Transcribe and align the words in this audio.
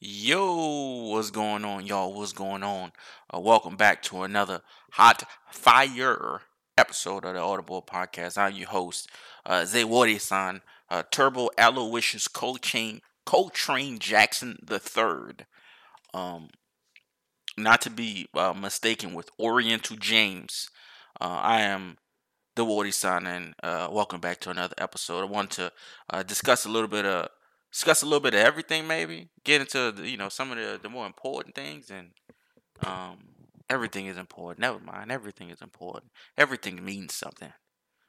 Yo, 0.00 1.08
what's 1.08 1.32
going 1.32 1.64
on, 1.64 1.84
y'all? 1.84 2.14
What's 2.14 2.32
going 2.32 2.62
on? 2.62 2.92
Uh, 3.34 3.40
welcome 3.40 3.74
back 3.74 4.00
to 4.04 4.22
another 4.22 4.60
hot 4.92 5.24
fire 5.50 6.42
episode 6.76 7.24
of 7.24 7.34
the 7.34 7.40
Audible 7.40 7.82
Podcast. 7.82 8.38
I'm 8.38 8.54
your 8.54 8.68
host, 8.68 9.10
uh, 9.44 9.64
Zay 9.64 9.82
Whoadiesan, 9.82 10.60
uh, 10.88 11.02
Turbo 11.10 11.50
Aloysius 11.58 12.28
Coltrane, 12.28 13.00
Coltrane 13.26 13.98
Jackson 13.98 14.58
Third. 14.68 15.46
Um, 16.14 16.50
not 17.56 17.80
to 17.80 17.90
be 17.90 18.28
uh, 18.34 18.52
mistaken 18.52 19.14
with 19.14 19.30
Oriental 19.40 19.96
James. 19.96 20.70
Uh, 21.20 21.40
I 21.42 21.62
am 21.62 21.96
the 22.54 22.64
Whoadiesan, 22.64 23.26
and 23.26 23.54
uh, 23.64 23.88
welcome 23.90 24.20
back 24.20 24.38
to 24.42 24.50
another 24.50 24.76
episode. 24.78 25.22
I 25.22 25.24
want 25.24 25.50
to 25.52 25.72
uh, 26.08 26.22
discuss 26.22 26.64
a 26.64 26.70
little 26.70 26.86
bit 26.86 27.04
of 27.04 27.30
discuss 27.72 28.02
a 28.02 28.06
little 28.06 28.20
bit 28.20 28.34
of 28.34 28.40
everything, 28.40 28.86
maybe 28.86 29.28
get 29.44 29.60
into 29.60 29.92
the, 29.92 30.08
you 30.08 30.16
know 30.16 30.28
some 30.28 30.50
of 30.50 30.58
the, 30.58 30.78
the 30.82 30.88
more 30.88 31.06
important 31.06 31.54
things, 31.54 31.90
and 31.90 32.10
um, 32.84 33.18
everything 33.68 34.06
is 34.06 34.16
important. 34.16 34.60
Never 34.60 34.78
mind, 34.78 35.10
everything 35.12 35.50
is 35.50 35.60
important. 35.60 36.12
Everything 36.36 36.84
means 36.84 37.14
something. 37.14 37.52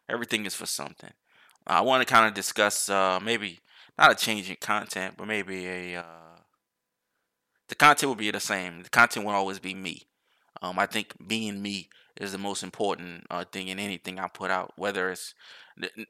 Everything 0.10 0.46
is 0.46 0.56
for 0.56 0.66
something. 0.66 1.12
I 1.68 1.82
want 1.82 2.06
to 2.06 2.12
kind 2.12 2.28
of 2.28 2.34
discuss 2.34 2.90
uh, 2.90 3.20
maybe 3.22 3.60
not 3.98 4.12
a 4.12 4.16
change 4.16 4.50
in 4.50 4.56
content, 4.56 5.16
but 5.18 5.28
maybe 5.28 5.68
a 5.68 6.00
uh, 6.00 6.40
the 7.68 7.76
content 7.76 8.08
will 8.08 8.16
be 8.16 8.32
the 8.32 8.40
same. 8.40 8.84
The 8.84 8.90
content 8.90 9.26
will 9.26 9.34
always 9.34 9.60
be 9.60 9.76
me. 9.76 10.08
Um, 10.62 10.80
I 10.80 10.88
think 10.88 11.14
being 11.26 11.62
me 11.62 11.90
is 12.20 12.32
the 12.32 12.38
most 12.38 12.64
important 12.64 13.26
uh, 13.30 13.46
thing 13.52 13.70
in 13.70 13.80
anything 13.80 14.20
I 14.20 14.28
put 14.28 14.52
out, 14.52 14.74
whether 14.76 15.10
it's 15.10 15.34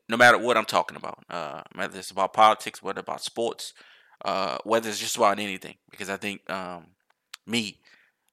no 0.07 0.17
matter 0.17 0.37
what 0.37 0.57
I'm 0.57 0.65
talking 0.65 0.97
about, 0.97 1.23
uh, 1.29 1.61
whether 1.75 1.99
it's 1.99 2.11
about 2.11 2.33
politics, 2.33 2.81
whether 2.81 3.01
about 3.01 3.21
sports, 3.21 3.73
uh, 4.25 4.57
whether 4.63 4.89
it's 4.89 4.99
just 4.99 5.17
about 5.17 5.39
anything. 5.39 5.75
Because 5.91 6.09
I 6.09 6.17
think 6.17 6.49
um, 6.49 6.87
me, 7.45 7.79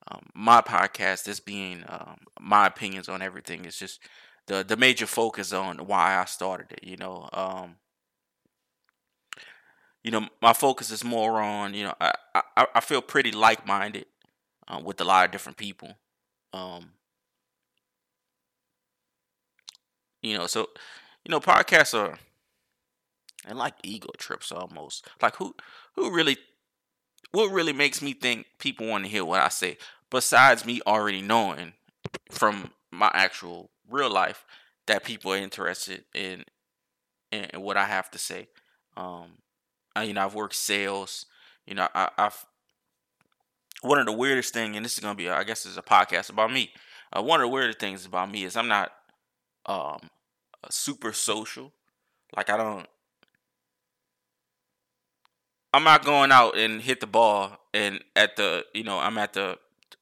um, 0.09 0.27
my 0.35 0.63
podcast, 0.63 1.29
is 1.29 1.41
being 1.41 1.85
um, 1.89 2.19
my 2.41 2.67
opinions 2.67 3.09
on 3.09 3.21
everything, 3.21 3.67
is 3.67 3.79
just 3.79 4.01
the 4.47 4.65
the 4.65 4.77
major 4.77 5.07
focus 5.07 5.53
on 5.53 5.79
why 5.87 6.17
I 6.19 6.25
started 6.25 6.73
it. 6.73 6.85
You 6.85 6.97
know, 6.97 7.29
um, 7.33 7.77
you 10.03 10.11
know, 10.11 10.29
my 10.41 10.53
focus 10.55 10.91
is 10.91 11.05
more 11.05 11.41
on 11.43 11.75
you 11.75 11.85
know 11.85 11.95
I 12.01 12.13
I, 12.35 12.67
I 12.77 12.81
feel 12.81 13.03
pretty 13.03 13.33
like 13.33 13.67
minded 13.67 14.07
uh, 14.69 14.81
with 14.83 15.01
a 15.01 15.05
lot 15.05 15.27
of 15.27 15.33
different 15.33 15.59
people. 15.59 15.97
Um, 16.53 16.93
you 20.23 20.37
know, 20.37 20.47
so 20.47 20.69
you 21.25 21.31
know, 21.31 21.41
podcasts 21.41 21.99
are 21.99 22.19
and 23.47 23.59
like 23.59 23.75
ego 23.83 24.11
trips 24.19 24.53
almost. 24.53 25.07
Like 25.23 25.37
who 25.37 25.55
who 25.95 26.15
really 26.15 26.37
what 27.33 27.53
really 27.53 27.73
makes 27.73 28.03
me 28.03 28.13
think 28.13 28.47
people 28.59 28.87
want 28.87 29.05
to 29.05 29.11
hear 29.11 29.25
what 29.25 29.41
I 29.41 29.49
say 29.49 29.79
besides 30.11 30.65
me 30.65 30.81
already 30.87 31.23
knowing 31.23 31.73
from 32.31 32.71
my 32.91 33.11
actual 33.15 33.71
real 33.91 34.11
life 34.11 34.45
that 34.87 35.05
people 35.05 35.33
are 35.33 35.37
interested 35.37 36.05
in 36.15 36.45
in, 37.33 37.61
what 37.61 37.77
I 37.77 37.87
have 37.87 38.11
to 38.13 38.19
say. 38.19 38.49
Um 38.97 39.39
I, 39.95 40.05
you 40.05 40.13
know, 40.13 40.25
I've 40.25 40.35
worked 40.35 40.55
sales, 40.55 41.27
you 41.67 41.75
know, 41.75 41.89
I, 41.95 42.11
I've 42.19 42.45
one 43.83 43.99
of 43.99 44.07
the 44.07 44.13
weirdest 44.13 44.53
thing, 44.53 44.75
and 44.77 44.85
this 44.85 44.95
is 44.95 45.01
gonna 45.01 45.15
be, 45.15 45.29
I 45.29 45.45
guess, 45.45 45.67
is 45.67 45.77
a 45.77 45.83
podcast 45.83 46.31
about 46.31 46.53
me. 46.53 46.73
Uh, 47.13 47.23
one 47.23 47.41
of 47.41 47.45
the 47.45 47.53
weirdest 47.53 47.79
things 47.79 48.05
about 48.05 48.31
me 48.31 48.45
is 48.45 48.57
I'm 48.57 48.69
not 48.69 48.93
um, 49.67 50.11
super 50.71 51.13
social. 51.13 51.73
Like 52.37 52.51
I 52.51 52.57
don't 52.57 52.87
I'm 55.77 55.85
not 55.85 56.07
going 56.07 56.33
out 56.33 56.57
and 56.57 56.81
hit 56.81 57.01
the 57.01 57.07
ball 57.07 57.59
and 57.75 58.03
at 58.15 58.37
the 58.37 58.65
you 58.73 58.83
know, 58.83 58.99
I'm 58.99 59.19
at 59.19 59.35
the 59.35 59.59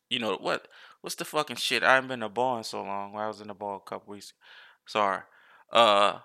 you 0.09 0.21
know 0.21 0.37
what 0.41 0.69
what's 1.01 1.17
the 1.17 1.25
fucking 1.25 1.57
shit? 1.57 1.83
I 1.83 1.95
haven't 1.95 2.09
been 2.09 2.21
to 2.21 2.29
ball 2.29 2.59
in 2.59 2.65
so 2.65 2.83
long. 2.83 3.17
I 3.17 3.27
was 3.27 3.41
in 3.41 3.49
the 3.49 3.55
ball 3.55 3.83
a 3.85 3.89
couple 3.91 4.13
weeks. 4.13 4.35
Sorry. 4.87 5.23
Uh 5.73 6.19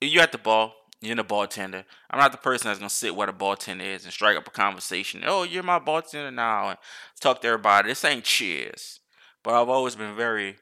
you 0.00 0.20
at 0.20 0.32
the 0.32 0.38
ball, 0.38 0.74
you're 1.00 1.12
in 1.12 1.18
the 1.18 1.22
bartender. 1.22 1.84
I'm 2.10 2.18
not 2.18 2.32
the 2.32 2.38
person 2.38 2.66
that's 2.66 2.80
gonna 2.80 2.90
sit 2.90 3.14
where 3.14 3.28
the 3.28 3.32
bartender 3.32 3.84
is 3.84 4.02
and 4.02 4.12
strike 4.12 4.36
up 4.36 4.48
a 4.48 4.50
conversation. 4.50 5.22
Oh, 5.24 5.44
you're 5.44 5.62
my 5.62 5.78
bartender 5.78 6.32
now 6.32 6.70
and 6.70 6.78
talk 7.20 7.40
to 7.42 7.46
everybody. 7.48 7.88
This 7.88 8.04
ain't 8.04 8.24
cheers. 8.24 8.98
But 9.44 9.54
I've 9.54 9.68
always 9.68 9.94
been 9.94 10.16
very 10.16 10.56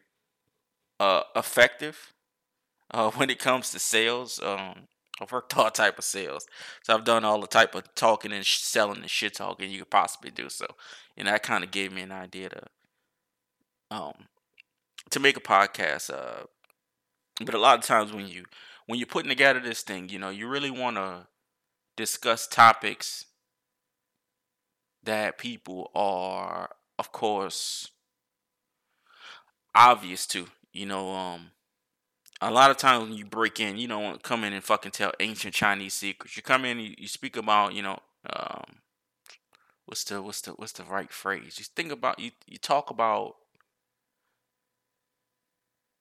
uh, 1.00 1.22
effective 1.36 2.12
uh, 2.90 3.10
when 3.12 3.30
it 3.30 3.38
comes 3.38 3.70
to 3.70 3.78
sales. 3.78 4.40
Um, 4.42 4.88
I've 5.20 5.30
worked 5.30 5.56
all 5.56 5.70
type 5.70 5.98
of 5.98 6.04
sales, 6.04 6.46
so 6.82 6.94
I've 6.94 7.04
done 7.04 7.24
all 7.24 7.40
the 7.40 7.46
type 7.46 7.74
of 7.76 7.94
talking 7.94 8.32
and 8.32 8.44
sh- 8.44 8.58
selling 8.58 9.00
and 9.00 9.10
shit 9.10 9.34
talking 9.34 9.70
you 9.70 9.78
could 9.80 9.90
possibly 9.90 10.30
do. 10.30 10.48
So, 10.48 10.66
and 11.16 11.28
that 11.28 11.44
kind 11.44 11.62
of 11.62 11.70
gave 11.70 11.92
me 11.92 12.02
an 12.02 12.10
idea 12.10 12.48
to 12.48 12.62
um 13.92 14.14
to 15.10 15.20
make 15.20 15.36
a 15.36 15.40
podcast. 15.40 16.12
Uh, 16.12 16.46
but 17.44 17.54
a 17.54 17.58
lot 17.58 17.78
of 17.78 17.84
times 17.84 18.12
when 18.12 18.26
you 18.26 18.44
when 18.86 18.98
you're 18.98 19.06
putting 19.06 19.28
together 19.28 19.60
this 19.60 19.82
thing, 19.82 20.08
you 20.08 20.18
know, 20.18 20.30
you 20.30 20.48
really 20.48 20.70
want 20.70 20.96
to 20.96 21.26
discuss 21.96 22.46
topics 22.46 23.26
that 25.02 25.38
people 25.38 25.90
are, 25.94 26.70
of 26.98 27.12
course, 27.12 27.90
obvious 29.74 30.26
to. 30.28 30.46
You 30.74 30.86
know, 30.86 31.12
um, 31.12 31.52
a 32.40 32.50
lot 32.50 32.70
of 32.72 32.76
times 32.76 33.04
when 33.08 33.16
you 33.16 33.24
break 33.24 33.60
in, 33.60 33.78
you 33.78 33.86
don't 33.86 34.22
come 34.22 34.42
in 34.42 34.52
and 34.52 34.62
fucking 34.62 34.90
tell 34.90 35.12
ancient 35.20 35.54
Chinese 35.54 35.94
secrets. 35.94 36.36
You 36.36 36.42
come 36.42 36.64
in, 36.64 36.80
you, 36.80 36.94
you 36.98 37.06
speak 37.06 37.36
about, 37.36 37.74
you 37.74 37.82
know, 37.82 38.00
um, 38.28 38.80
what's 39.86 40.02
the 40.04 40.20
what's 40.20 40.40
the 40.40 40.50
what's 40.52 40.72
the 40.72 40.82
right 40.82 41.12
phrase? 41.12 41.58
You 41.58 41.64
think 41.76 41.92
about 41.92 42.18
you 42.18 42.32
you 42.46 42.58
talk 42.58 42.90
about 42.90 43.36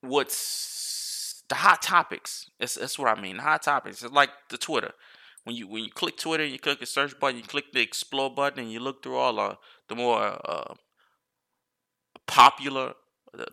what's 0.01 1.43
the 1.49 1.55
hot 1.55 1.83
topics. 1.83 2.49
That's 2.59 2.73
that's 2.73 2.97
what 2.97 3.15
I 3.15 3.21
mean. 3.21 3.37
The 3.37 3.43
hot 3.43 3.61
topics. 3.61 4.03
It's 4.03 4.11
like 4.11 4.31
the 4.49 4.57
Twitter. 4.57 4.93
When 5.43 5.55
you 5.55 5.67
when 5.67 5.83
you 5.83 5.91
click 5.91 6.17
Twitter, 6.17 6.45
you 6.45 6.57
click 6.57 6.79
the 6.79 6.87
search 6.87 7.19
button, 7.19 7.37
you 7.37 7.43
click 7.43 7.73
the 7.73 7.81
explore 7.81 8.33
button, 8.33 8.63
and 8.63 8.71
you 8.71 8.79
look 8.79 9.03
through 9.03 9.17
all 9.17 9.35
the 9.35 9.57
the 9.87 9.95
more 9.95 10.39
uh, 10.49 10.73
popular 12.25 12.93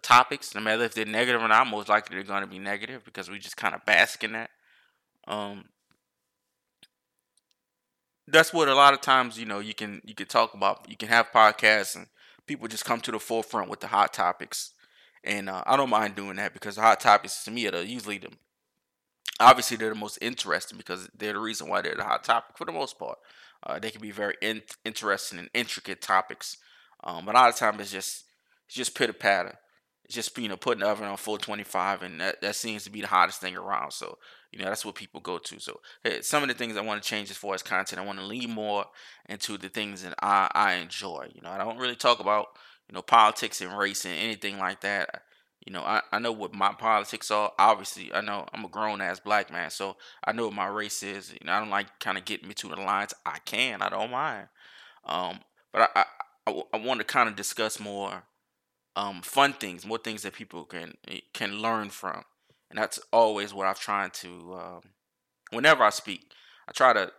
topics, 0.02 0.54
no 0.54 0.60
matter 0.60 0.84
if 0.84 0.94
they're 0.94 1.04
negative 1.04 1.42
or 1.42 1.48
not, 1.48 1.66
most 1.66 1.88
likely 1.88 2.16
they're 2.16 2.24
going 2.24 2.42
to 2.42 2.46
be 2.46 2.58
negative 2.58 3.04
because 3.04 3.30
we 3.30 3.38
just 3.38 3.56
kind 3.56 3.74
of 3.74 3.84
bask 3.84 4.22
in 4.22 4.32
that. 4.32 4.50
Um, 5.26 5.66
that's 8.26 8.52
what 8.52 8.68
a 8.68 8.74
lot 8.74 8.94
of 8.94 9.00
times 9.00 9.38
you 9.38 9.46
know 9.46 9.58
you 9.58 9.74
can 9.74 10.00
you 10.04 10.14
can 10.14 10.26
talk 10.26 10.54
about. 10.54 10.86
You 10.88 10.96
can 10.96 11.08
have 11.08 11.30
podcasts 11.32 11.96
and 11.96 12.06
people 12.46 12.68
just 12.68 12.84
come 12.84 13.00
to 13.00 13.10
the 13.10 13.18
forefront 13.18 13.70
with 13.70 13.80
the 13.80 13.88
hot 13.88 14.12
topics, 14.12 14.72
and 15.24 15.48
uh, 15.48 15.62
I 15.66 15.76
don't 15.76 15.90
mind 15.90 16.14
doing 16.14 16.36
that 16.36 16.52
because 16.52 16.76
the 16.76 16.82
hot 16.82 17.00
topics 17.00 17.44
to 17.44 17.50
me 17.50 17.68
are 17.68 17.82
usually 17.82 18.18
the 18.18 18.28
obviously 19.40 19.76
they're 19.76 19.90
the 19.90 19.94
most 19.94 20.18
interesting 20.20 20.76
because 20.76 21.08
they're 21.16 21.32
the 21.32 21.40
reason 21.40 21.68
why 21.68 21.80
they're 21.80 21.94
the 21.94 22.04
hot 22.04 22.24
topic 22.24 22.56
for 22.56 22.64
the 22.64 22.72
most 22.72 22.98
part. 22.98 23.18
Uh, 23.62 23.78
they 23.78 23.90
can 23.90 24.00
be 24.00 24.10
very 24.10 24.34
in- 24.40 24.62
interesting 24.84 25.38
and 25.38 25.50
intricate 25.52 26.00
topics, 26.00 26.56
um, 27.04 27.24
but 27.26 27.34
a 27.34 27.38
lot 27.38 27.50
of 27.50 27.56
times 27.56 27.80
it's 27.80 27.90
just 27.90 28.24
it's 28.66 28.76
just 28.76 28.94
pitter 28.94 29.12
patter 29.12 29.58
just 30.10 30.36
you 30.36 30.48
know 30.48 30.56
putting 30.56 30.80
the 30.80 30.88
oven 30.88 31.06
on 31.06 31.16
425 31.16 32.02
and 32.02 32.20
that, 32.20 32.40
that 32.40 32.56
seems 32.56 32.84
to 32.84 32.90
be 32.90 33.00
the 33.00 33.06
hottest 33.06 33.40
thing 33.40 33.56
around. 33.56 33.92
So 33.92 34.18
you 34.52 34.58
know 34.58 34.66
that's 34.66 34.84
what 34.84 34.94
people 34.96 35.20
go 35.20 35.38
to. 35.38 35.60
So 35.60 35.80
hey, 36.02 36.20
some 36.22 36.42
of 36.42 36.48
the 36.48 36.54
things 36.54 36.76
i 36.76 36.80
want 36.80 37.02
to 37.02 37.08
change 37.08 37.30
as 37.30 37.36
far 37.36 37.54
as 37.54 37.62
content 37.62 38.00
i 38.00 38.04
want 38.04 38.18
to 38.18 38.24
lean 38.24 38.50
more 38.50 38.84
into 39.28 39.56
the 39.56 39.68
things 39.68 40.02
that 40.02 40.14
i 40.20 40.50
i 40.54 40.74
enjoy 40.74 41.28
you 41.34 41.40
know. 41.40 41.50
I 41.50 41.58
don't 41.58 41.78
really 41.78 41.96
talk 41.96 42.20
about 42.20 42.48
you 42.88 42.94
know 42.94 43.02
politics 43.02 43.60
and 43.60 43.76
race 43.76 44.04
and 44.04 44.14
anything 44.14 44.58
like 44.58 44.80
that. 44.82 45.22
You 45.64 45.72
know 45.72 45.82
i, 45.82 46.02
I 46.12 46.18
know 46.18 46.32
what 46.32 46.54
my 46.54 46.72
politics 46.72 47.30
are. 47.30 47.52
Obviously 47.58 48.12
i 48.12 48.20
know 48.20 48.46
i'm 48.52 48.64
a 48.64 48.68
grown-ass 48.68 49.20
black 49.20 49.52
man 49.52 49.70
so 49.70 49.96
i 50.24 50.32
know 50.32 50.46
what 50.46 50.54
my 50.54 50.66
race 50.66 51.02
is 51.02 51.32
you 51.32 51.46
know. 51.46 51.52
I 51.52 51.60
don't 51.60 51.70
like 51.70 52.00
kind 52.00 52.18
of 52.18 52.24
getting 52.24 52.48
me 52.48 52.54
to 52.54 52.68
the 52.68 52.76
lines. 52.76 53.14
I 53.24 53.38
can 53.44 53.80
i 53.80 53.88
don't 53.88 54.10
mind. 54.10 54.48
Um 55.04 55.40
but 55.72 55.82
i 55.94 56.00
i, 56.00 56.04
I, 56.46 56.62
I 56.74 56.78
want 56.78 56.98
to 56.98 57.04
kind 57.04 57.28
of 57.28 57.36
discuss 57.36 57.78
more 57.78 58.24
um, 58.96 59.22
fun 59.22 59.52
things, 59.52 59.86
more 59.86 59.98
things 59.98 60.22
that 60.22 60.34
people 60.34 60.64
can 60.64 60.94
eh, 61.08 61.20
can 61.32 61.58
learn 61.58 61.90
from, 61.90 62.24
and 62.70 62.78
that's 62.78 62.98
always 63.12 63.54
what 63.54 63.66
I've 63.66 63.80
tried 63.80 64.14
to. 64.14 64.54
Um, 64.54 64.80
whenever 65.50 65.82
I 65.82 65.90
speak, 65.90 66.32
I 66.68 66.72
try 66.72 66.92
to 66.92 67.12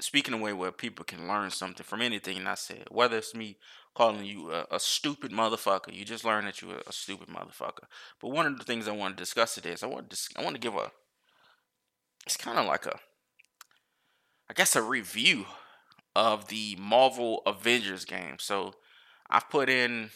speak 0.00 0.28
in 0.28 0.34
a 0.34 0.38
way 0.38 0.52
where 0.52 0.72
people 0.72 1.04
can 1.04 1.28
learn 1.28 1.50
something 1.50 1.84
from 1.84 2.02
anything 2.02 2.38
And 2.38 2.48
I 2.48 2.54
said. 2.54 2.86
Whether 2.90 3.18
it's 3.18 3.34
me 3.34 3.58
calling 3.94 4.24
you 4.24 4.52
a, 4.52 4.66
a 4.70 4.80
stupid 4.80 5.30
motherfucker, 5.30 5.92
you 5.92 6.04
just 6.04 6.24
learn 6.24 6.46
that 6.46 6.62
you're 6.62 6.80
a, 6.86 6.92
stupid 6.92 7.28
motherfucker. 7.28 7.84
But 8.20 8.30
one 8.30 8.46
of 8.46 8.58
the 8.58 8.64
things 8.64 8.88
I 8.88 8.92
want 8.92 9.16
to 9.16 9.22
discuss 9.22 9.54
today 9.54 9.72
is 9.72 9.82
I 9.82 9.86
want 9.86 10.10
to 10.10 10.18
I 10.36 10.42
want 10.42 10.54
to 10.54 10.60
give 10.60 10.74
a. 10.74 10.90
It's 12.26 12.36
kind 12.36 12.58
of 12.58 12.66
like 12.66 12.86
a. 12.86 12.98
I 14.48 14.52
guess 14.54 14.74
a 14.74 14.82
review 14.82 15.46
of 16.16 16.48
the 16.48 16.76
Marvel 16.78 17.42
Avengers 17.46 18.04
game. 18.04 18.36
So 18.38 18.74
I've 19.28 19.48
put 19.48 19.68
in 19.68 20.10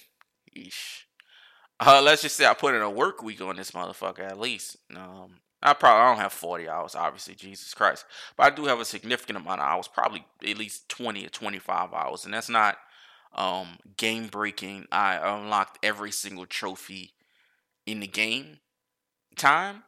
Uh, 1.81 2.01
let's 2.03 2.23
just 2.23 2.37
say 2.37 2.47
I 2.47 2.55
put 2.55 2.75
in 2.75 2.83
a 2.83 2.91
work 2.91 3.23
week 3.23 3.41
on 3.41 3.57
this 3.57 3.73
motherfucker 3.73 4.21
at 4.21 4.39
least. 4.39 4.77
Um, 4.95 5.41
I 5.63 5.73
probably 5.73 6.03
I 6.03 6.09
don't 6.09 6.21
have 6.23 6.33
40 6.33 6.69
hours, 6.69 6.95
obviously, 6.95 7.35
Jesus 7.35 7.73
Christ. 7.73 8.05
But 8.37 8.53
I 8.53 8.55
do 8.55 8.67
have 8.67 8.81
a 8.81 8.85
significant 8.85 9.39
amount 9.39 9.61
of 9.61 9.67
hours, 9.67 9.89
probably 9.89 10.25
at 10.47 10.59
least 10.59 10.89
20 10.91 11.27
or 11.27 11.31
25 11.31 11.93
hours. 11.93 12.25
And 12.25 12.35
that's 12.35 12.51
not 12.51 12.77
um, 13.35 13.79
game 13.97 14.29
breaking. 14.29 14.87
I 14.93 15.17
unlocked 15.17 15.79
every 15.83 16.11
single 16.11 16.47
trophy 16.47 17.15
in 17.87 18.01
the 18.01 18.07
game 18.07 18.59
time. 19.37 19.85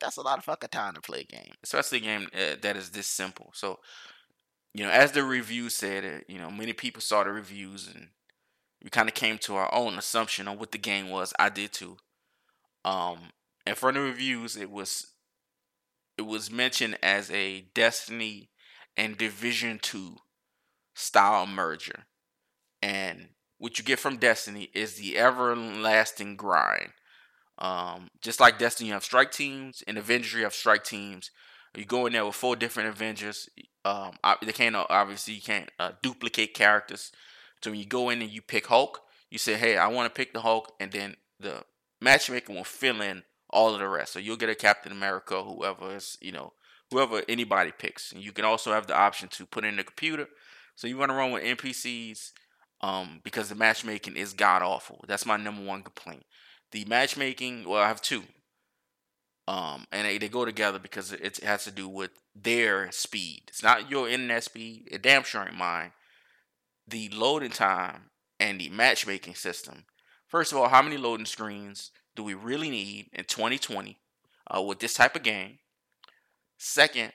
That's 0.00 0.16
a 0.16 0.22
lot 0.22 0.38
of 0.38 0.44
fucking 0.44 0.68
time 0.70 0.94
to 0.94 1.00
play 1.00 1.20
a 1.20 1.24
game, 1.24 1.54
especially 1.62 1.98
a 1.98 2.02
game 2.02 2.28
uh, 2.34 2.56
that 2.62 2.76
is 2.76 2.90
this 2.90 3.06
simple. 3.06 3.50
So, 3.54 3.80
you 4.74 4.84
know, 4.84 4.90
as 4.90 5.12
the 5.12 5.24
review 5.24 5.68
said, 5.68 6.24
you 6.28 6.38
know, 6.38 6.50
many 6.50 6.72
people 6.72 7.02
saw 7.02 7.24
the 7.24 7.32
reviews 7.32 7.88
and 7.92 8.08
we 8.82 8.90
kind 8.90 9.08
of 9.08 9.14
came 9.14 9.38
to 9.38 9.56
our 9.56 9.72
own 9.74 9.98
assumption 9.98 10.48
on 10.48 10.58
what 10.58 10.72
the 10.72 10.78
game 10.78 11.10
was. 11.10 11.32
I 11.38 11.48
did 11.48 11.72
too. 11.72 11.96
Um, 12.84 13.18
and 13.66 13.76
from 13.76 13.94
the 13.94 14.00
reviews, 14.00 14.56
it 14.56 14.70
was 14.70 15.08
it 16.16 16.22
was 16.22 16.50
mentioned 16.50 16.98
as 17.02 17.30
a 17.30 17.62
Destiny 17.74 18.50
and 18.96 19.16
Division 19.16 19.78
Two 19.80 20.16
style 20.94 21.46
merger, 21.46 22.04
and 22.82 23.28
what 23.58 23.78
you 23.78 23.84
get 23.84 23.98
from 23.98 24.16
Destiny 24.16 24.70
is 24.74 24.94
the 24.94 25.18
everlasting 25.18 26.36
grind. 26.36 26.92
Um, 27.58 28.08
just 28.22 28.40
like 28.40 28.58
Destiny, 28.58 28.88
you 28.88 28.94
have 28.94 29.04
strike 29.04 29.32
teams, 29.32 29.82
and 29.86 29.98
Avengers, 29.98 30.32
you 30.32 30.44
have 30.44 30.54
strike 30.54 30.84
teams. 30.84 31.30
You 31.76 31.84
go 31.84 32.06
in 32.06 32.14
there 32.14 32.24
with 32.24 32.34
four 32.34 32.56
different 32.56 32.88
Avengers. 32.88 33.48
Um, 33.84 34.12
they 34.42 34.52
can't 34.52 34.74
obviously 34.74 35.34
you 35.34 35.42
can't 35.42 35.70
uh, 35.78 35.92
duplicate 36.02 36.54
characters. 36.54 37.12
So 37.62 37.70
when 37.70 37.80
you 37.80 37.86
go 37.86 38.10
in 38.10 38.22
and 38.22 38.30
you 38.30 38.42
pick 38.42 38.66
Hulk, 38.66 39.02
you 39.30 39.38
say, 39.38 39.56
"Hey, 39.56 39.76
I 39.76 39.88
want 39.88 40.12
to 40.12 40.16
pick 40.16 40.32
the 40.32 40.40
Hulk," 40.40 40.74
and 40.80 40.92
then 40.92 41.16
the 41.38 41.64
matchmaker 42.00 42.52
will 42.52 42.64
fill 42.64 43.00
in 43.00 43.24
all 43.50 43.74
of 43.74 43.80
the 43.80 43.88
rest. 43.88 44.12
So 44.12 44.18
you'll 44.18 44.36
get 44.36 44.48
a 44.48 44.54
Captain 44.54 44.92
America, 44.92 45.42
whoever 45.42 45.94
is, 45.94 46.16
you 46.20 46.32
know, 46.32 46.52
whoever 46.90 47.22
anybody 47.28 47.72
picks. 47.76 48.12
And 48.12 48.22
you 48.22 48.32
can 48.32 48.44
also 48.44 48.72
have 48.72 48.86
the 48.86 48.96
option 48.96 49.28
to 49.28 49.46
put 49.46 49.64
in 49.64 49.76
the 49.76 49.84
computer. 49.84 50.28
So 50.74 50.86
you 50.86 50.96
want 50.96 51.10
to 51.10 51.16
run 51.16 51.32
with 51.32 51.44
NPCs 51.44 52.32
um, 52.80 53.20
because 53.22 53.48
the 53.48 53.54
matchmaking 53.54 54.16
is 54.16 54.32
god 54.32 54.62
awful. 54.62 55.04
That's 55.06 55.26
my 55.26 55.36
number 55.36 55.62
one 55.62 55.82
complaint. 55.82 56.24
The 56.72 56.84
matchmaking, 56.84 57.68
well, 57.68 57.82
I 57.82 57.88
have 57.88 58.00
two. 58.00 58.22
Um, 59.48 59.86
and 59.90 60.06
they, 60.06 60.18
they 60.18 60.28
go 60.28 60.44
together 60.44 60.78
because 60.78 61.12
it, 61.12 61.20
it 61.20 61.44
has 61.44 61.64
to 61.64 61.72
do 61.72 61.88
with 61.88 62.12
their 62.34 62.92
speed. 62.92 63.42
It's 63.48 63.62
not 63.62 63.90
your 63.90 64.08
internet 64.08 64.44
speed. 64.44 64.88
It 64.90 65.02
damn 65.02 65.24
sure 65.24 65.42
ain't 65.42 65.56
mine. 65.56 65.90
The 66.90 67.08
loading 67.10 67.50
time 67.50 68.10
and 68.40 68.60
the 68.60 68.68
matchmaking 68.68 69.36
system. 69.36 69.84
First 70.26 70.50
of 70.50 70.58
all, 70.58 70.68
how 70.68 70.82
many 70.82 70.96
loading 70.96 71.26
screens 71.26 71.92
do 72.16 72.24
we 72.24 72.34
really 72.34 72.68
need 72.68 73.10
in 73.12 73.24
2020 73.24 73.98
uh, 74.52 74.60
with 74.60 74.80
this 74.80 74.94
type 74.94 75.14
of 75.14 75.22
game? 75.22 75.58
Second, 76.58 77.12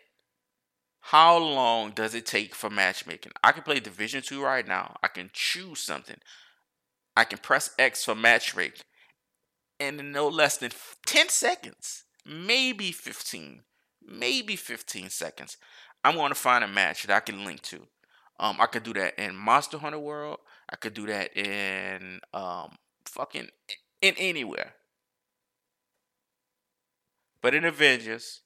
how 1.02 1.38
long 1.38 1.92
does 1.92 2.16
it 2.16 2.26
take 2.26 2.56
for 2.56 2.70
matchmaking? 2.70 3.34
I 3.44 3.52
can 3.52 3.64
play 3.64 3.80
Division 3.80 4.22
2 4.22 4.42
right 4.42 4.68
now. 4.68 4.96
I 5.04 5.08
can 5.08 5.30
choose 5.34 5.80
something. 5.80 6.18
I 7.18 7.26
can 7.26 7.40
press 7.40 7.72
X 7.78 8.06
for 8.06 8.16
matchmake. 8.16 8.82
And 9.80 10.00
in 10.00 10.12
no 10.12 10.28
less 10.30 10.58
than 10.58 10.72
10 11.06 11.30
seconds, 11.30 12.06
maybe 12.26 12.92
15, 12.92 13.62
maybe 14.08 14.56
15 14.56 15.10
seconds, 15.10 15.58
I'm 16.04 16.16
going 16.16 16.30
to 16.30 16.36
find 16.36 16.64
a 16.64 16.68
match 16.68 17.04
that 17.04 17.16
I 17.16 17.20
can 17.20 17.46
link 17.46 17.62
to. 17.64 17.88
Um, 18.40 18.58
I 18.60 18.66
could 18.66 18.84
do 18.84 18.94
that 18.94 19.18
in 19.18 19.36
Monster 19.36 19.78
Hunter 19.78 20.00
World. 20.00 20.40
I 20.70 20.76
could 20.76 20.94
do 20.94 21.06
that 21.08 21.36
in 21.38 22.20
um, 22.34 22.76
fucking 23.06 23.48
in 24.02 24.16
anywhere. 24.18 24.74
But 27.42 27.54
in 27.54 27.64
Avengers, 27.64 28.42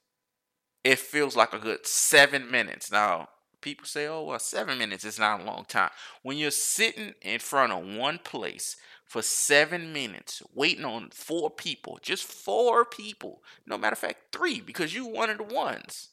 it 0.83 0.99
feels 0.99 1.35
like 1.35 1.53
a 1.53 1.59
good 1.59 1.87
seven 1.87 2.51
minutes. 2.51 2.91
Now, 2.91 3.29
people 3.61 3.85
say, 3.85 4.07
oh, 4.07 4.23
well, 4.23 4.39
seven 4.39 4.77
minutes 4.77 5.05
is 5.05 5.19
not 5.19 5.41
a 5.41 5.43
long 5.43 5.65
time. 5.67 5.89
When 6.21 6.37
you're 6.37 6.51
sitting 6.51 7.13
in 7.21 7.39
front 7.39 7.71
of 7.71 7.97
one 7.97 8.19
place 8.19 8.75
for 9.05 9.21
seven 9.21 9.91
minutes, 9.91 10.43
waiting 10.53 10.85
on 10.85 11.09
four 11.11 11.49
people, 11.49 11.99
just 12.01 12.23
four 12.25 12.85
people, 12.85 13.41
no 13.65 13.77
matter 13.77 13.93
of 13.93 13.99
fact, 13.99 14.33
three, 14.33 14.61
because 14.61 14.93
you 14.93 15.05
one 15.05 15.29
of 15.29 15.37
the 15.37 15.43
ones. 15.43 16.09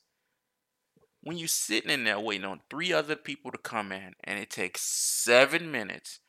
When 1.27 1.39
you're 1.39 1.49
sitting 1.49 1.91
in 1.91 2.05
there 2.05 2.21
waiting 2.21 2.45
on 2.45 2.61
three 2.71 2.93
other 2.93 3.17
people 3.17 3.51
to 3.51 3.59
come 3.59 3.91
in, 3.91 4.15
and 4.23 4.39
it 4.39 4.49
takes 4.51 4.83
seven 4.83 5.73
minutes, 5.73 6.21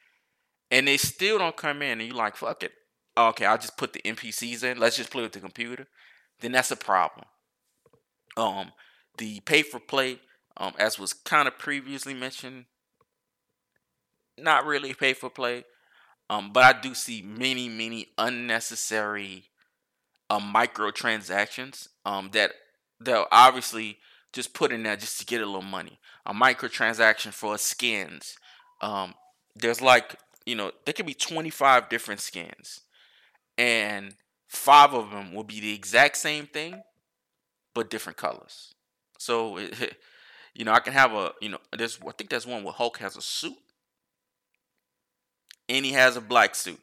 and 0.71 0.87
they 0.87 0.97
still 0.97 1.37
don't 1.37 1.55
come 1.55 1.81
in, 1.83 1.99
and 1.99 2.07
you're 2.07 2.17
like, 2.17 2.35
fuck 2.35 2.63
it. 2.63 2.71
Okay, 3.15 3.45
I'll 3.45 3.57
just 3.57 3.77
put 3.77 3.93
the 3.93 4.01
NPCs 4.01 4.63
in. 4.63 4.79
Let's 4.79 4.97
just 4.97 5.11
play 5.11 5.23
with 5.23 5.33
the 5.33 5.39
computer 5.39 5.87
then 6.39 6.51
that's 6.51 6.71
a 6.71 6.75
problem. 6.75 7.25
Um, 8.35 8.71
the 9.17 9.39
pay 9.41 9.63
for 9.63 9.79
play, 9.79 10.19
um, 10.57 10.73
as 10.77 10.99
was 10.99 11.13
kind 11.13 11.47
of 11.47 11.57
previously 11.57 12.13
mentioned, 12.13 12.65
not 14.37 14.65
really 14.65 14.93
pay 14.93 15.13
for 15.13 15.29
play. 15.29 15.65
Um, 16.29 16.51
but 16.51 16.63
I 16.63 16.79
do 16.79 16.93
see 16.93 17.21
many, 17.21 17.69
many 17.69 18.09
unnecessary 18.17 19.45
uh, 20.29 20.39
microtransactions 20.39 21.87
um, 22.05 22.29
that 22.33 22.51
they'll 22.99 23.27
obviously 23.31 23.99
just 24.33 24.53
put 24.53 24.71
in 24.71 24.83
there 24.83 24.95
just 24.95 25.19
to 25.19 25.25
get 25.25 25.41
a 25.41 25.45
little 25.45 25.61
money. 25.61 25.99
A 26.25 26.33
microtransaction 26.33 27.33
for 27.33 27.57
skins. 27.57 28.37
Um, 28.81 29.13
there's 29.55 29.81
like, 29.81 30.15
you 30.45 30.55
know, 30.55 30.71
there 30.85 30.93
could 30.93 31.05
be 31.05 31.13
25 31.13 31.89
different 31.89 32.21
skins. 32.21 32.81
And 33.57 34.15
five 34.47 34.93
of 34.93 35.11
them 35.11 35.33
will 35.33 35.43
be 35.43 35.59
the 35.59 35.73
exact 35.73 36.17
same 36.17 36.47
thing, 36.47 36.81
but 37.73 37.89
different 37.89 38.17
colors. 38.17 38.73
So, 39.17 39.57
it, 39.57 39.97
you 40.53 40.65
know, 40.65 40.73
I 40.73 40.79
can 40.79 40.93
have 40.93 41.13
a, 41.13 41.31
you 41.41 41.49
know, 41.49 41.59
there's, 41.75 41.99
I 42.05 42.11
think 42.11 42.29
there's 42.29 42.47
one 42.47 42.63
where 42.63 42.73
Hulk 42.73 42.97
has 42.99 43.17
a 43.17 43.21
suit, 43.21 43.57
and 45.69 45.85
he 45.85 45.91
has 45.93 46.15
a 46.15 46.21
black 46.21 46.55
suit, 46.55 46.79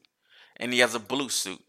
and 0.56 0.72
he 0.72 0.80
has 0.80 0.94
a 0.94 1.00
blue 1.00 1.28
suit, 1.28 1.62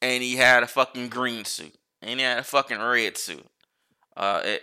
and 0.00 0.22
he 0.22 0.36
had 0.36 0.62
a 0.62 0.66
fucking 0.66 1.08
green 1.08 1.44
suit, 1.44 1.74
and 2.02 2.20
he 2.20 2.24
had 2.24 2.38
a 2.38 2.44
fucking 2.44 2.78
red 2.78 3.16
suit. 3.16 3.46
Uh, 4.16 4.40
it, 4.44 4.62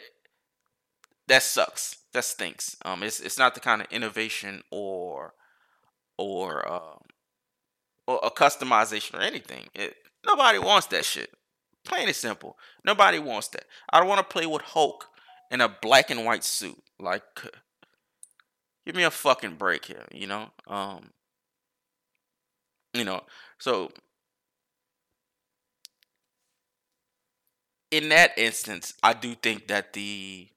that 1.28 1.44
sucks. 1.44 1.98
That 2.14 2.26
stinks. 2.26 2.76
Um, 2.86 3.04
it's 3.04 3.20
it's 3.20 3.38
not 3.38 3.54
the 3.54 3.60
kind 3.60 3.82
of 3.82 3.88
innovation 3.92 4.64
or 4.72 5.34
or 6.18 6.72
um, 6.72 7.00
or 8.08 8.20
a 8.24 8.30
customization 8.30 9.18
or 9.18 9.22
anything. 9.22 9.68
It, 9.74 9.96
nobody 10.26 10.60
wants 10.60 10.88
that 10.88 11.06
shit. 11.06 11.32
Plain 11.86 12.08
and 12.08 12.16
simple. 12.16 12.58
Nobody 12.86 13.20
wants 13.20 13.50
that. 13.50 13.66
I 13.92 14.00
don't 14.00 14.08
want 14.08 14.20
to 14.20 14.32
play 14.32 14.46
with 14.46 14.62
Hulk 14.62 15.08
in 15.52 15.60
a 15.62 15.70
black 15.70 16.10
and 16.10 16.26
white 16.26 16.44
suit. 16.44 16.82
Like, 17.00 17.24
give 18.86 18.96
me 18.96 19.04
a 19.04 19.12
fucking 19.12 19.56
break 19.56 19.86
here. 19.86 20.06
You 20.12 20.28
know. 20.28 20.50
Um. 20.68 21.12
You 22.94 23.06
know. 23.06 23.22
So. 23.60 23.92
In 27.94 28.10
that 28.10 28.32
instance, 28.38 28.96
I 29.04 29.14
do 29.14 29.36
think 29.36 29.68
that 29.68 29.94
the 29.94 30.48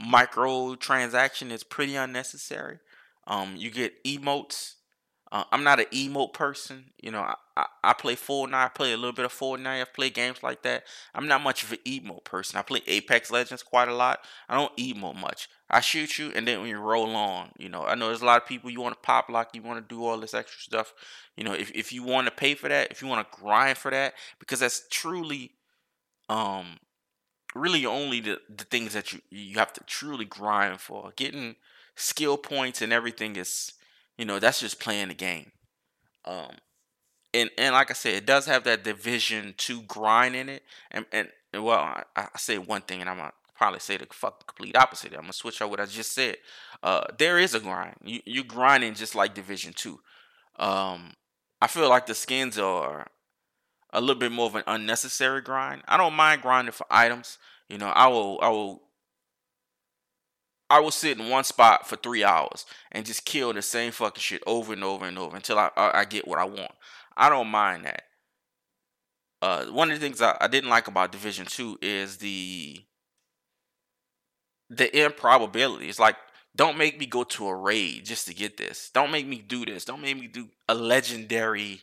microtransaction 0.00 1.50
is 1.50 1.64
pretty 1.64 1.96
unnecessary. 1.96 2.78
Um, 3.26 3.56
you 3.56 3.72
get 3.72 4.04
emotes 4.04 4.74
uh, 5.30 5.44
I'm 5.52 5.62
not 5.62 5.78
an 5.78 5.86
emote 5.92 6.32
person. 6.32 6.86
You 7.02 7.10
know, 7.10 7.20
I, 7.20 7.34
I, 7.56 7.66
I, 7.84 7.92
play 7.92 8.16
Fortnite. 8.16 8.54
I 8.54 8.68
play 8.68 8.92
a 8.92 8.96
little 8.96 9.12
bit 9.12 9.26
of 9.26 9.32
Fortnite. 9.32 9.82
I 9.82 9.84
play 9.84 10.08
games 10.08 10.42
like 10.42 10.62
that. 10.62 10.84
I'm 11.14 11.28
not 11.28 11.42
much 11.42 11.62
of 11.62 11.72
an 11.72 11.78
emote 11.84 12.24
person. 12.24 12.58
I 12.58 12.62
play 12.62 12.80
Apex 12.86 13.30
Legends 13.30 13.62
quite 13.62 13.88
a 13.88 13.94
lot. 13.94 14.20
I 14.48 14.56
don't 14.56 14.74
emote 14.78 15.20
much. 15.20 15.48
I 15.68 15.80
shoot 15.80 16.18
you, 16.18 16.32
and 16.34 16.48
then 16.48 16.60
when 16.60 16.70
you 16.70 16.78
roll 16.78 17.14
on, 17.14 17.50
you 17.58 17.68
know, 17.68 17.84
I 17.84 17.94
know 17.94 18.06
there's 18.06 18.22
a 18.22 18.26
lot 18.26 18.40
of 18.40 18.48
people 18.48 18.70
you 18.70 18.80
want 18.80 18.94
to 18.94 19.00
pop 19.06 19.28
lock, 19.28 19.50
you 19.52 19.60
want 19.60 19.86
to 19.86 19.94
do 19.94 20.02
all 20.02 20.16
this 20.18 20.32
extra 20.32 20.62
stuff. 20.62 20.94
You 21.36 21.44
know, 21.44 21.52
if, 21.52 21.70
if 21.72 21.92
you 21.92 22.02
want 22.02 22.26
to 22.26 22.30
pay 22.30 22.54
for 22.54 22.70
that, 22.70 22.90
if 22.90 23.02
you 23.02 23.08
want 23.08 23.30
to 23.30 23.38
grind 23.38 23.76
for 23.76 23.90
that, 23.90 24.14
because 24.38 24.60
that's 24.60 24.88
truly, 24.90 25.52
um, 26.28 26.78
really 27.54 27.86
only 27.86 28.20
the, 28.20 28.40
the 28.48 28.64
things 28.64 28.92
that 28.94 29.12
you 29.12 29.20
you 29.30 29.58
have 29.58 29.72
to 29.74 29.84
truly 29.84 30.24
grind 30.24 30.80
for. 30.80 31.12
Getting 31.16 31.56
skill 31.96 32.36
points 32.36 32.82
and 32.82 32.92
everything 32.92 33.36
is 33.36 33.72
you 34.18 34.24
know, 34.24 34.40
that's 34.40 34.60
just 34.60 34.80
playing 34.80 35.08
the 35.08 35.14
game. 35.14 35.52
Um, 36.24 36.56
and 37.32 37.50
and 37.56 37.72
like 37.72 37.90
I 37.90 37.94
said, 37.94 38.14
it 38.14 38.26
does 38.26 38.46
have 38.46 38.64
that 38.64 38.84
division 38.84 39.54
two 39.56 39.82
grind 39.82 40.34
in 40.34 40.48
it. 40.48 40.64
And 40.90 41.06
and, 41.12 41.28
well, 41.54 41.78
I, 41.78 42.04
I 42.16 42.28
say 42.36 42.58
one 42.58 42.82
thing, 42.82 43.00
and 43.00 43.08
I'm 43.08 43.16
gonna 43.16 43.32
probably 43.56 43.80
say 43.80 43.96
the 43.96 44.06
fuck 44.10 44.46
complete 44.46 44.76
opposite. 44.76 45.14
I'm 45.14 45.22
gonna 45.22 45.32
switch 45.32 45.62
up 45.62 45.70
what 45.70 45.80
I 45.80 45.86
just 45.86 46.12
said. 46.12 46.36
Uh, 46.82 47.04
there 47.18 47.38
is 47.38 47.54
a 47.54 47.60
grind. 47.60 47.96
You 48.04 48.20
you 48.26 48.44
grinding 48.44 48.94
just 48.94 49.14
like 49.14 49.34
Division 49.34 49.72
Two. 49.72 50.00
Um, 50.58 51.14
I 51.62 51.68
feel 51.68 51.88
like 51.88 52.06
the 52.06 52.14
skins 52.14 52.58
are 52.58 53.06
a 53.92 54.00
little 54.00 54.16
bit 54.20 54.32
more 54.32 54.46
of 54.46 54.54
an 54.56 54.64
unnecessary 54.66 55.40
grind. 55.42 55.82
I 55.88 55.96
don't 55.96 56.14
mind 56.14 56.42
grinding 56.42 56.72
for 56.72 56.86
items. 56.90 57.38
You 57.68 57.78
know, 57.78 57.88
I 57.88 58.08
will 58.08 58.38
I 58.42 58.48
will 58.50 58.82
I 60.70 60.80
will 60.80 60.90
sit 60.90 61.18
in 61.18 61.28
one 61.30 61.44
spot 61.44 61.86
for 61.88 61.96
three 61.96 62.24
hours 62.24 62.66
and 62.92 63.06
just 63.06 63.24
kill 63.24 63.52
the 63.52 63.62
same 63.62 63.92
fucking 63.92 64.20
shit 64.20 64.42
over 64.46 64.72
and 64.72 64.84
over 64.84 65.06
and 65.06 65.18
over 65.18 65.36
until 65.36 65.58
I 65.58 65.70
I, 65.76 66.00
I 66.00 66.04
get 66.04 66.26
what 66.28 66.38
I 66.38 66.44
want. 66.44 66.72
I 67.16 67.28
don't 67.28 67.48
mind 67.48 67.84
that. 67.86 68.04
uh, 69.42 69.66
one 69.66 69.90
of 69.90 69.98
the 69.98 70.04
things 70.04 70.20
I, 70.20 70.36
I 70.40 70.48
didn't 70.48 70.70
like 70.70 70.88
about 70.88 71.12
Division 71.12 71.46
Two 71.46 71.78
is 71.80 72.18
the 72.18 72.80
the 74.70 75.04
improbability. 75.04 75.88
It's 75.88 75.98
like 75.98 76.16
don't 76.56 76.78
make 76.78 76.98
me 76.98 77.06
go 77.06 77.24
to 77.24 77.46
a 77.48 77.54
raid 77.54 78.04
just 78.04 78.26
to 78.26 78.34
get 78.34 78.56
this. 78.56 78.90
Don't 78.92 79.10
make 79.12 79.26
me 79.26 79.38
do 79.38 79.64
this. 79.64 79.84
Don't 79.84 80.02
make 80.02 80.18
me 80.18 80.26
do 80.26 80.48
a 80.68 80.74
legendary 80.74 81.82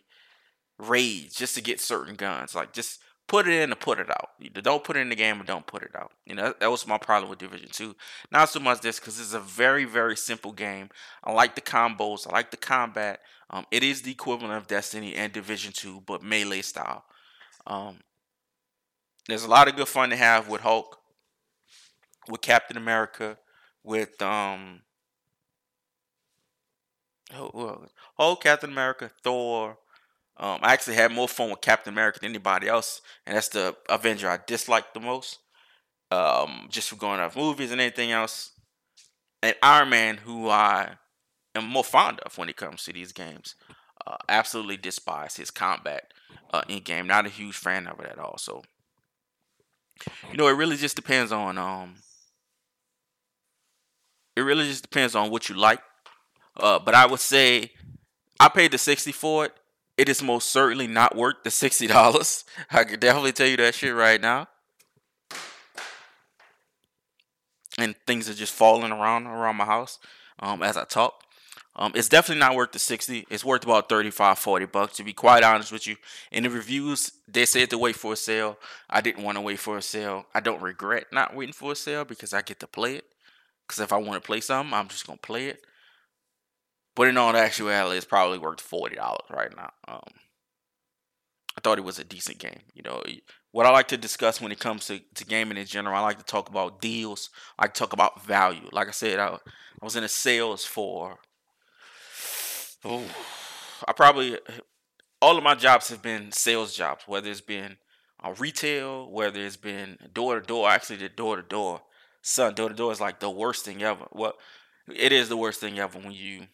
raid 0.78 1.32
just 1.32 1.56
to 1.56 1.62
get 1.62 1.80
certain 1.80 2.16
guns. 2.16 2.56
Like 2.56 2.74
just 2.74 3.02
put 3.28 3.48
it 3.48 3.54
in 3.54 3.72
and 3.72 3.80
put 3.80 4.00
it 4.00 4.10
out. 4.10 4.32
Either 4.40 4.62
don't 4.62 4.84
put 4.84 4.98
it 4.98 5.02
in 5.02 5.10
the 5.10 5.16
game 5.16 5.42
or 5.42 5.44
don't 5.44 5.66
put 5.66 5.84
it 5.84 5.96
out. 5.96 6.12
You 6.26 6.36
know 6.36 6.54
that, 6.60 6.72
was 6.72 6.88
my 6.88 6.98
problem 6.98 7.30
with 7.30 7.40
Division 7.40 7.70
Two. 7.72 7.96
Not 8.32 8.50
so 8.50 8.60
much 8.60 8.82
this 8.82 9.00
because 9.00 9.20
it's 9.20 9.34
a 9.34 9.40
very 9.40 9.86
very 9.86 10.18
simple 10.18 10.52
game. 10.52 10.90
I 11.24 11.32
like 11.32 11.56
the 11.56 11.62
combos. 11.62 12.28
I 12.28 12.34
like 12.34 12.52
the 12.52 12.58
combat. 12.58 13.20
Um, 13.50 13.66
it 13.72 13.84
is 13.84 14.02
the 14.02 14.12
equivalent 14.12 14.54
of 14.54 14.68
Destiny 14.68 15.16
and 15.16 15.32
Division 15.32 15.72
Two, 15.72 16.02
but 16.06 16.24
melee 16.24 16.62
style. 16.62 17.06
Um, 17.68 18.00
there's 19.28 19.44
a 19.44 19.50
lot 19.50 19.68
of 19.68 19.76
good 19.76 19.88
fun 19.88 20.10
to 20.12 20.16
have 20.16 20.48
with 20.48 20.62
Hulk, 20.62 21.00
with 22.30 22.42
Captain 22.42 22.78
America, 22.78 23.38
with 23.84 24.22
um, 24.22 24.82
Hulk, 27.32 28.44
Captain 28.44 28.70
America, 28.70 29.10
Thor. 29.24 29.78
Um, 30.38 30.60
I 30.62 30.74
actually 30.74 30.96
had 30.96 31.12
more 31.12 31.28
fun 31.28 31.50
with 31.50 31.62
Captain 31.62 31.94
America 31.94 32.20
than 32.20 32.32
anybody 32.32 32.68
else, 32.68 33.02
and 33.26 33.36
that's 33.36 33.50
the 33.50 33.76
Avenger 33.90 34.30
I 34.30 34.40
dislike 34.46 34.94
the 34.94 35.00
most. 35.00 35.40
Um, 36.12 36.68
just 36.70 36.90
for 36.90 36.98
going 36.98 37.20
off 37.20 37.36
movies 37.36 37.72
and 37.72 37.82
anything 37.82 38.12
else. 38.12 38.52
And 39.42 39.56
Iron 39.64 39.90
Man, 39.90 40.18
who 40.18 40.50
I 40.50 40.98
am 41.56 41.66
more 41.66 41.84
fond 41.84 42.20
of 42.20 42.38
when 42.38 42.48
it 42.48 42.58
comes 42.58 42.84
to 42.84 42.94
these 42.94 43.12
games. 43.12 43.56
Uh, 44.06 44.18
absolutely 44.30 44.78
despise 44.78 45.36
his 45.36 45.50
combat 45.50 46.14
uh, 46.54 46.62
in 46.70 46.84
game. 46.84 47.08
Not 47.08 47.26
a 47.26 47.30
huge 47.30 47.56
fan 47.56 47.88
of 47.88 48.00
it 48.00 48.06
at 48.06 48.20
all. 48.20 48.38
So, 48.38 48.62
you 50.32 50.38
know, 50.38 50.48
it 50.48 50.54
really 50.54 50.78
just 50.78 50.96
depends 50.96 51.32
on 51.32 51.58
um. 51.58 51.96
It 54.36 54.42
really 54.42 54.68
just 54.68 54.84
depends 54.84 55.16
on 55.16 55.32
what 55.32 55.50
you 55.50 55.56
like. 55.56 55.82
Uh, 56.56 56.78
but 56.78 56.94
I 56.94 57.08
would 57.08 57.20
say 57.20 57.72
I 58.40 58.48
paid 58.50 58.72
the 58.72 58.78
sixty 58.78 59.12
for 59.12 59.46
it. 59.46 59.54
It 59.98 60.10
is 60.10 60.22
most 60.22 60.50
certainly 60.50 60.88
not 60.88 61.16
worth 61.16 61.38
the 61.44 61.52
sixty 61.52 61.88
dollars. 61.88 62.44
I 62.72 62.84
can 62.84 63.00
definitely 63.00 63.32
tell 63.32 63.48
you 63.48 63.58
that 63.58 63.76
shit 63.76 63.96
right 63.96 64.20
now. 64.20 64.48
And 67.78 67.96
things 68.08 68.30
are 68.30 68.34
just 68.34 68.54
falling 68.54 68.92
around 68.92 69.28
around 69.28 69.58
my 69.58 69.66
house 69.66 70.00
um, 70.40 70.64
as 70.64 70.78
I 70.78 70.86
talk. 70.86 71.26
Um, 71.78 71.92
it's 71.94 72.08
definitely 72.08 72.40
not 72.40 72.56
worth 72.56 72.72
the 72.72 72.80
60. 72.80 73.28
It's 73.30 73.44
worth 73.44 73.66
about 73.66 73.90
35, 73.90 74.40
40 74.40 74.66
bucks, 74.68 74.98
to 74.98 75.04
be 75.04 75.12
quite 75.12 75.44
honest 75.44 75.74
with 75.74 75.86
you. 75.88 75.98
In 76.32 76.44
the 76.44 76.50
reviews, 76.50 77.12
they 77.28 77.46
said 77.46 77.70
to 77.72 77.78
wait 77.78 77.98
for 77.98 78.14
a 78.14 78.16
sale. 78.16 78.58
I 78.90 79.02
didn't 79.02 79.26
want 79.26 79.38
to 79.38 79.42
wait 79.42 79.60
for 79.60 79.78
a 79.78 79.82
sale. 79.82 80.26
I 80.34 80.40
don't 80.40 80.62
regret 80.62 81.08
not 81.12 81.36
waiting 81.36 81.52
for 81.54 81.74
a 81.74 81.76
sale 81.76 82.06
because 82.06 82.34
I 82.34 82.42
get 82.44 82.62
to 82.62 82.68
play 82.68 82.96
it. 82.96 83.06
Because 83.68 83.82
if 83.82 83.92
I 83.92 83.98
want 83.98 84.22
to 84.22 84.26
play 84.26 84.40
something, 84.40 84.74
I'm 84.74 84.88
just 84.88 85.06
going 85.06 85.18
to 85.18 85.28
play 85.28 85.48
it. 85.48 85.66
But 86.96 87.08
in 87.08 87.18
all 87.18 87.36
actuality, 87.36 87.98
it's 87.98 88.06
probably 88.06 88.38
worth 88.38 88.58
$40 88.58 88.98
right 89.30 89.56
now. 89.56 89.72
Um, 89.88 90.14
I 91.58 91.62
thought 91.62 91.78
it 91.78 91.84
was 91.84 92.00
a 92.00 92.04
decent 92.04 92.38
game. 92.38 92.60
You 92.74 92.84
know, 92.84 93.04
what 93.52 93.66
I 93.66 93.70
like 93.70 93.90
to 93.90 93.98
discuss 93.98 94.42
when 94.42 94.52
it 94.52 94.60
comes 94.60 94.88
to, 94.88 95.00
to 95.16 95.26
gaming 95.26 95.58
in 95.58 95.66
general, 95.66 95.96
I 95.96 96.02
like 96.02 96.18
to 96.18 96.24
talk 96.26 96.50
about 96.50 96.82
deals. 96.82 97.30
I 97.60 97.68
talk 97.68 97.94
about 97.94 98.26
value. 98.26 98.70
Like 98.72 98.88
I 98.88 98.92
said, 98.92 99.20
I, 99.20 99.28
I 99.28 99.84
was 99.84 99.96
in 99.96 100.04
a 100.04 100.10
sales 100.10 100.66
for 100.66 101.20
Oh, 102.88 103.04
I 103.88 103.94
probably 103.94 104.38
all 105.20 105.38
of 105.38 105.44
my 105.44 105.56
jobs 105.56 105.90
have 105.90 106.04
been 106.04 106.32
sales 106.32 106.76
jobs, 106.76 107.04
whether 107.08 107.32
it's 107.32 107.42
been 107.42 107.78
uh, 108.24 108.36
retail, 108.38 109.10
whether 109.10 109.40
it's 109.40 109.58
been 109.58 109.98
door 110.14 110.40
to 110.40 110.46
door. 110.46 110.70
Actually 110.70 110.98
did 110.98 111.16
door 111.16 111.36
to 111.38 111.42
door. 111.42 111.82
Son, 112.22 112.54
door 112.54 112.70
to 112.70 112.76
door 112.76 112.92
is 112.92 113.02
like 113.02 113.20
the 113.20 113.30
worst 113.30 113.66
thing 113.66 113.82
ever. 113.82 114.06
Well, 114.12 114.34
it 114.88 115.12
is 115.12 115.30
the 115.30 115.38
worst 115.38 115.60
thing 115.60 115.80
ever 115.80 115.98
when 115.98 116.12
you 116.12 116.46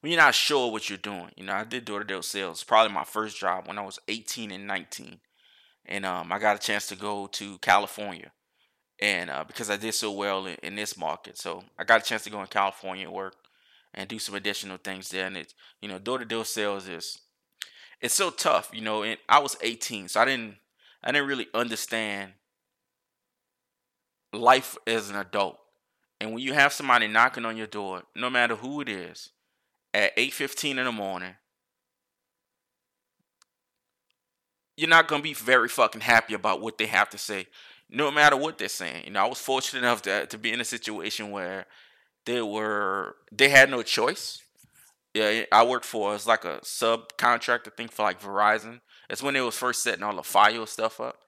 when 0.00 0.12
you're 0.12 0.20
not 0.20 0.34
sure 0.34 0.70
what 0.70 0.88
you're 0.88 0.98
doing. 0.98 1.30
You 1.36 1.44
know, 1.44 1.54
I 1.54 1.64
did 1.64 1.84
door 1.84 2.00
to 2.00 2.04
door 2.04 2.22
sales. 2.22 2.62
Probably 2.62 2.92
my 2.92 3.04
first 3.04 3.38
job 3.38 3.66
when 3.66 3.78
I 3.78 3.82
was 3.82 3.98
18 4.08 4.50
and 4.50 4.66
19, 4.66 5.18
and 5.86 6.06
um, 6.06 6.32
I 6.32 6.38
got 6.38 6.56
a 6.56 6.66
chance 6.66 6.86
to 6.88 6.96
go 6.96 7.26
to 7.26 7.58
California, 7.58 8.32
and 9.00 9.30
uh, 9.30 9.44
because 9.44 9.70
I 9.70 9.76
did 9.76 9.94
so 9.94 10.12
well 10.12 10.46
in, 10.46 10.56
in 10.62 10.76
this 10.76 10.96
market, 10.96 11.38
so 11.38 11.64
I 11.78 11.84
got 11.84 12.02
a 12.02 12.04
chance 12.04 12.24
to 12.24 12.30
go 12.30 12.40
in 12.40 12.46
California 12.46 13.06
and 13.06 13.14
work 13.14 13.34
and 13.94 14.08
do 14.08 14.18
some 14.18 14.34
additional 14.34 14.76
things 14.76 15.08
there. 15.08 15.26
And 15.26 15.36
it's 15.36 15.54
you 15.80 15.88
know 15.88 15.98
door 15.98 16.18
to 16.18 16.24
door 16.24 16.44
sales 16.44 16.88
is 16.88 17.18
it's 18.00 18.14
so 18.14 18.30
tough. 18.30 18.70
You 18.72 18.82
know, 18.82 19.02
and 19.02 19.18
I 19.28 19.40
was 19.40 19.56
18, 19.62 20.08
so 20.08 20.20
I 20.20 20.24
didn't 20.24 20.56
I 21.02 21.12
didn't 21.12 21.28
really 21.28 21.48
understand 21.54 22.32
life 24.32 24.76
as 24.86 25.10
an 25.10 25.16
adult. 25.16 25.58
And 26.20 26.32
when 26.32 26.42
you 26.42 26.52
have 26.52 26.72
somebody 26.72 27.06
knocking 27.06 27.44
on 27.44 27.56
your 27.56 27.68
door, 27.68 28.02
no 28.16 28.28
matter 28.28 28.56
who 28.56 28.80
it 28.80 28.88
is, 28.88 29.30
at 29.94 30.12
8:15 30.16 30.78
in 30.78 30.84
the 30.84 30.92
morning, 30.92 31.36
you're 34.76 34.88
not 34.88 35.08
gonna 35.08 35.22
be 35.22 35.34
very 35.34 35.68
fucking 35.68 36.02
happy 36.02 36.34
about 36.34 36.60
what 36.60 36.78
they 36.78 36.86
have 36.86 37.10
to 37.10 37.18
say, 37.18 37.46
no 37.88 38.10
matter 38.10 38.36
what 38.36 38.58
they're 38.58 38.68
saying. 38.68 39.04
You 39.04 39.10
know, 39.10 39.24
I 39.24 39.28
was 39.28 39.40
fortunate 39.40 39.80
enough 39.80 40.02
to 40.02 40.26
to 40.26 40.38
be 40.38 40.52
in 40.52 40.60
a 40.60 40.64
situation 40.64 41.30
where 41.30 41.66
they 42.26 42.42
were 42.42 43.16
they 43.32 43.48
had 43.48 43.70
no 43.70 43.82
choice. 43.82 44.42
Yeah, 45.14 45.44
I 45.50 45.64
worked 45.64 45.86
for 45.86 46.14
it's 46.14 46.26
like 46.26 46.44
a 46.44 46.60
subcontractor 46.60 47.76
thing 47.76 47.88
for 47.88 48.02
like 48.04 48.20
Verizon. 48.20 48.80
It's 49.10 49.22
when 49.22 49.34
they 49.34 49.40
was 49.40 49.56
first 49.56 49.82
setting 49.82 50.02
all 50.02 50.14
the 50.14 50.22
FiOS 50.22 50.68
stuff 50.68 51.00
up. 51.00 51.18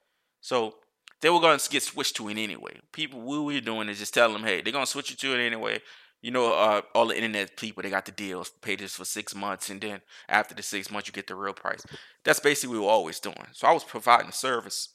So 0.40 0.76
they 1.20 1.30
were 1.30 1.40
gonna 1.40 1.60
get 1.70 1.82
switched 1.82 2.16
to 2.16 2.28
it 2.28 2.38
anyway. 2.38 2.80
People, 2.92 3.20
what 3.20 3.42
we 3.42 3.54
were 3.54 3.60
doing 3.60 3.88
is 3.88 3.98
just 3.98 4.14
telling 4.14 4.34
them, 4.34 4.44
hey, 4.44 4.60
they're 4.60 4.72
gonna 4.72 4.86
switch 4.86 5.10
you 5.10 5.16
to 5.16 5.34
it 5.34 5.44
anyway. 5.44 5.80
You 6.22 6.30
know, 6.30 6.52
uh, 6.52 6.82
all 6.94 7.06
the 7.06 7.16
internet 7.16 7.56
people, 7.56 7.82
they 7.82 7.90
got 7.90 8.04
the 8.04 8.12
deals, 8.12 8.50
pay 8.60 8.76
this 8.76 8.94
for 8.94 9.04
six 9.04 9.34
months, 9.34 9.70
and 9.70 9.80
then 9.80 10.02
after 10.28 10.54
the 10.54 10.62
six 10.62 10.90
months, 10.90 11.08
you 11.08 11.12
get 11.12 11.26
the 11.26 11.34
real 11.34 11.54
price. 11.54 11.82
That's 12.24 12.40
basically 12.40 12.76
what 12.76 12.82
we 12.82 12.86
were 12.86 12.92
always 12.92 13.20
doing. 13.20 13.46
So 13.52 13.66
I 13.66 13.72
was 13.72 13.84
providing 13.84 14.28
a 14.28 14.32
service 14.32 14.90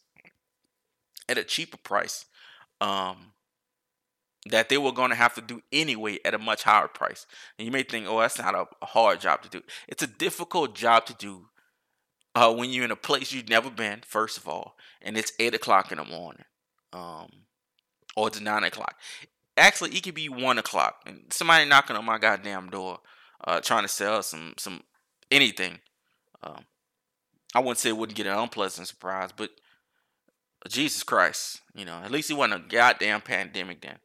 at 1.27 1.38
a 1.38 1.44
cheaper 1.44 1.77
price. 1.77 2.25
Um, 2.79 3.32
that 4.48 4.70
they 4.70 4.77
were 4.77 4.91
going 4.91 5.10
to 5.10 5.15
have 5.15 5.34
to 5.36 5.41
do 5.41 5.62
anyway 5.72 6.20
at 6.24 6.36
a 6.36 6.38
much 6.38 6.63
higher 6.63 6.88
price. 6.88 7.25
And 7.58 7.65
you 7.65 7.72
may 7.72 7.84
think, 7.84 8.05
oh, 8.08 8.20
that's 8.20 8.38
not 8.38 8.53
a, 8.53 8.86
hard 8.86 9.20
job 9.20 9.41
to 9.41 9.50
do. 9.50 9.63
It's 9.88 10.03
a 10.03 10.08
difficult 10.08 10.75
job 10.75 11.05
to 11.08 11.15
do 11.15 11.48
uh, 12.36 12.53
when 12.53 12.70
you're 12.70 12.86
in 12.86 12.91
a 12.91 12.96
place 12.96 13.32
you've 13.32 13.50
never 13.50 13.72
been, 13.72 14.01
first 14.05 14.38
of 14.38 14.48
all, 14.48 14.75
and 15.01 15.17
it's 15.17 15.32
8 15.39 15.55
o'clock 15.55 15.91
in 15.91 15.98
the 15.98 16.05
morning 16.05 16.44
um, 16.94 17.29
or 18.15 18.27
it's 18.27 18.39
9 18.39 18.63
o'clock. 18.63 18.96
Actually, 19.57 19.95
it 19.95 20.03
could 20.03 20.15
be 20.15 20.29
1 20.29 20.57
o'clock 20.57 21.01
and 21.05 21.24
somebody 21.29 21.65
knocking 21.65 21.95
on 21.95 22.05
my 22.05 22.17
goddamn 22.17 22.69
door 22.69 23.00
uh, 23.45 23.62
trying 23.62 23.83
to 23.83 23.88
sell 23.88 24.21
some, 24.21 24.53
some 24.57 24.83
anything. 25.31 25.79
Um, 26.43 26.65
I 27.53 27.59
wouldn't 27.59 27.77
say 27.77 27.89
it 27.89 27.97
wouldn't 27.97 28.17
get 28.17 28.27
an 28.27 28.38
unpleasant 28.38 28.88
surprise, 28.88 29.29
but 29.35 29.50
Jesus 30.67 31.03
Christ, 31.03 31.62
you 31.74 31.85
know, 31.85 32.01
at 32.03 32.12
least 32.12 32.29
it 32.29 32.33
wasn't 32.33 32.65
a 32.65 32.67
goddamn 32.67 33.21
pandemic 33.21 33.81
then. 33.81 33.97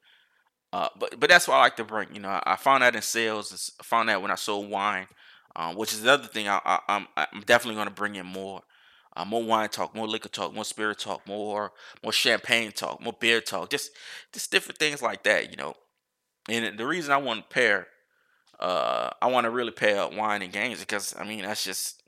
Uh, 0.73 0.89
but 0.99 1.19
but 1.19 1.29
that's 1.29 1.49
what 1.49 1.57
I 1.57 1.61
like 1.61 1.77
to 1.77 1.85
bring. 1.85 2.15
You 2.15 2.21
know, 2.21 2.29
I, 2.29 2.43
I 2.47 2.57
found 2.57 2.83
that 2.83 2.95
in 2.95 3.03
sales. 3.03 3.73
I 3.81 3.83
found 3.83 4.09
that 4.09 4.23
when 4.23 4.31
I 4.31 4.37
sold 4.37 4.71
wine, 4.71 5.09
um, 5.57 5.75
which 5.75 5.93
is 5.93 6.03
the 6.03 6.13
other 6.13 6.29
thing. 6.29 6.49
I, 6.49 6.61
I, 6.65 7.07
am 7.17 7.41
definitely 7.45 7.75
going 7.75 7.89
to 7.89 7.95
bring 7.95 8.15
in 8.15 8.27
more, 8.27 8.63
uh, 9.17 9.25
more 9.25 9.43
wine 9.43 9.69
talk, 9.69 9.95
more 9.95 10.07
liquor 10.07 10.29
talk, 10.29 10.55
more 10.55 10.65
spirit 10.65 10.99
talk, 10.99 11.27
more 11.27 11.73
more 12.03 12.13
champagne 12.13 12.73
talk, 12.73 13.01
more 13.01 13.17
beer 13.19 13.41
talk, 13.41 13.71
just 13.71 13.91
just 14.33 14.51
different 14.51 14.79
things 14.79 15.03
like 15.03 15.23
that. 15.25 15.51
You 15.51 15.57
know, 15.57 15.75
and 16.49 16.79
the 16.79 16.87
reason 16.87 17.13
I 17.13 17.19
want 17.19 17.49
to 17.49 17.55
pair, 17.55 17.89
uh, 18.59 19.11
I 19.21 19.27
want 19.29 19.45
to 19.45 19.51
really 19.51 19.73
pair 19.73 20.01
up 20.01 20.15
wine 20.15 20.43
and 20.43 20.53
games 20.53 20.81
because 20.81 21.15
I 21.19 21.25
mean 21.25 21.43
that's 21.43 21.65
just, 21.65 22.03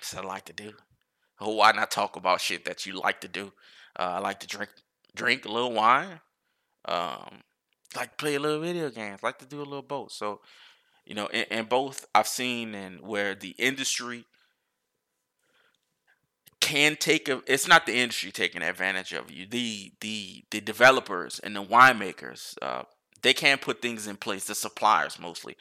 that's 0.00 0.14
what 0.14 0.24
I 0.24 0.28
like 0.28 0.44
to 0.46 0.52
do. 0.52 0.72
why 1.38 1.72
not 1.72 1.90
talk 1.90 2.16
about 2.16 2.40
shit 2.40 2.64
that 2.64 2.86
you 2.86 2.98
like 2.98 3.20
to 3.22 3.28
do? 3.28 3.52
Uh, 3.98 4.14
I 4.14 4.18
like 4.20 4.40
to 4.40 4.46
drink 4.46 4.70
drink 5.14 5.44
a 5.44 5.48
little 5.48 5.72
wine 5.72 6.20
um, 6.86 7.42
like 7.96 8.16
play 8.16 8.34
a 8.36 8.40
little 8.40 8.60
video 8.60 8.90
games, 8.90 9.22
like 9.22 9.38
to 9.38 9.46
do 9.46 9.60
a 9.60 9.64
little 9.64 9.82
both. 9.82 10.12
So, 10.12 10.40
you 11.04 11.14
know, 11.14 11.28
and, 11.32 11.46
and 11.50 11.68
both 11.68 12.06
I've 12.14 12.28
seen 12.28 12.74
and 12.74 13.00
where 13.00 13.34
the 13.34 13.54
industry 13.58 14.26
can 16.70 16.96
take 16.96 17.28
a 17.28 17.42
it's 17.46 17.68
not 17.68 17.86
the 17.86 17.94
industry 17.94 18.30
taking 18.30 18.62
advantage 18.62 19.12
of 19.12 19.30
you 19.30 19.46
the 19.46 19.92
the 20.00 20.44
the 20.50 20.60
developers 20.60 21.38
and 21.40 21.56
the 21.56 21.62
winemakers 21.62 22.54
uh 22.62 22.82
they 23.22 23.34
can 23.34 23.58
put 23.58 23.82
things 23.82 24.06
in 24.06 24.16
place 24.16 24.44
the 24.44 24.54
suppliers 24.54 25.18
mostly 25.18 25.56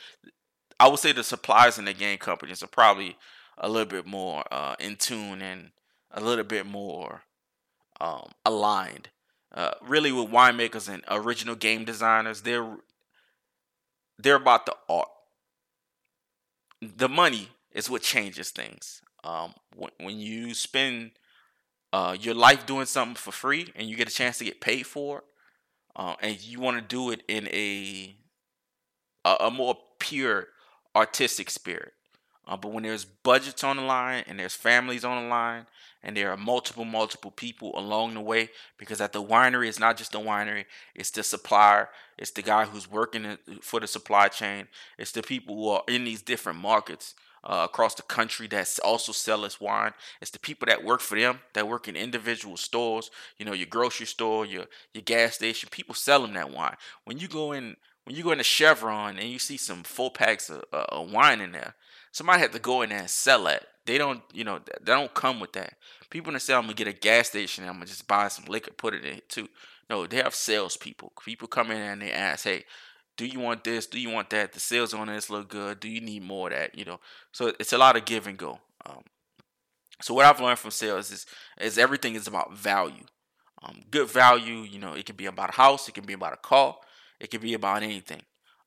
i 0.79 0.87
would 0.87 0.99
say 0.99 1.11
the 1.11 1.23
suppliers 1.23 1.77
and 1.77 1.87
the 1.87 1.93
game 1.93 2.17
companies 2.17 2.63
are 2.63 2.67
probably 2.67 3.17
a 3.57 3.69
little 3.69 3.89
bit 3.89 4.05
more 4.05 4.43
uh 4.51 4.75
in 4.79 4.95
tune 4.95 5.41
and 5.41 5.71
a 6.11 6.21
little 6.21 6.43
bit 6.43 6.65
more 6.65 7.23
um 7.99 8.31
aligned 8.45 9.09
uh, 9.53 9.71
really 9.81 10.11
with 10.11 10.29
winemakers 10.29 10.87
and 10.87 11.03
original 11.09 11.55
game 11.55 11.83
designers, 11.83 12.41
they're 12.41 12.77
they're 14.17 14.35
about 14.35 14.65
the 14.65 14.75
art. 14.87 15.09
The 16.81 17.09
money 17.09 17.49
is 17.71 17.89
what 17.89 18.01
changes 18.01 18.51
things. 18.51 19.01
Um, 19.23 19.53
when, 19.75 19.91
when 19.99 20.19
you 20.19 20.53
spend 20.53 21.11
uh, 21.91 22.15
your 22.19 22.35
life 22.35 22.65
doing 22.65 22.85
something 22.85 23.15
for 23.15 23.31
free 23.31 23.71
and 23.75 23.89
you 23.89 23.95
get 23.95 24.09
a 24.09 24.13
chance 24.13 24.37
to 24.37 24.45
get 24.45 24.61
paid 24.61 24.85
for 24.85 25.19
it, 25.19 25.23
uh, 25.95 26.15
and 26.21 26.41
you 26.41 26.59
want 26.59 26.77
to 26.77 26.81
do 26.81 27.11
it 27.11 27.23
in 27.27 27.47
a, 27.47 28.15
a, 29.25 29.47
a 29.47 29.51
more 29.51 29.77
pure 29.99 30.47
artistic 30.95 31.49
spirit. 31.49 31.93
Uh, 32.47 32.57
but 32.57 32.71
when 32.71 32.83
there's 32.83 33.05
budgets 33.05 33.63
on 33.63 33.77
the 33.77 33.83
line 33.83 34.23
and 34.25 34.39
there's 34.39 34.55
families 34.55 35.05
on 35.05 35.23
the 35.23 35.29
line 35.29 35.67
and 36.01 36.15
there 36.15 36.31
are 36.31 36.37
multiple, 36.37 36.85
multiple 36.85 37.29
people 37.29 37.77
along 37.77 38.13
the 38.13 38.21
way, 38.21 38.49
because 38.77 39.01
at 39.01 39.11
the 39.11 39.21
winery, 39.21 39.67
it's 39.67 39.79
not 39.79 39.97
just 39.97 40.13
the 40.13 40.19
winery, 40.19 40.65
it's 40.95 41.11
the 41.11 41.21
supplier, 41.21 41.89
it's 42.17 42.31
the 42.31 42.41
guy 42.41 42.65
who's 42.65 42.89
working 42.89 43.37
for 43.61 43.79
the 43.79 43.87
supply 43.87 44.29
chain, 44.29 44.67
it's 44.97 45.11
the 45.11 45.21
people 45.21 45.55
who 45.55 45.67
are 45.67 45.83
in 45.87 46.05
these 46.05 46.21
different 46.21 46.57
markets 46.57 47.13
uh, 47.43 47.67
across 47.69 47.95
the 47.95 48.01
country 48.03 48.47
that 48.47 48.79
also 48.83 49.11
sell 49.11 49.45
us 49.45 49.59
wine. 49.61 49.93
It's 50.21 50.31
the 50.31 50.39
people 50.39 50.65
that 50.67 50.83
work 50.83 51.01
for 51.01 51.19
them 51.19 51.39
that 51.53 51.67
work 51.67 51.87
in 51.87 51.95
individual 51.95 52.57
stores. 52.57 53.11
You 53.37 53.45
know, 53.45 53.53
your 53.53 53.67
grocery 53.67 54.05
store, 54.05 54.45
your 54.45 54.65
your 54.93 55.03
gas 55.03 55.35
station. 55.35 55.69
People 55.71 55.95
sell 55.95 56.21
them 56.21 56.33
that 56.33 56.51
wine. 56.51 56.75
When 57.05 57.17
you 57.17 57.27
go 57.27 57.51
in, 57.51 57.75
when 58.05 58.15
you 58.15 58.23
go 58.23 58.31
into 58.31 58.43
Chevron 58.43 59.17
and 59.17 59.29
you 59.29 59.39
see 59.39 59.57
some 59.57 59.83
full 59.83 60.09
packs 60.09 60.49
of, 60.49 60.63
uh, 60.73 60.85
of 60.89 61.11
wine 61.11 61.41
in 61.41 61.51
there, 61.51 61.75
somebody 62.11 62.39
had 62.39 62.53
to 62.53 62.59
go 62.59 62.81
in 62.81 62.89
there 62.89 62.99
and 62.99 63.09
sell 63.09 63.43
that. 63.45 63.65
They 63.85 63.97
don't, 63.97 64.21
you 64.33 64.43
know, 64.43 64.59
they 64.59 64.91
don't 64.91 65.13
come 65.13 65.39
with 65.39 65.53
that. 65.53 65.73
People 66.09 66.33
that 66.33 66.41
say 66.41 66.53
I'm 66.53 66.63
gonna 66.63 66.73
get 66.73 66.87
a 66.87 66.93
gas 66.93 67.29
station, 67.29 67.65
I'm 67.65 67.73
gonna 67.73 67.85
just 67.85 68.07
buy 68.07 68.27
some 68.27 68.45
liquor, 68.45 68.71
put 68.71 68.93
it 68.93 69.05
in 69.05 69.17
it 69.17 69.29
too. 69.29 69.47
No, 69.89 70.05
they 70.05 70.17
have 70.17 70.35
salespeople. 70.35 71.13
People 71.23 71.47
come 71.47 71.71
in 71.71 71.77
and 71.77 72.01
they 72.01 72.11
ask, 72.11 72.43
"Hey, 72.43 72.65
do 73.19 73.25
you 73.25 73.41
want 73.41 73.65
this? 73.65 73.85
Do 73.85 73.99
you 73.99 74.09
want 74.09 74.29
that? 74.29 74.53
The 74.53 74.61
sales 74.61 74.93
on 74.93 75.07
this 75.07 75.29
look 75.29 75.49
good. 75.49 75.81
Do 75.81 75.89
you 75.89 75.99
need 75.99 76.23
more 76.23 76.47
of 76.47 76.53
that? 76.57 76.77
You 76.77 76.85
know, 76.85 77.01
so 77.33 77.51
it's 77.59 77.73
a 77.73 77.77
lot 77.77 77.97
of 77.97 78.05
give 78.05 78.27
and 78.27 78.37
go. 78.37 78.61
Um, 78.85 79.01
so 80.01 80.13
what 80.13 80.25
I've 80.25 80.39
learned 80.39 80.57
from 80.57 80.71
sales 80.71 81.11
is 81.11 81.25
is 81.59 81.77
everything 81.77 82.15
is 82.15 82.27
about 82.27 82.53
value. 82.53 83.03
Um, 83.61 83.81
good 83.91 84.09
value, 84.09 84.59
you 84.59 84.79
know, 84.79 84.93
it 84.93 85.05
can 85.05 85.17
be 85.17 85.25
about 85.25 85.49
a 85.49 85.57
house, 85.57 85.89
it 85.89 85.95
can 85.95 86.05
be 86.05 86.13
about 86.13 86.31
a 86.31 86.37
car, 86.37 86.77
it 87.19 87.29
can 87.29 87.41
be 87.41 87.53
about 87.53 87.83
anything. 87.83 88.21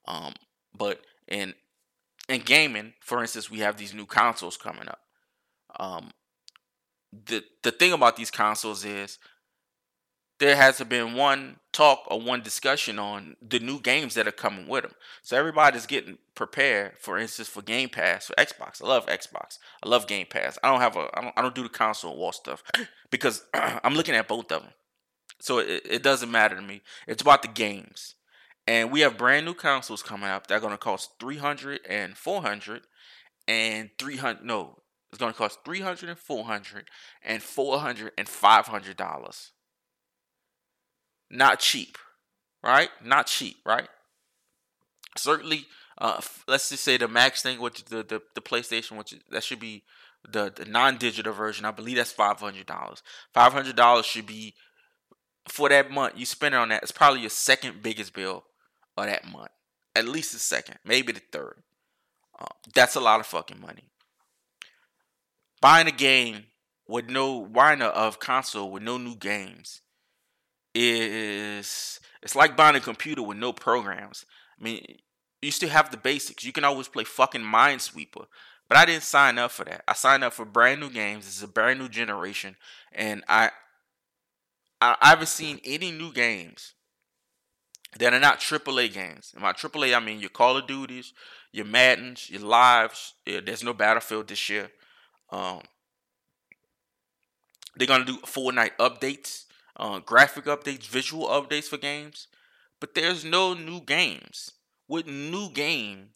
Um, 0.07 0.35
but 0.77 1.01
in 1.27 1.55
in 2.29 2.43
gaming, 2.43 2.93
for 3.01 3.23
instance, 3.23 3.51
we 3.51 3.61
have 3.61 3.79
these 3.79 3.95
new 3.95 4.05
consoles 4.05 4.59
coming 4.59 4.87
up. 4.87 5.01
Um, 5.81 6.11
the 7.11 7.43
the 7.63 7.73
thing 7.73 7.95
about 7.95 8.17
these 8.17 8.31
consoles 8.31 8.85
is 8.85 9.19
there 10.43 10.57
hasn't 10.57 10.91
been 10.91 11.15
one 11.15 11.55
talk 11.71 12.01
or 12.09 12.21
one 12.21 12.43
discussion 12.43 12.99
on 12.99 13.37
the 13.41 13.61
new 13.61 13.81
games 13.81 14.15
that 14.15 14.27
are 14.27 14.33
coming 14.33 14.67
with 14.67 14.83
them. 14.83 14.95
So 15.23 15.37
everybody's 15.37 15.87
getting 15.87 16.19
prepared, 16.35 16.99
for 16.99 17.17
instance, 17.17 17.49
for 17.49 17.63
Game 17.63 17.89
Pass 17.89 18.27
for 18.27 18.35
Xbox. 18.35 18.83
I 18.83 18.89
love 18.89 19.07
Xbox. 19.07 19.59
I 19.85 19.89
love 19.89 20.09
Game 20.09 20.27
Pass. 20.29 20.59
I 20.61 20.69
don't 20.69 20.81
have 20.81 20.97
a. 20.97 21.09
I 21.15 21.23
don't, 21.23 21.35
I 21.37 21.43
don't 21.43 21.55
do 21.55 21.63
the 21.63 21.69
console 21.69 22.17
wall 22.17 22.33
stuff 22.33 22.65
because 23.11 23.45
I'm 23.55 23.95
looking 23.95 24.17
at 24.17 24.27
both 24.27 24.51
of 24.51 24.63
them. 24.63 24.73
So 25.41 25.61
it, 25.61 25.83
it 25.89 26.03
doesn't 26.03 26.31
matter 26.31 26.57
to 26.57 26.63
me. 26.63 26.83
It's 27.07 27.23
about 27.23 27.43
the 27.43 27.49
games. 27.49 28.17
And 28.67 28.91
we 28.91 29.01
have 29.01 29.17
brand 29.17 29.47
new 29.47 29.55
consoles 29.55 30.03
coming 30.03 30.29
up. 30.29 30.49
They're 30.49 30.59
going 30.59 30.73
to 30.73 30.79
cost 30.79 31.21
300 31.21 31.83
and 31.89 32.17
400 32.17 32.83
and 33.47 33.91
300 33.97 34.45
no, 34.45 34.79
it's 35.11 35.19
going 35.19 35.33
to 35.33 35.39
cost 35.39 35.61
300 35.65 36.09
and 36.09 36.19
400 36.19 36.89
and 37.25 37.43
400 37.43 38.13
and 38.19 38.29
500 38.29 38.97
dollars 38.97 39.53
not 41.33 41.59
cheap, 41.59 41.99
right? 42.63 42.91
Not 43.03 43.27
cheap, 43.27 43.57
right? 43.65 43.89
Certainly, 45.17 45.67
uh, 45.99 46.21
let's 46.47 46.69
just 46.69 46.85
say 46.85 46.97
the 46.97 47.09
max 47.09 47.43
thing, 47.43 47.61
which 47.61 47.85
the 47.87 48.03
the, 48.03 48.23
the 48.35 48.41
PlayStation, 48.41 48.97
which 48.97 49.15
that 49.31 49.43
should 49.43 49.61
be 49.61 49.83
the, 50.31 50.53
the 50.55 50.65
non-digital 50.65 51.33
version. 51.33 51.65
I 51.65 51.71
believe 51.71 51.97
that's 51.97 52.13
five 52.13 52.39
hundred 52.39 52.67
dollars. 52.67 53.03
Five 53.35 53.53
hundred 53.53 53.77
dollars 53.77 54.07
should 54.07 54.27
be 54.27 54.55
for 55.49 55.69
that 55.69 55.91
month. 55.91 56.15
You 56.17 56.27
spend 56.27 56.55
it 56.55 56.59
on 56.59 56.69
that. 56.69 56.83
It's 56.83 56.93
probably 56.93 57.21
your 57.21 57.31
second 57.31 57.83
biggest 57.83 58.15
bill 58.15 58.45
of 58.97 59.07
that 59.07 59.27
month. 59.31 59.51
At 59.95 60.09
least 60.09 60.33
the 60.33 60.39
second, 60.39 60.79
maybe 60.85 61.13
the 61.13 61.23
third. 61.33 61.63
Uh, 62.39 62.47
that's 62.75 62.97
a 62.97 63.01
lot 63.01 63.21
of 63.21 63.27
fucking 63.27 63.61
money. 63.61 63.85
Buying 65.61 65.87
a 65.87 65.93
game 65.93 66.45
with 66.89 67.09
no 67.09 67.47
buying 67.47 67.81
a 67.81 67.87
of 67.87 68.19
console 68.19 68.71
with 68.71 68.83
no 68.83 68.99
new 68.99 69.15
games 69.15 69.81
is 70.75 72.01
it's 72.23 72.37
like 72.37 72.57
buying 72.57 72.77
a 72.77 72.81
computer 72.81 73.23
with 73.23 73.37
no 73.37 73.53
programs. 73.53 74.25
I 74.59 74.65
mean, 74.65 74.85
you 75.41 75.51
still 75.51 75.69
have 75.69 75.91
the 75.91 75.97
basics. 75.97 76.45
You 76.45 76.53
can 76.53 76.65
always 76.65 76.89
play 76.89 77.05
fucking 77.05 77.43
Minesweeper. 77.43 78.27
But 78.69 78.79
I 78.79 78.87
didn't 78.87 79.03
sign 79.03 79.39
up 79.39 79.51
for 79.51 79.65
that. 79.65 79.83
I 79.87 79.93
signed 79.93 80.25
up 80.25 80.33
for 80.33 80.47
brand 80.47 80.81
new 80.81 80.89
games. 80.89 81.27
It's 81.27 81.43
a 81.43 81.49
brand 81.49 81.79
new 81.79 81.89
generation, 81.89 82.57
and 82.93 83.23
I 83.29 83.51
I, 84.81 84.97
I 85.01 85.09
haven't 85.11 85.29
seen 85.29 85.61
any 85.65 85.91
new 85.91 86.13
games 86.13 86.73
that 87.99 88.15
are 88.15 88.21
not 88.21 88.41
AAA 88.41 88.93
games. 88.95 89.33
And 89.35 89.43
by 89.43 89.53
AAA, 89.53 89.95
I 89.95 90.01
mean 90.01 90.21
your 90.21 90.31
Call 90.31 90.57
of 90.57 90.67
Duties, 90.67 91.13
your 91.53 91.67
Maddens, 91.67 92.31
your 92.31 92.41
Lives. 92.41 93.13
Yeah, 93.27 93.41
there's 93.45 93.63
no 93.63 93.75
Battlefield 93.75 94.29
this 94.29 94.49
year. 94.49 94.71
Um, 95.31 95.61
they're 97.77 97.87
gonna 97.87 98.05
do 98.05 98.19
Fortnite 98.19 98.77
updates 98.79 99.45
uh, 99.77 99.99
graphic 100.01 100.45
updates, 100.45 100.87
visual 100.87 101.27
updates 101.29 101.69
for 101.69 101.77
games, 101.77 102.29
but 102.81 102.95
there's 102.95 103.25
no 103.25 103.55
new 103.55 103.81
games. 103.81 104.53
What 104.87 105.07
new 105.07 105.51
game 105.51 106.11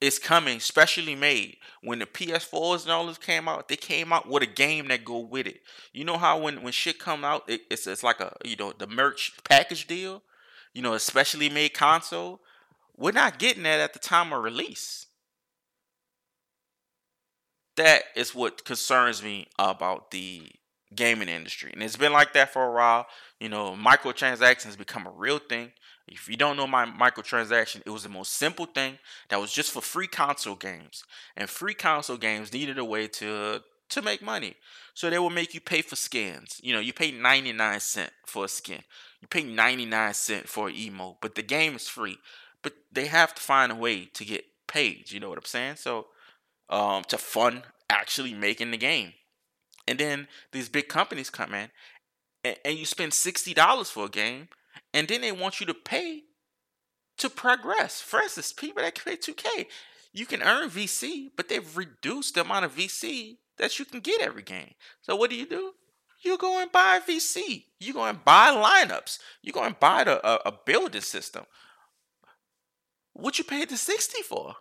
is 0.00 0.18
coming, 0.18 0.60
specially 0.60 1.14
made? 1.14 1.56
When 1.82 1.98
the 1.98 2.06
PS4s 2.06 2.82
and 2.82 2.92
all 2.92 3.06
this 3.06 3.18
came 3.18 3.48
out, 3.48 3.68
they 3.68 3.76
came 3.76 4.12
out 4.12 4.28
with 4.28 4.42
a 4.42 4.46
game 4.46 4.88
that 4.88 5.04
go 5.04 5.18
with 5.18 5.46
it. 5.46 5.60
You 5.92 6.04
know 6.04 6.18
how 6.18 6.38
when 6.38 6.62
when 6.62 6.72
shit 6.72 6.98
come 6.98 7.24
out, 7.24 7.48
it, 7.48 7.62
it's 7.70 7.86
it's 7.86 8.02
like 8.02 8.20
a 8.20 8.34
you 8.44 8.56
know 8.56 8.72
the 8.76 8.86
merch 8.86 9.32
package 9.44 9.86
deal. 9.86 10.22
You 10.72 10.82
know, 10.82 10.94
especially 10.94 11.48
made 11.48 11.74
console. 11.74 12.40
We're 12.96 13.12
not 13.12 13.38
getting 13.38 13.62
that 13.64 13.80
at 13.80 13.92
the 13.92 13.98
time 13.98 14.32
of 14.32 14.42
release. 14.42 15.06
That 17.76 18.04
is 18.14 18.34
what 18.34 18.64
concerns 18.64 19.22
me 19.22 19.48
about 19.58 20.10
the 20.12 20.50
gaming 20.94 21.28
industry. 21.28 21.70
And 21.72 21.82
it's 21.82 21.96
been 21.96 22.12
like 22.12 22.32
that 22.34 22.52
for 22.52 22.64
a 22.64 22.72
while. 22.72 23.06
You 23.40 23.48
know, 23.48 23.72
microtransactions 23.72 24.78
become 24.78 25.06
a 25.06 25.10
real 25.10 25.38
thing. 25.38 25.72
If 26.06 26.28
you 26.28 26.36
don't 26.36 26.56
know 26.56 26.66
my 26.66 26.84
microtransaction, 26.84 27.82
it 27.86 27.90
was 27.90 28.02
the 28.02 28.08
most 28.08 28.32
simple 28.32 28.66
thing 28.66 28.98
that 29.30 29.40
was 29.40 29.52
just 29.52 29.72
for 29.72 29.80
free 29.80 30.06
console 30.06 30.54
games. 30.54 31.04
And 31.36 31.48
free 31.48 31.74
console 31.74 32.18
games 32.18 32.52
needed 32.52 32.78
a 32.78 32.84
way 32.84 33.08
to 33.08 33.62
to 33.90 34.02
make 34.02 34.22
money. 34.22 34.54
So 34.94 35.10
they 35.10 35.18
will 35.18 35.30
make 35.30 35.54
you 35.54 35.60
pay 35.60 35.82
for 35.82 35.96
skins. 35.96 36.60
You 36.62 36.72
know, 36.72 36.80
you 36.80 36.92
pay 36.92 37.10
99 37.10 37.80
cent 37.80 38.10
for 38.26 38.44
a 38.46 38.48
skin. 38.48 38.82
You 39.20 39.28
pay 39.28 39.42
99 39.44 40.14
cent 40.14 40.48
for 40.48 40.68
an 40.68 40.74
emo, 40.74 41.16
but 41.20 41.34
the 41.34 41.42
game 41.42 41.76
is 41.76 41.88
free. 41.88 42.18
But 42.62 42.74
they 42.92 43.06
have 43.06 43.34
to 43.34 43.42
find 43.42 43.70
a 43.70 43.74
way 43.74 44.06
to 44.06 44.24
get 44.24 44.44
paid, 44.66 45.10
you 45.10 45.20
know 45.20 45.28
what 45.28 45.38
I'm 45.38 45.44
saying? 45.44 45.76
So 45.76 46.06
um 46.70 47.04
to 47.08 47.18
fund 47.18 47.62
actually 47.90 48.34
making 48.34 48.70
the 48.70 48.76
game. 48.76 49.12
And 49.86 49.98
then 49.98 50.28
these 50.52 50.68
big 50.68 50.88
companies 50.88 51.30
come 51.30 51.54
in 51.54 51.70
and, 52.42 52.56
and 52.64 52.78
you 52.78 52.86
spend 52.86 53.12
$60 53.12 53.90
for 53.90 54.06
a 54.06 54.08
game 54.08 54.48
and 54.92 55.08
then 55.08 55.20
they 55.20 55.32
want 55.32 55.60
you 55.60 55.66
to 55.66 55.74
pay 55.74 56.22
to 57.18 57.30
progress. 57.30 58.00
For 58.00 58.20
instance, 58.20 58.52
people 58.52 58.82
that 58.82 59.02
pay 59.04 59.16
2K, 59.16 59.66
you 60.12 60.26
can 60.26 60.42
earn 60.42 60.70
VC, 60.70 61.30
but 61.36 61.48
they've 61.48 61.76
reduced 61.76 62.34
the 62.34 62.42
amount 62.42 62.64
of 62.64 62.76
VC 62.76 63.38
that 63.58 63.78
you 63.78 63.84
can 63.84 64.00
get 64.00 64.20
every 64.20 64.42
game. 64.42 64.74
So 65.02 65.16
what 65.16 65.30
do 65.30 65.36
you 65.36 65.46
do? 65.46 65.72
You 66.22 66.38
go 66.38 66.60
and 66.60 66.72
buy 66.72 67.00
VC. 67.06 67.64
You 67.78 67.92
go 67.92 68.04
and 68.04 68.24
buy 68.24 68.48
lineups. 68.48 69.18
You 69.42 69.52
go 69.52 69.62
and 69.62 69.78
buy 69.78 70.04
the, 70.04 70.26
a, 70.26 70.48
a 70.48 70.52
building 70.64 71.02
system. 71.02 71.44
What 73.12 73.38
you 73.38 73.44
paid 73.44 73.68
the 73.68 73.76
60 73.76 74.22
for? 74.22 74.54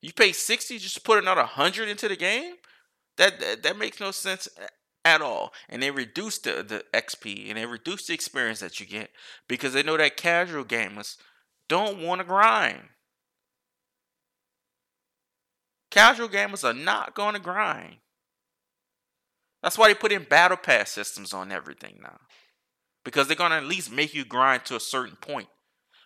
You 0.00 0.12
pay 0.12 0.32
60 0.32 0.78
just 0.78 0.94
to 0.96 1.00
put 1.00 1.18
another 1.18 1.42
100 1.42 1.88
into 1.88 2.08
the 2.08 2.16
game? 2.16 2.54
That, 3.16 3.62
that 3.62 3.78
makes 3.78 4.00
no 4.00 4.10
sense 4.10 4.48
at 5.04 5.22
all. 5.22 5.52
And 5.68 5.82
they 5.82 5.90
reduce 5.90 6.38
the, 6.38 6.62
the 6.62 6.84
XP 6.92 7.48
and 7.48 7.56
they 7.56 7.64
reduce 7.64 8.06
the 8.06 8.14
experience 8.14 8.60
that 8.60 8.80
you 8.80 8.86
get 8.86 9.10
because 9.48 9.72
they 9.72 9.82
know 9.82 9.96
that 9.96 10.16
casual 10.16 10.64
gamers 10.64 11.16
don't 11.68 12.02
want 12.02 12.20
to 12.20 12.26
grind. 12.26 12.82
Casual 15.90 16.28
gamers 16.28 16.64
are 16.64 16.74
not 16.74 17.14
going 17.14 17.34
to 17.34 17.40
grind. 17.40 17.96
That's 19.62 19.78
why 19.78 19.88
they 19.88 19.94
put 19.94 20.12
in 20.12 20.24
battle 20.24 20.56
pass 20.56 20.90
systems 20.90 21.32
on 21.32 21.50
everything 21.50 21.98
now. 22.02 22.18
Because 23.04 23.28
they're 23.28 23.36
going 23.36 23.52
to 23.52 23.56
at 23.56 23.64
least 23.64 23.90
make 23.90 24.12
you 24.12 24.24
grind 24.24 24.64
to 24.66 24.76
a 24.76 24.80
certain 24.80 25.16
point. 25.16 25.48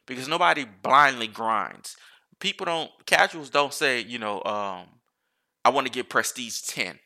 Because 0.06 0.28
nobody 0.28 0.64
blindly 0.64 1.26
grinds. 1.26 1.96
People 2.38 2.66
don't, 2.66 2.90
casuals 3.06 3.50
don't 3.50 3.74
say, 3.74 4.00
you 4.00 4.18
know, 4.18 4.42
um, 4.44 4.86
I 5.64 5.70
want 5.70 5.86
to 5.86 5.92
get 5.92 6.08
Prestige 6.08 6.60
10 6.62 6.98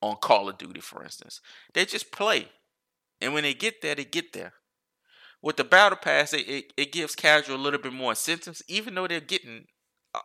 on 0.00 0.16
Call 0.16 0.48
of 0.48 0.58
Duty, 0.58 0.80
for 0.80 1.02
instance. 1.02 1.40
They 1.72 1.84
just 1.84 2.10
play. 2.10 2.48
And 3.20 3.32
when 3.32 3.44
they 3.44 3.54
get 3.54 3.82
there, 3.82 3.94
they 3.94 4.04
get 4.04 4.32
there. 4.32 4.54
With 5.40 5.56
the 5.56 5.64
Battle 5.64 5.98
Pass, 5.98 6.32
it, 6.32 6.48
it, 6.48 6.72
it 6.76 6.92
gives 6.92 7.14
casual 7.14 7.56
a 7.56 7.58
little 7.58 7.80
bit 7.80 7.92
more 7.92 8.12
incentives, 8.12 8.62
even 8.68 8.94
though 8.94 9.06
they're 9.06 9.20
getting 9.20 9.66
uh, 10.14 10.20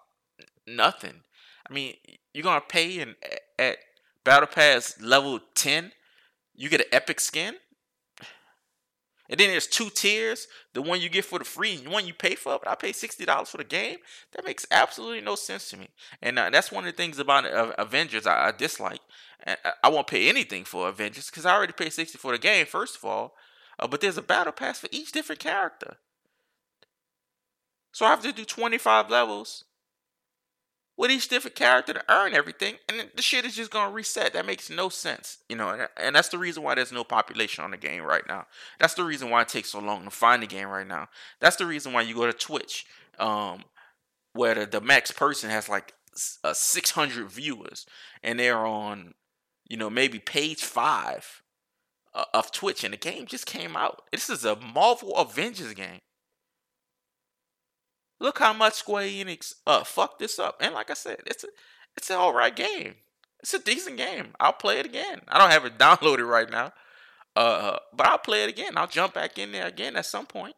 nothing. 0.68 1.22
I 1.70 1.74
mean, 1.74 1.96
you're 2.34 2.44
gonna 2.44 2.62
pay 2.62 3.00
and 3.00 3.16
at 3.58 3.78
Battle 4.24 4.48
Pass 4.48 5.00
level 5.02 5.40
ten, 5.56 5.92
you 6.56 6.70
get 6.70 6.82
an 6.82 6.88
epic 6.92 7.20
skin. 7.20 7.56
And 9.30 9.40
then 9.40 9.50
there's 9.50 9.68
two 9.68 9.90
tiers: 9.90 10.48
the 10.74 10.82
one 10.82 11.02
you 11.02 11.10
get 11.10 11.26
for 11.26 11.40
the 11.40 11.46
free 11.46 11.76
and 11.76 11.86
the 11.86 11.90
one 11.90 12.08
you 12.08 12.14
pay 12.14 12.36
for. 12.36 12.60
But 12.60 12.70
I 12.70 12.76
pay 12.76 12.94
sixty 12.94 13.26
dollars 13.26 13.50
for 13.50 13.58
the 13.58 13.64
game. 13.64 13.98
That 14.34 14.46
makes 14.46 14.66
absolutely 14.72 15.22
no 15.22 15.36
sense 15.36 15.70
to 15.72 15.78
me. 15.78 15.90
And 16.22 16.40
uh, 16.40 16.50
that's 16.50 16.72
one 16.72 16.86
of 16.86 16.92
the 16.92 16.98
things 16.98 17.20
about 17.20 17.46
uh, 17.46 17.74
Avengers 17.78 18.26
I, 18.26 18.48
I 18.48 18.52
dislike. 18.52 19.02
I, 19.46 19.56
I 19.84 19.90
won't 19.90 20.08
pay 20.08 20.30
anything 20.30 20.64
for 20.64 20.88
Avengers 20.88 21.30
because 21.30 21.46
I 21.46 21.54
already 21.56 21.74
paid 21.74 21.94
sixty 21.94 22.18
for 22.18 22.32
the 22.32 22.38
game. 22.38 22.66
First 22.66 22.98
of 22.98 23.06
all, 23.06 23.36
uh, 23.80 23.88
but 23.88 24.02
there's 24.02 24.18
a 24.18 24.22
battle 24.22 24.54
pass 24.54 24.80
for 24.80 24.90
each 24.92 25.12
different 25.12 25.40
character. 25.40 25.98
So 27.92 28.06
I 28.06 28.10
have 28.10 28.24
to 28.24 28.32
do 28.32 28.46
twenty 28.46 28.78
five 28.78 29.10
levels 29.10 29.66
with 30.98 31.12
each 31.12 31.28
different 31.28 31.56
character 31.56 31.94
to 31.94 32.04
earn 32.10 32.34
everything, 32.34 32.76
and 32.90 33.10
the 33.16 33.22
shit 33.22 33.46
is 33.46 33.56
just 33.56 33.72
gonna 33.72 33.92
reset. 33.92 34.34
That 34.34 34.46
makes 34.46 34.70
no 34.70 34.90
sense, 34.90 35.38
you 35.48 35.56
know. 35.56 35.88
And 35.96 36.16
that's 36.16 36.30
the 36.30 36.40
reason 36.40 36.64
why 36.64 36.76
there's 36.76 36.92
no 36.92 37.04
population 37.04 37.64
on 37.64 37.72
the 37.72 37.78
game 37.78 38.04
right 38.04 38.28
now. 38.28 38.48
That's 38.80 38.96
the 38.96 39.04
reason 39.04 39.30
why 39.30 39.44
it 39.44 39.48
takes 39.48 39.70
so 39.72 39.80
long 39.80 40.04
to 40.06 40.10
find 40.10 40.42
the 40.42 40.48
game 40.48 40.68
right 40.68 40.88
now. 40.88 41.10
That's 41.40 41.56
the 41.56 41.68
reason 41.68 41.94
why 41.94 42.02
you 42.02 42.16
go 42.16 42.26
to 42.26 42.34
Twitch, 42.34 42.86
um, 43.20 43.64
where 44.34 44.56
the, 44.56 44.66
the 44.66 44.82
max 44.82 45.12
person 45.12 45.52
has 45.52 45.70
like 45.70 45.94
uh, 46.44 46.54
600 46.54 47.30
viewers, 47.30 47.86
and 48.24 48.40
they're 48.40 48.66
on, 48.66 49.14
you 49.70 49.78
know, 49.78 49.92
maybe 49.92 50.18
page 50.18 50.64
five 50.64 51.44
uh, 52.16 52.26
of 52.34 52.52
Twitch, 52.52 52.84
and 52.84 52.94
the 52.94 52.98
game 52.98 53.28
just 53.28 53.46
came 53.46 53.76
out. 53.76 54.02
This 54.12 54.32
is 54.32 54.44
a 54.44 54.56
Marvel 54.56 55.16
Avengers 55.16 55.76
game. 55.76 56.02
Look 58.20 58.40
how 58.40 58.54
much 58.54 58.74
Square 58.74 59.04
Enix 59.04 59.56
uh 59.66 59.84
fucked 59.84 60.20
this 60.20 60.40
up. 60.40 60.58
And 60.60 60.74
like 60.74 60.90
I 60.90 60.96
said, 60.96 61.20
it's 61.26 61.44
a 61.44 61.48
it's 61.96 62.10
an 62.10 62.18
alright 62.18 62.56
game. 62.56 62.96
It's 63.42 63.54
a 63.54 63.60
decent 63.60 63.98
game. 63.98 64.30
I'll 64.40 64.54
play 64.54 64.80
it 64.80 64.86
again. 64.86 65.22
I 65.28 65.38
don't 65.38 65.52
have 65.52 65.66
it 65.66 65.78
downloaded 65.78 66.28
right 66.28 66.50
now. 66.50 66.74
Uh 67.36 67.78
but 67.94 68.08
I'll 68.08 68.18
play 68.18 68.44
it 68.44 68.50
again. 68.50 68.78
I'll 68.78 68.88
jump 68.88 69.14
back 69.14 69.38
in 69.38 69.52
there 69.52 69.68
again 69.68 69.96
at 69.96 70.06
some 70.06 70.26
point. 70.26 70.56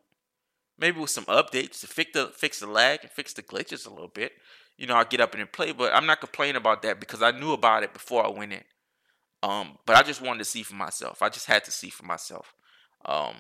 Maybe 0.78 1.00
with 1.00 1.10
some 1.10 1.26
updates 1.26 1.82
to 1.82 1.88
fix 1.88 2.12
the 2.14 2.28
fix 2.28 2.60
the 2.60 2.68
lag 2.68 3.00
and 3.04 3.12
fix 3.12 3.34
the 3.34 3.44
glitches 3.44 3.86
a 3.86 3.90
little 3.90 4.08
bit. 4.08 4.34
You 4.78 4.88
know, 4.88 4.96
I'll 4.96 5.04
get 5.04 5.20
up 5.20 5.36
and 5.36 5.52
play, 5.52 5.74
but 5.74 5.94
I'm 5.94 6.06
not 6.06 6.22
complaining 6.22 6.56
about 6.56 6.82
that 6.84 7.02
because 7.02 7.22
I 7.22 7.32
knew 7.32 7.52
about 7.52 7.84
it 7.84 7.92
before 7.92 8.26
I 8.26 8.30
went 8.30 8.54
in. 8.54 8.64
Um, 9.44 9.78
but 9.86 9.98
I 9.98 10.04
just 10.04 10.22
wanted 10.22 10.40
to 10.40 10.46
see 10.46 10.64
for 10.64 10.76
myself. 10.76 11.22
I 11.22 11.28
just 11.28 11.48
had 11.48 11.66
to 11.66 11.72
see 11.72 11.90
for 11.90 12.06
myself. 12.06 12.54
Um 13.06 13.36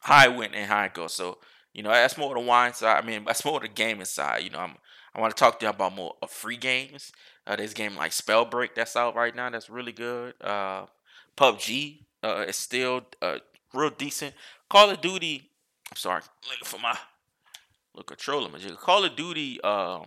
how 0.00 0.16
I 0.16 0.28
went 0.28 0.54
and 0.54 0.66
how 0.70 0.84
it 0.84 0.94
goes. 0.94 1.14
So 1.14 1.38
you 1.78 1.84
know, 1.84 1.90
that's 1.90 2.18
more 2.18 2.34
the 2.34 2.40
wine 2.40 2.74
side. 2.74 3.04
I 3.04 3.06
mean, 3.06 3.22
that's 3.24 3.44
more 3.44 3.60
the 3.60 3.68
gaming 3.68 4.04
side. 4.04 4.42
You 4.42 4.50
know, 4.50 4.58
I'm 4.58 4.74
I 5.14 5.20
want 5.20 5.36
to 5.36 5.38
talk 5.38 5.60
to 5.60 5.66
you 5.66 5.70
about 5.70 5.94
more 5.94 6.16
of 6.20 6.28
free 6.28 6.56
games. 6.56 7.12
Uh, 7.46 7.54
there's 7.54 7.72
game 7.72 7.94
like 7.94 8.10
Spellbreak 8.10 8.70
that's 8.74 8.96
out 8.96 9.14
right 9.14 9.32
now. 9.32 9.48
That's 9.48 9.70
really 9.70 9.92
good. 9.92 10.34
Uh, 10.40 10.86
PUBG 11.36 12.00
uh, 12.24 12.46
is 12.48 12.56
still 12.56 13.02
uh, 13.22 13.38
real 13.72 13.90
decent. 13.90 14.34
Call 14.68 14.90
of 14.90 15.00
Duty. 15.00 15.50
I'm 15.92 15.96
sorry, 15.96 16.22
looking 16.50 16.64
for 16.64 16.80
my 16.80 16.98
little 17.94 18.06
controller. 18.06 18.50
Call 18.74 19.04
of 19.04 19.14
Duty. 19.14 19.60
Um, 19.60 20.06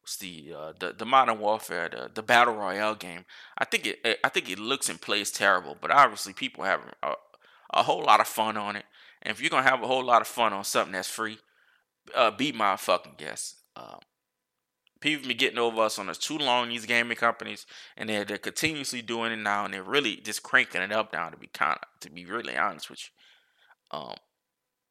what's 0.00 0.16
the 0.16 0.54
uh, 0.56 0.72
the 0.80 0.94
the 0.94 1.04
Modern 1.04 1.38
Warfare, 1.38 1.90
the 1.90 2.10
the 2.14 2.22
battle 2.22 2.54
royale 2.54 2.94
game? 2.94 3.26
I 3.58 3.66
think 3.66 3.86
it 3.86 4.18
I 4.24 4.30
think 4.30 4.48
it 4.48 4.58
looks 4.58 4.88
and 4.88 4.98
plays 4.98 5.30
terrible, 5.30 5.76
but 5.78 5.90
obviously 5.90 6.32
people 6.32 6.64
have 6.64 6.80
a, 7.02 7.12
a 7.74 7.82
whole 7.82 8.04
lot 8.04 8.20
of 8.20 8.26
fun 8.26 8.56
on 8.56 8.74
it. 8.74 8.86
And 9.22 9.32
if 9.32 9.40
you're 9.40 9.50
gonna 9.50 9.68
have 9.68 9.82
a 9.82 9.86
whole 9.86 10.04
lot 10.04 10.22
of 10.22 10.28
fun 10.28 10.52
on 10.52 10.64
something 10.64 10.92
that's 10.92 11.08
free, 11.08 11.38
uh, 12.14 12.30
beat 12.30 12.54
my 12.54 12.76
fucking 12.76 13.14
guess. 13.18 13.56
Um, 13.76 13.98
people 15.00 15.28
been 15.28 15.36
getting 15.36 15.58
over 15.58 15.82
us 15.82 15.98
on 15.98 16.06
this 16.06 16.18
too 16.18 16.38
long. 16.38 16.68
These 16.68 16.86
gaming 16.86 17.16
companies, 17.16 17.66
and 17.96 18.08
they're 18.08 18.24
they're 18.24 18.38
continuously 18.38 19.02
doing 19.02 19.32
it 19.32 19.36
now, 19.36 19.64
and 19.64 19.74
they're 19.74 19.82
really 19.82 20.16
just 20.16 20.42
cranking 20.42 20.82
it 20.82 20.92
up 20.92 21.12
now. 21.12 21.28
To 21.28 21.36
be 21.36 21.48
kind 21.48 21.78
of, 21.82 22.00
to 22.00 22.10
be 22.10 22.24
really 22.24 22.56
honest 22.56 22.90
with 22.90 23.00
you, 23.00 23.98
um, 23.98 24.16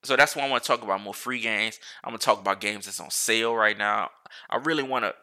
so 0.04 0.16
that's 0.16 0.36
why 0.36 0.46
I 0.46 0.50
want 0.50 0.64
to 0.64 0.68
talk 0.68 0.84
about 0.84 1.02
more 1.02 1.14
free 1.14 1.40
games. 1.40 1.80
I'm 2.04 2.10
gonna 2.10 2.20
talk 2.20 2.40
about 2.40 2.62
games 2.62 2.86
that's 2.86 3.00
on 3.00 3.10
sale 3.10 3.56
right 3.56 3.78
now. 3.78 4.10
I 4.50 4.58
really 4.58 4.84
want 4.84 5.06
to. 5.06 5.14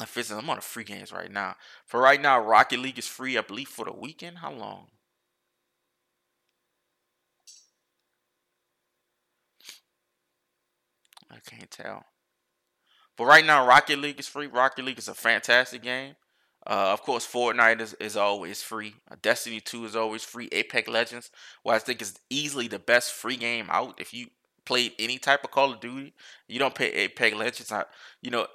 I'm 0.00 0.48
on 0.48 0.56
the 0.56 0.62
free 0.62 0.84
games 0.84 1.12
right 1.12 1.30
now. 1.30 1.56
For 1.86 2.00
right 2.00 2.20
now, 2.20 2.38
Rocket 2.40 2.78
League 2.78 3.00
is 3.00 3.06
free, 3.08 3.36
I 3.36 3.40
believe, 3.40 3.68
for 3.68 3.84
the 3.84 3.92
weekend. 3.92 4.38
How 4.38 4.52
long? 4.52 4.86
I 11.30 11.38
can't 11.48 11.70
tell. 11.70 12.04
But 13.16 13.26
right 13.26 13.44
now, 13.44 13.66
Rocket 13.66 13.98
League 13.98 14.20
is 14.20 14.28
free. 14.28 14.46
Rocket 14.46 14.84
League 14.84 14.98
is 14.98 15.08
a 15.08 15.14
fantastic 15.14 15.82
game. 15.82 16.14
Uh, 16.66 16.92
of 16.92 17.02
course, 17.02 17.26
Fortnite 17.26 17.80
is, 17.80 17.94
is 17.94 18.16
always 18.16 18.62
free. 18.62 18.94
Uh, 19.10 19.16
Destiny 19.22 19.60
2 19.60 19.84
is 19.86 19.96
always 19.96 20.22
free. 20.22 20.48
Apex 20.52 20.88
Legends, 20.88 21.30
well, 21.64 21.74
I 21.74 21.78
think 21.78 22.02
is 22.02 22.18
easily 22.30 22.68
the 22.68 22.78
best 22.78 23.12
free 23.12 23.36
game 23.36 23.68
out. 23.70 24.00
If 24.00 24.12
you 24.12 24.26
played 24.66 24.92
any 24.98 25.18
type 25.18 25.44
of 25.44 25.50
Call 25.50 25.72
of 25.72 25.80
Duty, 25.80 26.12
you 26.46 26.58
don't 26.58 26.74
pay 26.74 26.90
Apex 26.92 27.36
Legends. 27.36 27.72
I, 27.72 27.84
you 28.20 28.30
know, 28.30 28.46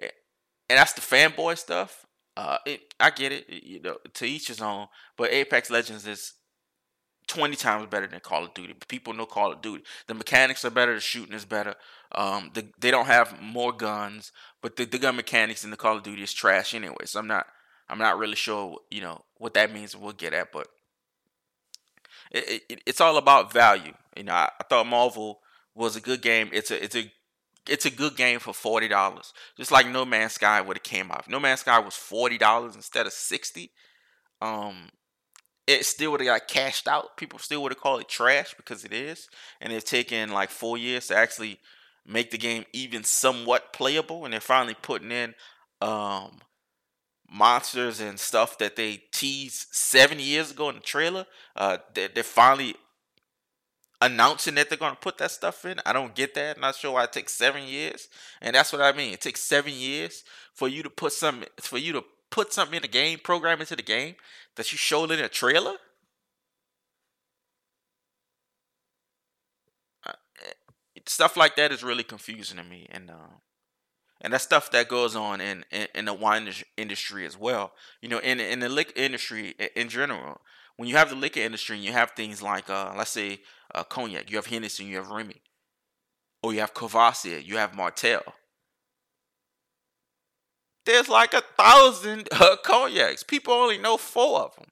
and 0.00 0.78
that's 0.78 0.94
the 0.94 1.00
fanboy 1.00 1.58
stuff. 1.58 2.06
Uh, 2.36 2.58
it, 2.64 2.94
I 2.98 3.10
get 3.10 3.32
it. 3.32 3.46
You 3.48 3.82
know, 3.82 3.96
to 4.14 4.24
each 4.24 4.48
his 4.48 4.62
own. 4.62 4.86
But 5.18 5.32
Apex 5.32 5.68
Legends 5.68 6.06
is 6.06 6.34
20 7.30 7.54
times 7.54 7.86
better 7.86 8.08
than 8.08 8.18
Call 8.18 8.44
of 8.44 8.54
Duty. 8.54 8.74
People 8.88 9.12
know 9.12 9.24
Call 9.24 9.52
of 9.52 9.62
Duty. 9.62 9.84
The 10.08 10.14
mechanics 10.14 10.64
are 10.64 10.70
better, 10.70 10.94
the 10.94 11.00
shooting 11.00 11.34
is 11.34 11.44
better. 11.44 11.76
Um, 12.12 12.50
the, 12.54 12.66
they 12.80 12.90
don't 12.90 13.06
have 13.06 13.40
more 13.40 13.72
guns, 13.72 14.32
but 14.60 14.74
the, 14.74 14.84
the 14.84 14.98
gun 14.98 15.14
mechanics 15.14 15.62
in 15.62 15.70
the 15.70 15.76
Call 15.76 15.96
of 15.96 16.02
Duty 16.02 16.22
is 16.22 16.32
trash 16.32 16.74
anyway. 16.74 17.04
So 17.04 17.20
I'm 17.20 17.28
not 17.28 17.46
I'm 17.88 17.98
not 17.98 18.18
really 18.18 18.34
sure, 18.34 18.78
you 18.90 19.00
know, 19.00 19.22
what 19.38 19.54
that 19.54 19.72
means. 19.72 19.96
We'll 19.96 20.12
get 20.12 20.34
at, 20.34 20.50
but 20.52 20.66
it, 22.32 22.62
it, 22.68 22.82
it's 22.84 23.00
all 23.00 23.16
about 23.16 23.52
value. 23.52 23.94
You 24.16 24.24
know, 24.24 24.32
I, 24.32 24.50
I 24.60 24.64
thought 24.68 24.86
Marvel 24.88 25.40
was 25.74 25.94
a 25.94 26.00
good 26.00 26.20
game. 26.20 26.50
It's 26.52 26.72
a 26.72 26.82
it's 26.82 26.96
a 26.96 27.12
it's 27.68 27.86
a 27.86 27.90
good 27.90 28.16
game 28.16 28.40
for 28.40 28.52
forty 28.52 28.88
dollars. 28.88 29.32
Just 29.56 29.70
like 29.70 29.86
No 29.86 30.04
Man's 30.04 30.32
Sky 30.32 30.60
would 30.60 30.78
have 30.78 30.82
came 30.82 31.12
out. 31.12 31.20
If 31.20 31.28
no 31.28 31.38
Man's 31.38 31.60
Sky 31.60 31.78
was 31.78 31.94
forty 31.94 32.38
dollars 32.38 32.74
instead 32.74 33.06
of 33.06 33.12
sixty. 33.12 33.70
Um, 34.42 34.88
it 35.70 35.86
still 35.86 36.12
would 36.12 36.20
have 36.20 36.26
got 36.26 36.48
cashed 36.48 36.88
out. 36.88 37.16
People 37.16 37.38
still 37.38 37.62
would 37.62 37.72
have 37.72 37.80
called 37.80 38.00
it 38.00 38.08
trash 38.08 38.54
because 38.54 38.84
it 38.84 38.92
is, 38.92 39.28
and 39.60 39.72
it's 39.72 39.88
taken 39.88 40.30
like 40.30 40.50
four 40.50 40.76
years 40.76 41.06
to 41.08 41.16
actually 41.16 41.58
make 42.06 42.30
the 42.30 42.38
game 42.38 42.64
even 42.72 43.04
somewhat 43.04 43.72
playable. 43.72 44.24
And 44.24 44.32
they're 44.32 44.40
finally 44.40 44.76
putting 44.80 45.12
in 45.12 45.34
um, 45.80 46.40
monsters 47.30 48.00
and 48.00 48.18
stuff 48.18 48.58
that 48.58 48.76
they 48.76 49.02
teased 49.12 49.68
seven 49.70 50.18
years 50.18 50.50
ago 50.50 50.68
in 50.68 50.76
the 50.76 50.80
trailer. 50.80 51.26
Uh, 51.54 51.78
they're, 51.94 52.08
they're 52.08 52.22
finally 52.22 52.74
announcing 54.00 54.54
that 54.54 54.68
they're 54.68 54.78
going 54.78 54.94
to 54.94 55.00
put 55.00 55.18
that 55.18 55.30
stuff 55.30 55.64
in. 55.64 55.78
I 55.84 55.92
don't 55.92 56.14
get 56.14 56.34
that. 56.34 56.56
I'm 56.56 56.62
not 56.62 56.76
sure 56.76 56.92
why 56.92 57.04
it 57.04 57.12
takes 57.12 57.34
seven 57.34 57.64
years. 57.64 58.08
And 58.40 58.56
that's 58.56 58.72
what 58.72 58.82
I 58.82 58.92
mean. 58.92 59.12
It 59.12 59.20
takes 59.20 59.40
seven 59.40 59.72
years 59.72 60.24
for 60.54 60.68
you 60.68 60.82
to 60.82 60.90
put 60.90 61.12
some 61.12 61.44
for 61.60 61.78
you 61.78 61.92
to 61.92 62.04
put 62.30 62.52
something 62.52 62.76
in 62.76 62.82
the 62.82 62.88
game, 62.88 63.18
program 63.18 63.60
into 63.60 63.76
the 63.76 63.82
game 63.82 64.14
that 64.56 64.72
you 64.72 64.78
showed 64.78 65.10
in 65.10 65.20
a 65.20 65.28
trailer? 65.28 65.76
Uh, 70.06 70.12
eh, 70.46 71.00
stuff 71.06 71.36
like 71.36 71.56
that 71.56 71.72
is 71.72 71.82
really 71.82 72.04
confusing 72.04 72.56
to 72.56 72.64
me, 72.64 72.86
and 72.90 73.10
uh, 73.10 73.34
and 74.20 74.32
that's 74.32 74.44
stuff 74.44 74.70
that 74.70 74.88
goes 74.88 75.16
on 75.16 75.40
in, 75.40 75.64
in, 75.70 75.88
in 75.94 76.04
the 76.04 76.14
wine 76.14 76.48
industry 76.76 77.26
as 77.26 77.36
well. 77.36 77.72
You 78.00 78.08
know, 78.08 78.18
in 78.18 78.40
in 78.40 78.60
the 78.60 78.68
liquor 78.68 78.92
industry 78.96 79.54
in 79.74 79.88
general, 79.88 80.40
when 80.76 80.88
you 80.88 80.96
have 80.96 81.10
the 81.10 81.16
liquor 81.16 81.40
industry 81.40 81.76
and 81.76 81.84
you 81.84 81.92
have 81.92 82.12
things 82.12 82.40
like, 82.40 82.70
uh, 82.70 82.94
let's 82.96 83.10
say, 83.10 83.40
uh, 83.74 83.84
cognac, 83.84 84.30
you 84.30 84.36
have 84.36 84.46
Hennessy, 84.46 84.84
you 84.84 84.96
have 84.96 85.10
Remy, 85.10 85.42
or 86.42 86.54
you 86.54 86.60
have 86.60 86.72
Courvoisier, 86.72 87.38
you 87.38 87.56
have 87.58 87.74
Martell 87.74 88.22
there's 90.86 91.08
like 91.08 91.34
a 91.34 91.42
thousand 91.58 92.28
uh, 92.32 92.56
cognacs. 92.64 93.22
People 93.22 93.54
only 93.54 93.78
know 93.78 93.96
four 93.96 94.40
of 94.40 94.56
them. 94.56 94.66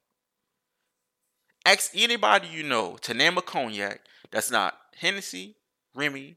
Ask 1.64 1.90
anybody 1.94 2.48
you 2.48 2.62
know 2.62 2.96
to 3.02 3.14
name 3.14 3.36
a 3.36 3.42
cognac 3.42 4.00
that's 4.30 4.50
not 4.50 4.78
Hennessy, 4.96 5.56
Remy, 5.94 6.36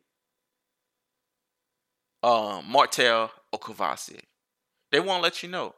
um, 2.24 2.66
Martell, 2.68 3.32
or 3.52 3.60
Courvoisier. 3.60 4.22
They 4.92 5.00
won't 5.00 5.24
let 5.24 5.42
you 5.42 5.50
know 5.50 5.76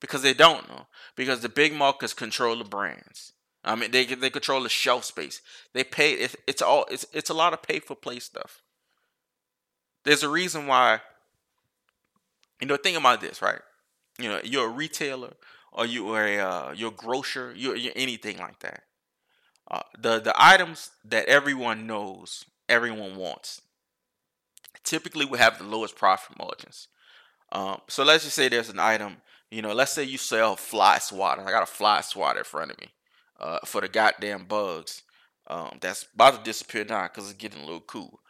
because 0.00 0.22
they 0.22 0.34
don't 0.34 0.68
know. 0.68 0.86
Because 1.16 1.40
the 1.40 1.48
big 1.48 1.74
markets 1.74 2.12
control 2.12 2.56
the 2.56 2.64
brands. 2.64 3.32
I 3.64 3.74
mean, 3.74 3.90
they 3.90 4.04
they 4.06 4.30
control 4.30 4.62
the 4.62 4.68
shelf 4.68 5.04
space. 5.04 5.42
They 5.74 5.84
pay. 5.84 6.12
It's, 6.12 6.36
it's 6.46 6.62
all. 6.62 6.86
It's 6.90 7.06
it's 7.12 7.30
a 7.30 7.34
lot 7.34 7.52
of 7.52 7.62
pay 7.62 7.78
for 7.80 7.94
play 7.94 8.18
stuff. 8.18 8.62
There's 10.04 10.22
a 10.22 10.28
reason 10.30 10.66
why 10.66 11.00
you 12.60 12.66
know, 12.66 12.76
think 12.76 12.96
about 12.98 13.20
this, 13.20 13.42
right? 13.42 13.60
You 14.18 14.28
know, 14.28 14.40
you're 14.44 14.66
a 14.66 14.72
retailer 14.72 15.34
or 15.72 15.86
you 15.86 16.08
are 16.14 16.26
a 16.26 16.38
uh, 16.38 16.72
you're 16.76 16.90
a 16.90 16.94
grocer, 16.94 17.52
you're, 17.56 17.76
you're 17.76 17.92
anything 17.96 18.38
like 18.38 18.60
that. 18.60 18.82
Uh, 19.70 19.82
the 19.98 20.20
the 20.20 20.34
items 20.36 20.90
that 21.04 21.26
everyone 21.26 21.86
knows, 21.86 22.44
everyone 22.68 23.16
wants. 23.16 23.62
typically 24.84 25.24
will 25.26 25.38
have 25.38 25.58
the 25.58 25.64
lowest 25.64 25.96
profit 25.96 26.38
margins. 26.38 26.88
Um, 27.52 27.80
so 27.88 28.04
let's 28.04 28.24
just 28.24 28.36
say 28.36 28.48
there's 28.48 28.70
an 28.70 28.80
item, 28.80 29.18
you 29.50 29.62
know, 29.62 29.72
let's 29.74 29.92
say 29.92 30.04
you 30.04 30.18
sell 30.18 30.56
fly 30.56 30.98
swatter. 30.98 31.42
I 31.42 31.50
got 31.52 31.62
a 31.62 31.66
fly 31.66 32.00
swatter 32.02 32.40
in 32.40 32.44
front 32.44 32.72
of 32.72 32.80
me 32.80 32.88
uh, 33.40 33.60
for 33.66 33.80
the 33.80 33.88
goddamn 33.88 34.46
bugs. 34.46 35.02
Um, 35.48 35.78
that's 35.80 36.06
about 36.14 36.36
to 36.38 36.42
disappear 36.42 36.84
now 36.84 37.04
because 37.04 37.30
it's 37.30 37.38
getting 37.38 37.60
a 37.60 37.64
little 37.64 37.80
cool. 37.80 38.20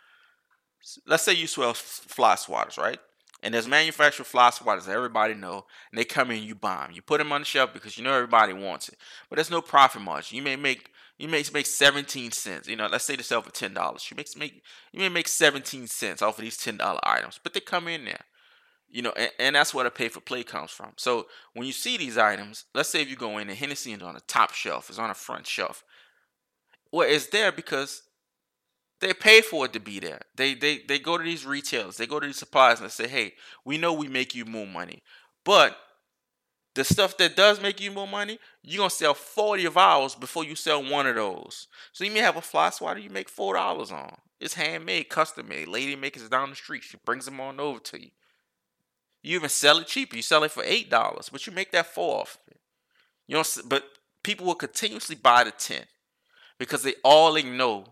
Let's 1.07 1.25
say 1.25 1.35
you 1.35 1.47
sell 1.47 1.75
fly 1.75 2.35
swatters, 2.37 2.79
right? 2.79 2.99
And 3.43 3.55
there's 3.55 3.69
manufactured 3.69 4.25
fly 4.25 4.51
swatters 4.51 4.89
everybody 4.89 5.35
know, 5.35 5.65
and 5.91 5.99
they 5.99 6.05
come 6.05 6.31
in, 6.31 6.43
you 6.43 6.55
buy 6.55 6.85
them. 6.87 6.95
You 6.95 7.03
put 7.03 7.19
them 7.19 7.33
on 7.33 7.41
the 7.41 7.47
shelf 7.47 7.73
because 7.73 7.97
you 7.97 8.05
know 8.05 8.13
everybody 8.13 8.53
wants 8.53 8.89
it. 8.89 8.97
But 9.29 9.37
there's 9.37 9.51
no 9.51 9.63
profit 9.63 10.03
margin. 10.03 10.37
You 10.37 10.43
may 10.43 10.57
make 10.57 10.91
you 11.19 11.29
may 11.29 11.45
make 11.53 11.67
17 11.67 12.33
cents. 12.33 12.67
You 12.67 12.77
know, 12.77 12.87
let's 12.87 13.05
say 13.05 13.15
they 13.15 13.23
sell 13.23 13.43
for 13.43 13.51
ten 13.51 13.75
dollars. 13.75 14.07
You 14.11 14.17
make 14.17 14.35
make 14.37 14.63
you 14.93 15.01
may 15.01 15.09
make 15.09 15.29
17 15.29 15.87
cents 15.87 16.23
off 16.23 16.39
of 16.39 16.45
these 16.45 16.57
ten 16.57 16.77
dollar 16.77 17.01
items, 17.03 17.39
but 17.43 17.55
they 17.55 17.61
come 17.61 17.89
in 17.89 18.05
there. 18.05 18.25
You 18.89 19.03
know, 19.03 19.13
and, 19.17 19.31
and 19.39 19.57
that's 19.57 19.73
where 19.73 19.85
the 19.85 19.91
pay 19.91 20.09
for 20.09 20.21
play 20.21 20.43
comes 20.43 20.71
from. 20.71 20.93
So 20.97 21.27
when 21.55 21.67
you 21.67 21.73
see 21.73 21.97
these 21.97 22.19
items, 22.19 22.65
let's 22.75 22.89
say 22.89 23.01
if 23.01 23.09
you 23.09 23.17
go 23.17 23.39
in 23.39 23.49
and 23.49 23.57
Hennessy 23.57 23.93
is 23.93 24.03
on 24.03 24.15
the 24.15 24.21
top 24.23 24.53
shelf, 24.53 24.89
it's 24.89 24.99
on 24.99 25.09
the 25.09 25.15
front 25.15 25.47
shelf. 25.47 25.85
Well, 26.91 27.09
it's 27.09 27.27
there 27.27 27.53
because 27.53 28.03
they 29.01 29.15
pay 29.15 29.41
for 29.41 29.65
it 29.65 29.73
to 29.73 29.81
be 29.81 29.99
there. 29.99 30.21
They 30.37 30.55
they 30.55 30.79
they 30.79 30.99
go 30.99 31.19
to 31.19 31.25
these 31.25 31.47
retailers, 31.47 31.97
they 31.97 32.07
go 32.07 32.21
to 32.21 32.27
these 32.27 32.39
suppliers 32.39 32.81
and 32.81 32.89
they 32.89 32.93
say, 32.93 33.09
"Hey, 33.09 33.35
we 33.65 33.79
know 33.79 33.93
we 33.93 34.09
make 34.09 34.35
you 34.35 34.45
more 34.45 34.67
money, 34.67 35.03
but 35.45 35.77
the 36.75 36.85
stuff 36.85 37.17
that 37.17 37.35
does 37.37 37.61
make 37.61 37.81
you 37.81 37.91
more 37.91 38.07
money, 38.07 38.39
you're 38.63 38.79
gonna 38.79 38.91
sell 38.91 39.15
40 39.15 39.65
of 39.65 39.77
ours 39.77 40.15
before 40.15 40.45
you 40.45 40.55
sell 40.55 40.83
one 40.83 41.07
of 41.07 41.17
those. 41.17 41.67
So 41.93 42.05
you 42.05 42.11
may 42.11 42.21
have 42.21 42.37
a 42.37 42.41
fly 42.41 42.71
swatter 42.71 43.01
you 43.01 43.11
make 43.11 43.29
four 43.29 43.55
dollars 43.55 43.91
on. 43.91 44.17
It's 44.39 44.55
handmade, 44.55 45.09
custom 45.09 45.49
made. 45.49 45.69
Lady 45.69 45.97
makes 45.97 46.23
it 46.23 46.31
down 46.31 46.51
the 46.51 46.57
street. 46.57 46.85
She 46.85 46.97
brings 47.05 47.25
them 47.25 47.41
on 47.41 47.61
over 47.61 47.81
to 47.81 48.01
you. 48.01 48.11
You 49.23 49.37
even 49.37 49.51
sell 49.51 49.79
it 49.79 49.87
cheaper. 49.87 50.17
You 50.17 50.23
sell 50.23 50.45
it 50.45 50.51
for 50.51 50.63
eight 50.65 50.89
dollars, 50.89 51.29
but 51.31 51.47
you 51.47 51.53
make 51.53 51.73
that 51.73 51.87
four 51.87 52.21
off. 52.21 52.39
You 53.27 53.37
know, 53.37 53.45
but 53.67 53.85
people 54.23 54.47
will 54.47 54.55
continuously 54.55 55.17
buy 55.17 55.45
the 55.45 55.51
10 55.51 55.85
because 56.59 56.83
they 56.83 56.95
all 57.05 57.33
they 57.33 57.43
know 57.43 57.85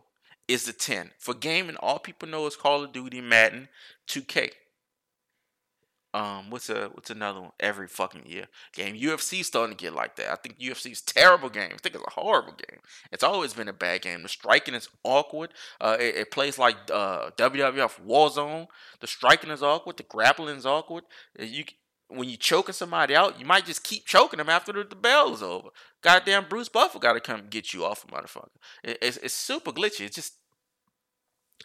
is 0.49 0.65
the 0.65 0.73
10. 0.73 1.13
For 1.19 1.35
gaming, 1.35 1.77
all 1.77 1.99
people 1.99 2.29
know 2.29 2.47
is 2.47 2.57
Call 2.57 2.83
of 2.83 2.93
Duty, 2.93 3.21
Madden, 3.21 3.69
2K. 4.09 4.51
Um, 6.15 6.49
what's 6.49 6.71
a 6.71 6.89
what's 6.95 7.11
another 7.11 7.41
one? 7.43 7.51
Every 7.61 7.87
fucking 7.87 8.25
year 8.25 8.47
game. 8.73 8.97
UFC 8.97 9.45
starting 9.45 9.77
to 9.77 9.81
get 9.81 9.93
like 9.93 10.17
that. 10.17 10.33
I 10.33 10.37
think 10.37 10.59
UFC 10.59 10.91
is 10.91 11.03
terrible 11.03 11.51
game. 11.51 11.71
I 11.75 11.77
think 11.77 11.95
it's 11.95 12.05
a 12.05 12.21
horrible 12.21 12.55
game. 12.55 12.81
It's 13.13 13.23
always 13.23 13.53
been 13.53 13.69
a 13.69 13.75
bad 13.75 14.01
game. 14.01 14.23
The 14.23 14.29
striking 14.31 14.75
is 14.75 14.89
awkward. 15.05 15.51
Uh, 15.79 15.99
it, 16.01 16.17
it 16.17 16.31
plays 16.31 16.59
like 16.59 16.77
uh, 16.91 17.31
WWF 17.37 18.01
Warzone. 18.07 18.69
The 19.01 19.07
striking 19.07 19.51
is 19.51 19.63
awkward. 19.63 19.99
The 19.99 20.03
grappling 20.05 20.57
is 20.57 20.65
awkward. 20.65 21.05
Uh, 21.39 21.45
you 21.45 21.65
when 22.09 22.29
you're 22.29 22.39
choking 22.39 22.73
somebody 22.73 23.15
out, 23.15 23.39
you 23.39 23.45
might 23.45 23.67
just 23.67 23.85
keep 23.85 24.07
choking 24.07 24.39
them 24.39 24.49
after 24.49 24.73
the, 24.73 24.85
the 24.85 24.97
bell 24.97 25.35
is 25.35 25.43
over. 25.43 25.69
Goddamn, 26.03 26.47
Bruce 26.49 26.69
Buffer 26.69 26.99
got 26.99 27.13
to 27.13 27.21
come 27.21 27.45
get 27.51 27.75
you 27.75 27.85
off, 27.85 28.07
motherfucker. 28.07 28.49
It, 28.83 28.99
it's 29.03 29.17
it's 29.19 29.35
super 29.35 29.73
glitchy. 29.73 30.07
It 30.07 30.13
just 30.15 30.35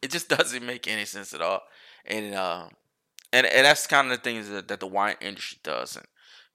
it 0.01 0.11
just 0.11 0.29
doesn't 0.37 0.65
make 0.65 0.87
any 0.87 1.05
sense 1.05 1.33
at 1.33 1.41
all. 1.41 1.61
And 2.05 2.35
uh, 2.35 2.67
and 3.31 3.45
and 3.45 3.65
that's 3.65 3.87
kind 3.87 4.11
of 4.11 4.17
the 4.17 4.23
things 4.23 4.49
that, 4.49 4.67
that 4.67 4.79
the 4.79 4.87
wine 4.87 5.15
industry 5.21 5.59
does. 5.63 5.95
And 5.95 6.05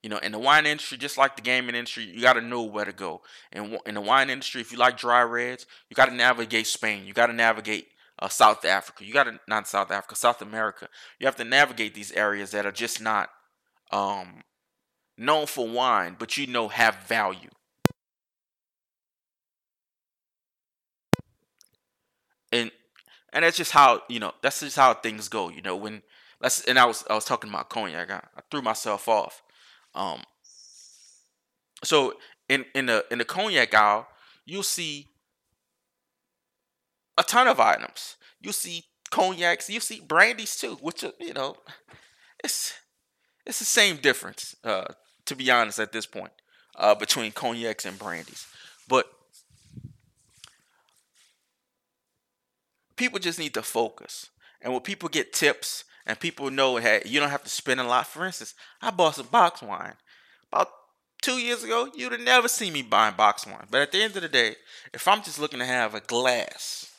you 0.03 0.09
know, 0.09 0.17
in 0.19 0.31
the 0.31 0.39
wine 0.39 0.65
industry, 0.65 0.97
just 0.97 1.17
like 1.17 1.35
the 1.35 1.41
gaming 1.41 1.75
industry, 1.75 2.05
you 2.05 2.21
got 2.21 2.33
to 2.33 2.41
know 2.41 2.63
where 2.63 2.85
to 2.85 2.93
go. 2.93 3.21
And 3.51 3.79
in 3.85 3.95
the 3.95 4.01
wine 4.01 4.29
industry, 4.29 4.61
if 4.61 4.71
you 4.71 4.77
like 4.77 4.97
dry 4.97 5.21
reds, 5.23 5.65
you 5.89 5.95
got 5.95 6.05
to 6.05 6.15
navigate 6.15 6.67
Spain. 6.67 7.05
You 7.05 7.13
got 7.13 7.27
to 7.27 7.33
navigate 7.33 7.87
uh, 8.19 8.29
South 8.29 8.63
Africa. 8.63 9.03
You 9.03 9.13
got 9.13 9.25
to 9.25 9.39
not 9.47 9.67
South 9.67 9.91
Africa, 9.91 10.15
South 10.15 10.41
America. 10.41 10.87
You 11.19 11.25
have 11.25 11.35
to 11.37 11.43
navigate 11.43 11.95
these 11.95 12.11
areas 12.11 12.51
that 12.51 12.65
are 12.65 12.71
just 12.71 13.01
not 13.01 13.29
um, 13.91 14.41
known 15.17 15.45
for 15.45 15.67
wine, 15.67 16.15
but 16.17 16.37
you 16.37 16.47
know 16.47 16.67
have 16.67 16.95
value. 17.07 17.49
And 22.51 22.71
and 23.31 23.43
that's 23.43 23.57
just 23.57 23.71
how 23.71 24.01
you 24.09 24.19
know 24.19 24.33
that's 24.41 24.61
just 24.61 24.75
how 24.75 24.93
things 24.93 25.27
go. 25.27 25.49
You 25.49 25.61
know 25.61 25.75
when 25.75 26.01
let's 26.41 26.63
and 26.65 26.79
I 26.79 26.85
was 26.85 27.03
I 27.09 27.13
was 27.13 27.25
talking 27.25 27.49
about 27.49 27.69
cognac. 27.69 28.09
I, 28.09 28.23
I 28.35 28.41
threw 28.49 28.61
myself 28.61 29.07
off. 29.07 29.43
Um, 29.93 30.23
so 31.83 32.13
in 32.47 32.65
in 32.73 32.87
the 32.87 33.05
in 33.11 33.19
the 33.19 33.25
cognac 33.25 33.73
aisle, 33.73 34.07
you'll 34.45 34.63
see 34.63 35.07
a 37.17 37.23
ton 37.23 37.47
of 37.47 37.59
items. 37.59 38.15
You 38.41 38.51
see 38.51 38.85
cognacs, 39.11 39.69
you 39.69 39.79
see 39.79 40.01
brandies 40.01 40.59
too, 40.59 40.75
which 40.81 41.03
you 41.19 41.33
know, 41.33 41.55
it's 42.43 42.73
it's 43.49 43.59
the 43.59 43.65
same 43.65 43.97
difference. 43.97 44.55
Uh, 44.63 44.85
to 45.25 45.35
be 45.35 45.51
honest, 45.51 45.79
at 45.79 45.91
this 45.91 46.05
point, 46.05 46.31
uh, 46.75 46.95
between 46.95 47.31
cognacs 47.31 47.85
and 47.85 47.99
brandies, 47.99 48.47
but 48.87 49.11
people 52.95 53.19
just 53.19 53.39
need 53.39 53.53
to 53.55 53.61
focus. 53.61 54.29
And 54.61 54.71
when 54.73 54.81
people 54.81 55.09
get 55.09 55.33
tips 55.33 55.83
and 56.05 56.19
people 56.19 56.51
know, 56.51 56.77
hey, 56.77 57.01
you 57.05 57.19
don't 57.19 57.29
have 57.29 57.43
to 57.43 57.49
spend 57.49 57.79
a 57.79 57.83
lot. 57.83 58.07
For 58.07 58.25
instance, 58.25 58.53
I 58.81 58.91
bought 58.91 59.15
some 59.15 59.27
box 59.27 59.61
wine. 59.61 59.93
About 60.51 60.69
two 61.21 61.39
years 61.39 61.63
ago, 61.63 61.89
you'd 61.95 62.11
have 62.11 62.21
never 62.21 62.47
seen 62.47 62.73
me 62.73 62.81
buying 62.81 63.15
box 63.15 63.47
wine. 63.47 63.67
But 63.71 63.81
at 63.81 63.91
the 63.91 64.01
end 64.01 64.15
of 64.15 64.21
the 64.21 64.29
day, 64.29 64.55
if 64.93 65.07
I'm 65.07 65.23
just 65.23 65.39
looking 65.39 65.59
to 65.59 65.65
have 65.65 65.95
a 65.95 66.01
glass 66.01 66.91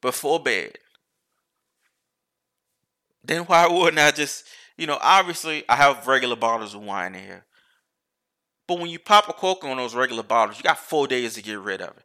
before 0.00 0.40
bed, 0.40 0.78
then 3.24 3.42
why 3.44 3.66
wouldn't 3.66 3.98
I 3.98 4.10
just, 4.10 4.44
you 4.76 4.86
know, 4.86 4.98
obviously 5.00 5.64
I 5.68 5.76
have 5.76 6.06
regular 6.06 6.36
bottles 6.36 6.74
of 6.74 6.82
wine 6.82 7.14
in 7.14 7.22
here. 7.22 7.44
But 8.66 8.78
when 8.78 8.90
you 8.90 8.98
pop 8.98 9.28
a 9.28 9.32
cork 9.32 9.64
on 9.64 9.76
those 9.76 9.94
regular 9.94 10.22
bottles, 10.22 10.58
you 10.58 10.62
got 10.62 10.78
four 10.78 11.06
days 11.06 11.34
to 11.34 11.42
get 11.42 11.58
rid 11.58 11.82
of 11.82 11.96
it. 11.96 12.04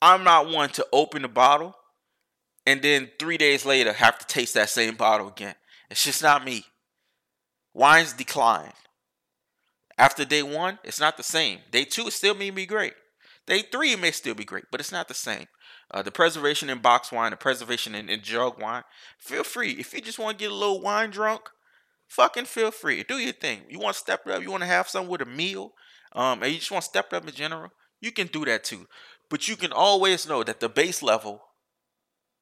I'm 0.00 0.24
not 0.24 0.48
one 0.48 0.68
to 0.70 0.86
open 0.92 1.22
the 1.22 1.28
bottle 1.28 1.74
and 2.66 2.82
then 2.82 3.10
three 3.18 3.38
days 3.38 3.64
later 3.64 3.92
have 3.92 4.18
to 4.18 4.26
taste 4.26 4.54
that 4.54 4.68
same 4.68 4.96
bottle 4.96 5.28
again. 5.28 5.54
It's 5.90 6.04
just 6.04 6.22
not 6.22 6.44
me. 6.44 6.64
Wines 7.72 8.12
decline. 8.12 8.72
After 9.96 10.24
day 10.24 10.42
one, 10.42 10.78
it's 10.84 11.00
not 11.00 11.16
the 11.16 11.22
same. 11.22 11.60
Day 11.70 11.84
two, 11.84 12.08
it 12.08 12.12
still 12.12 12.34
may 12.34 12.50
be 12.50 12.66
great. 12.66 12.94
Day 13.46 13.62
three, 13.62 13.92
it 13.92 14.00
may 14.00 14.10
still 14.10 14.34
be 14.34 14.44
great, 14.44 14.64
but 14.70 14.80
it's 14.80 14.92
not 14.92 15.08
the 15.08 15.14
same. 15.14 15.46
Uh, 15.90 16.02
the 16.02 16.10
preservation 16.10 16.68
in 16.68 16.78
box 16.78 17.12
wine, 17.12 17.30
the 17.30 17.36
preservation 17.36 17.94
in, 17.94 18.08
in 18.08 18.20
jug 18.22 18.60
wine, 18.60 18.82
feel 19.18 19.44
free. 19.44 19.72
If 19.72 19.94
you 19.94 20.00
just 20.00 20.18
want 20.18 20.38
to 20.38 20.44
get 20.44 20.50
a 20.50 20.54
little 20.54 20.80
wine 20.80 21.10
drunk, 21.10 21.42
fucking 22.08 22.46
feel 22.46 22.70
free. 22.70 23.04
Do 23.04 23.18
your 23.18 23.32
thing. 23.32 23.62
You 23.68 23.78
want 23.78 23.94
to 23.94 24.00
step 24.00 24.22
it 24.26 24.32
up, 24.32 24.42
you 24.42 24.50
want 24.50 24.62
to 24.62 24.68
have 24.68 24.88
something 24.88 25.10
with 25.10 25.22
a 25.22 25.26
meal, 25.26 25.72
um, 26.12 26.42
and 26.42 26.52
you 26.52 26.58
just 26.58 26.70
want 26.70 26.82
to 26.82 26.88
step 26.88 27.06
it 27.12 27.16
up 27.16 27.28
in 27.28 27.34
general, 27.34 27.70
you 28.00 28.10
can 28.10 28.26
do 28.26 28.44
that 28.46 28.64
too. 28.64 28.86
But 29.30 29.48
you 29.48 29.56
can 29.56 29.72
always 29.72 30.28
know 30.28 30.42
that 30.42 30.60
the 30.60 30.68
base 30.68 31.02
level 31.02 31.42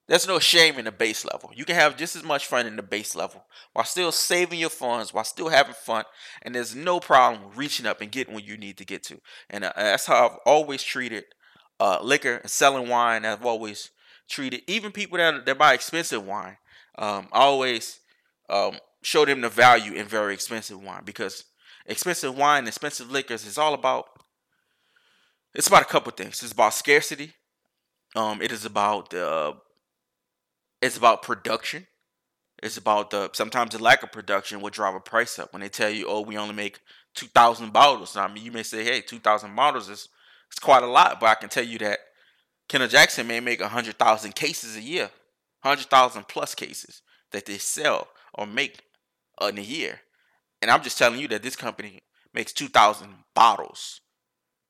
there's 0.07 0.29
no 0.29 0.39
shame 0.39 0.79
in 0.79 0.85
the 0.85 0.93
base 0.93 1.25
level. 1.25 1.51
You 1.55 1.65
can 1.65 1.77
have 1.77 1.97
just 1.97 2.15
as 2.15 2.23
much 2.23 2.47
fun 2.47 2.67
in 2.67 2.77
the 2.77 2.83
base 2.83 3.15
level 3.15 3.45
while 3.73 3.87
still 3.87 4.13
saving 4.13 4.59
your 4.59 4.71
funds, 4.71 5.15
while 5.15 5.25
still 5.25 5.49
having 5.49 5.75
fun, 5.75 6.05
and 6.43 6.55
there's 6.55 6.75
no 6.75 7.01
problem 7.01 7.53
reaching 7.57 7.87
up 7.87 8.03
and 8.03 8.13
getting 8.13 8.35
what 8.35 8.45
you 8.45 8.59
need 8.59 8.77
to 8.79 8.85
get 8.85 9.03
to. 9.05 9.21
And 9.49 9.65
uh, 9.65 9.73
that's 9.75 10.07
how 10.07 10.27
I've 10.27 10.39
always 10.45 10.83
treated 10.83 11.25
uh, 11.81 11.99
liquor 12.03 12.37
and 12.37 12.51
selling 12.51 12.89
wine. 12.89 13.25
I've 13.25 13.45
always 13.45 13.91
treated 14.29 14.63
even 14.67 14.93
people 14.93 15.19
that 15.19 15.45
that 15.47 15.59
buy 15.59 15.75
expensive 15.75 16.27
wine. 16.27 16.57
Um, 16.97 17.29
I 17.33 17.41
always 17.41 18.01
um, 18.49 18.79
show 19.03 19.25
them 19.25 19.41
the 19.41 19.49
value 19.49 19.93
in 19.93 20.07
very 20.07 20.35
expensive 20.35 20.83
wine 20.83 21.03
because 21.05 21.45
expensive 21.87 22.37
wine, 22.37 22.67
expensive 22.67 23.11
liquors 23.11 23.47
is 23.47 23.59
all 23.59 23.75
about. 23.75 24.07
It's 25.55 25.69
about 25.69 25.83
a 25.83 25.87
couple 25.87 26.11
things. 26.13 26.43
It's 26.43 26.53
about 26.53 26.75
scarcity. 26.75 27.33
Um, 28.17 28.43
it 28.43 28.53
is 28.53 28.65
about 28.65 29.11
the 29.11 29.29
uh, 29.29 29.53
it's 30.81 30.97
about 30.97 31.23
production. 31.23 31.87
It's 32.63 32.77
about 32.77 33.11
the 33.11 33.31
sometimes 33.33 33.73
the 33.73 33.83
lack 33.83 34.03
of 34.03 34.13
production 34.13 34.61
will 34.61 34.71
drive 34.71 34.95
a 34.95 35.01
price 35.01 35.39
up. 35.39 35.53
When 35.53 35.63
they 35.63 35.69
tell 35.69 35.91
you, 35.91 36.07
"Oh, 36.09 36.21
we 36.21 36.37
only 36.37 36.55
make 36.55 36.81
two 37.15 37.27
thousand 37.27 37.73
bottles," 37.73 38.17
I 38.17 38.29
mean, 38.29 38.45
you 38.45 38.53
may 38.53 38.63
say, 38.63 38.85
"Hey, 38.85 39.01
two 39.01 39.19
thousand 39.19 39.55
bottles 39.55 39.89
is 39.89 40.09
it's 40.55 40.61
quite 40.61 40.83
a 40.83 40.87
lot," 40.87 41.19
but 41.21 41.27
I 41.27 41.35
can 41.35 41.49
tell 41.49 41.65
you 41.65 41.79
that 41.79 41.99
Kendall 42.69 42.89
Jackson 42.89 43.27
may 43.27 43.41
make 43.41 43.61
hundred 43.61 43.99
thousand 43.99 44.35
cases 44.35 44.77
a 44.77 44.81
year, 44.81 45.11
hundred 45.63 45.87
thousand 45.87 46.29
plus 46.29 46.55
cases 46.55 47.03
that 47.33 47.47
they 47.47 47.59
sell 47.59 48.09
or 48.35 48.47
make 48.47 48.81
in 49.43 49.59
a 49.59 49.63
year. 49.63 50.01
And 50.63 50.71
I'm 50.71 50.83
just 50.83 50.97
telling 50.97 51.21
you 51.21 51.29
that 51.29 51.43
this 51.43 51.57
company 51.57 52.01
makes 52.33 52.53
two 52.53 52.69
thousand 52.69 53.11
bottles. 53.35 54.01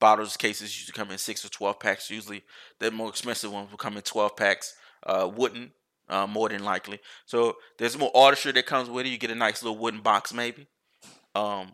Bottles 0.00 0.36
cases 0.36 0.76
usually 0.76 0.94
come 0.94 1.12
in 1.12 1.18
six 1.18 1.44
or 1.44 1.48
twelve 1.50 1.78
packs. 1.78 2.10
Usually, 2.10 2.42
the 2.80 2.90
more 2.90 3.08
expensive 3.08 3.52
ones 3.52 3.70
will 3.70 3.78
come 3.78 3.96
in 3.96 4.02
twelve 4.02 4.36
packs. 4.36 4.74
Uh, 5.06 5.30
wouldn't 5.34 5.70
uh, 6.08 6.26
more 6.26 6.48
than 6.48 6.64
likely. 6.64 6.98
So 7.26 7.56
there's 7.78 7.98
more 7.98 8.10
artistry 8.14 8.52
that 8.52 8.66
comes 8.66 8.88
with 8.88 9.06
it. 9.06 9.10
You 9.10 9.18
get 9.18 9.30
a 9.30 9.34
nice 9.34 9.62
little 9.62 9.78
wooden 9.78 10.00
box, 10.00 10.32
maybe. 10.32 10.66
Um, 11.34 11.72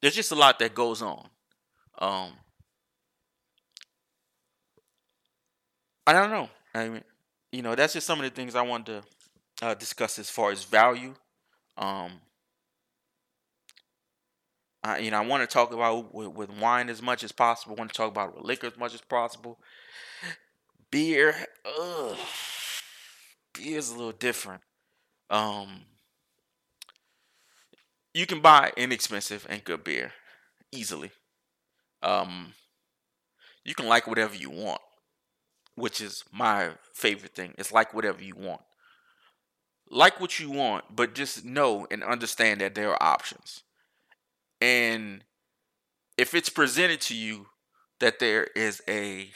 there's 0.00 0.14
just 0.14 0.32
a 0.32 0.36
lot 0.36 0.58
that 0.58 0.74
goes 0.74 1.02
on. 1.02 1.28
Um, 2.00 2.32
I 6.06 6.12
don't 6.12 6.30
know. 6.30 6.48
I 6.74 6.88
mean, 6.88 7.04
you 7.52 7.62
know, 7.62 7.74
that's 7.74 7.92
just 7.92 8.06
some 8.06 8.18
of 8.20 8.24
the 8.24 8.30
things 8.30 8.54
I 8.54 8.62
wanted 8.62 9.02
to 9.60 9.66
uh, 9.66 9.74
discuss 9.74 10.18
as 10.18 10.30
far 10.30 10.50
as 10.50 10.64
value. 10.64 11.14
Um, 11.76 12.12
I, 14.82 14.98
you 14.98 15.10
know, 15.10 15.18
I 15.18 15.26
want 15.26 15.42
to 15.42 15.52
talk 15.52 15.72
about 15.72 16.14
with, 16.14 16.28
with 16.28 16.50
wine 16.58 16.88
as 16.88 17.02
much 17.02 17.22
as 17.22 17.32
possible. 17.32 17.74
I 17.76 17.80
want 17.80 17.92
to 17.92 17.96
talk 17.96 18.10
about 18.10 18.34
with 18.34 18.44
liquor 18.44 18.66
as 18.68 18.78
much 18.78 18.94
as 18.94 19.02
possible. 19.02 19.58
Beer, 20.90 21.34
beer 23.54 23.78
is 23.78 23.90
a 23.90 23.94
little 23.94 24.12
different. 24.12 24.62
Um, 25.28 25.82
you 28.14 28.26
can 28.26 28.40
buy 28.40 28.72
inexpensive 28.76 29.46
and 29.48 29.62
good 29.62 29.84
beer 29.84 30.12
easily. 30.72 31.12
Um, 32.02 32.54
you 33.64 33.74
can 33.74 33.86
like 33.86 34.06
whatever 34.06 34.34
you 34.34 34.50
want, 34.50 34.80
which 35.74 36.00
is 36.00 36.24
my 36.32 36.70
favorite 36.94 37.34
thing. 37.34 37.54
It's 37.58 37.72
like 37.72 37.94
whatever 37.94 38.22
you 38.22 38.34
want. 38.36 38.62
Like 39.90 40.20
what 40.20 40.38
you 40.38 40.50
want, 40.50 40.84
but 40.94 41.14
just 41.14 41.44
know 41.44 41.86
and 41.90 42.02
understand 42.02 42.60
that 42.60 42.74
there 42.74 42.90
are 42.90 43.02
options. 43.02 43.62
And 44.60 45.24
if 46.16 46.34
it's 46.34 46.48
presented 46.48 47.00
to 47.02 47.16
you 47.16 47.46
that 47.98 48.18
there 48.18 48.44
is 48.54 48.80
a 48.88 49.30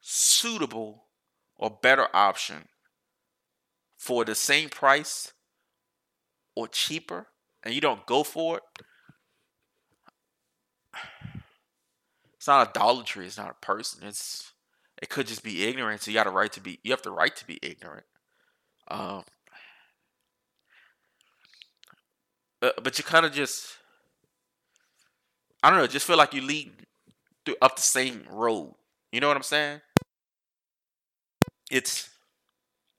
suitable 0.00 1.06
or 1.56 1.70
better 1.82 2.08
option 2.14 2.68
for 3.98 4.24
the 4.24 4.34
same 4.34 4.68
price 4.68 5.32
or 6.54 6.68
cheaper 6.68 7.26
and 7.64 7.74
you 7.74 7.80
don't 7.80 8.06
go 8.06 8.22
for 8.22 8.58
it, 8.58 8.62
it's 12.36 12.46
not 12.46 12.68
idolatry, 12.68 13.26
it's 13.26 13.38
not 13.38 13.50
a 13.50 13.66
person. 13.66 14.06
It's 14.06 14.52
it 15.00 15.08
could 15.08 15.26
just 15.26 15.42
be 15.42 15.64
ignorance. 15.64 16.06
You 16.06 16.14
got 16.14 16.26
a 16.26 16.30
right 16.30 16.52
to 16.52 16.60
be 16.60 16.78
you 16.82 16.92
have 16.92 17.02
the 17.02 17.10
right 17.10 17.34
to 17.36 17.46
be 17.46 17.58
ignorant. 17.62 18.06
Um 18.88 19.24
uh, 22.62 22.70
but 22.82 22.98
you 22.98 23.04
kind 23.04 23.26
of 23.26 23.32
just 23.32 23.76
I 25.62 25.70
don't 25.70 25.78
know, 25.78 25.86
just 25.86 26.06
feel 26.06 26.16
like 26.16 26.34
you 26.34 26.42
lead 26.42 26.72
through 27.44 27.56
up 27.60 27.76
the 27.76 27.82
same 27.82 28.24
road. 28.30 28.74
You 29.12 29.20
know 29.20 29.28
what 29.28 29.36
I'm 29.36 29.42
saying? 29.42 29.80
It's 31.70 32.10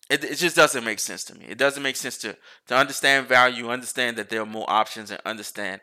it, 0.10 0.24
it 0.24 0.36
just 0.36 0.56
doesn't 0.56 0.84
make 0.84 1.00
sense 1.00 1.24
to 1.26 1.36
me. 1.36 1.46
It 1.48 1.58
doesn't 1.58 1.84
make 1.84 1.96
sense 1.96 2.18
to 2.20 2.38
to 2.68 2.76
understand 2.76 3.28
value, 3.28 3.70
understand 3.70 4.18
that 4.18 4.30
there 4.30 4.42
are 4.42 4.46
more 4.46 4.70
options, 4.70 5.12
and 5.12 5.22
understand. 5.26 5.82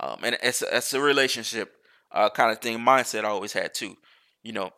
Um, 0.00 0.20
and 0.22 0.36
it's 0.42 0.62
it's 0.62 0.92
a 0.92 1.00
relationship 1.00 1.72
uh, 2.12 2.30
kind 2.30 2.50
of 2.50 2.58
thing 2.58 2.78
mindset 2.78 3.24
I 3.24 3.28
always 3.28 3.52
had 3.52 3.74
too. 3.74 3.96
You 4.42 4.52
know, 4.52 4.70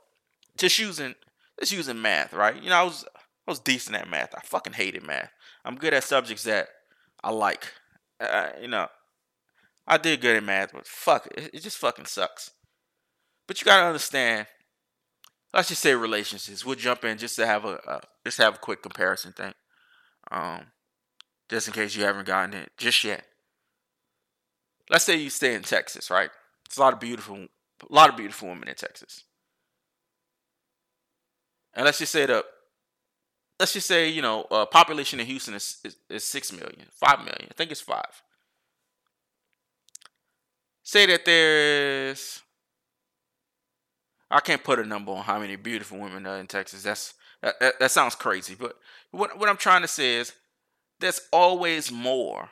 just 0.56 0.78
using 0.78 1.14
just 1.60 1.72
using 1.72 2.00
math, 2.00 2.32
right? 2.32 2.60
You 2.60 2.70
know, 2.70 2.76
I 2.76 2.82
was 2.82 3.04
I 3.16 3.50
was 3.50 3.60
decent 3.60 3.96
at 3.96 4.08
math. 4.08 4.34
I 4.34 4.40
fucking 4.40 4.74
hated 4.74 5.06
math. 5.06 5.30
I'm 5.64 5.76
good 5.76 5.94
at 5.94 6.04
subjects 6.04 6.44
that 6.44 6.68
I 7.22 7.30
like. 7.30 7.72
Uh, 8.20 8.50
you 8.60 8.68
know, 8.68 8.88
I 9.86 9.98
did 9.98 10.20
good 10.20 10.36
at 10.36 10.44
math, 10.44 10.72
but 10.72 10.86
fuck 10.86 11.26
it, 11.36 11.50
it 11.54 11.62
just 11.62 11.78
fucking 11.78 12.06
sucks. 12.06 12.50
But 13.46 13.60
you 13.60 13.64
gotta 13.64 13.86
understand 13.86 14.46
let's 15.56 15.68
just 15.68 15.82
say 15.82 15.94
relationships. 15.94 16.64
We'll 16.64 16.76
jump 16.76 17.04
in 17.04 17.18
just 17.18 17.36
to 17.36 17.46
have 17.46 17.64
a 17.64 17.80
uh, 17.88 18.00
just 18.24 18.38
have 18.38 18.56
a 18.56 18.58
quick 18.58 18.82
comparison 18.82 19.32
thing, 19.32 19.54
um, 20.30 20.66
just 21.48 21.68
in 21.68 21.74
case 21.74 21.96
you 21.96 22.04
haven't 22.04 22.26
gotten 22.26 22.54
it 22.54 22.72
just 22.76 23.02
yet. 23.02 23.24
Let's 24.90 25.04
say 25.04 25.16
you 25.16 25.30
stay 25.30 25.54
in 25.54 25.62
Texas, 25.62 26.10
right? 26.10 26.30
It's 26.66 26.76
a 26.76 26.80
lot 26.80 26.92
of 26.92 27.00
beautiful, 27.00 27.36
a 27.36 27.48
lot 27.90 28.08
of 28.10 28.16
beautiful 28.16 28.48
women 28.48 28.68
in 28.68 28.74
Texas, 28.74 29.24
and 31.74 31.84
let's 31.84 31.98
just 31.98 32.12
say 32.12 32.26
the 32.26 32.44
let's 33.58 33.72
just 33.72 33.86
say 33.86 34.08
you 34.08 34.22
know 34.22 34.46
uh, 34.50 34.66
population 34.66 35.20
in 35.20 35.26
Houston 35.26 35.54
is, 35.54 35.78
is 35.84 35.96
is 36.08 36.24
six 36.24 36.52
million, 36.52 36.86
five 36.90 37.18
million. 37.18 37.48
I 37.50 37.54
think 37.54 37.70
it's 37.70 37.80
five. 37.80 38.22
Say 40.82 41.06
that 41.06 41.24
there's 41.24 42.42
I 44.30 44.40
can't 44.40 44.62
put 44.62 44.78
a 44.78 44.84
number 44.84 45.12
on 45.12 45.24
how 45.24 45.38
many 45.38 45.56
beautiful 45.56 45.98
women 45.98 46.26
are 46.26 46.38
in 46.38 46.46
Texas. 46.46 46.82
That's 46.82 47.14
that, 47.42 47.60
that, 47.60 47.78
that 47.78 47.90
sounds 47.90 48.14
crazy, 48.14 48.54
but 48.58 48.76
what 49.10 49.38
what 49.38 49.48
I'm 49.48 49.56
trying 49.56 49.82
to 49.82 49.88
say 49.88 50.16
is 50.16 50.32
there's 50.98 51.20
always 51.32 51.92
more, 51.92 52.48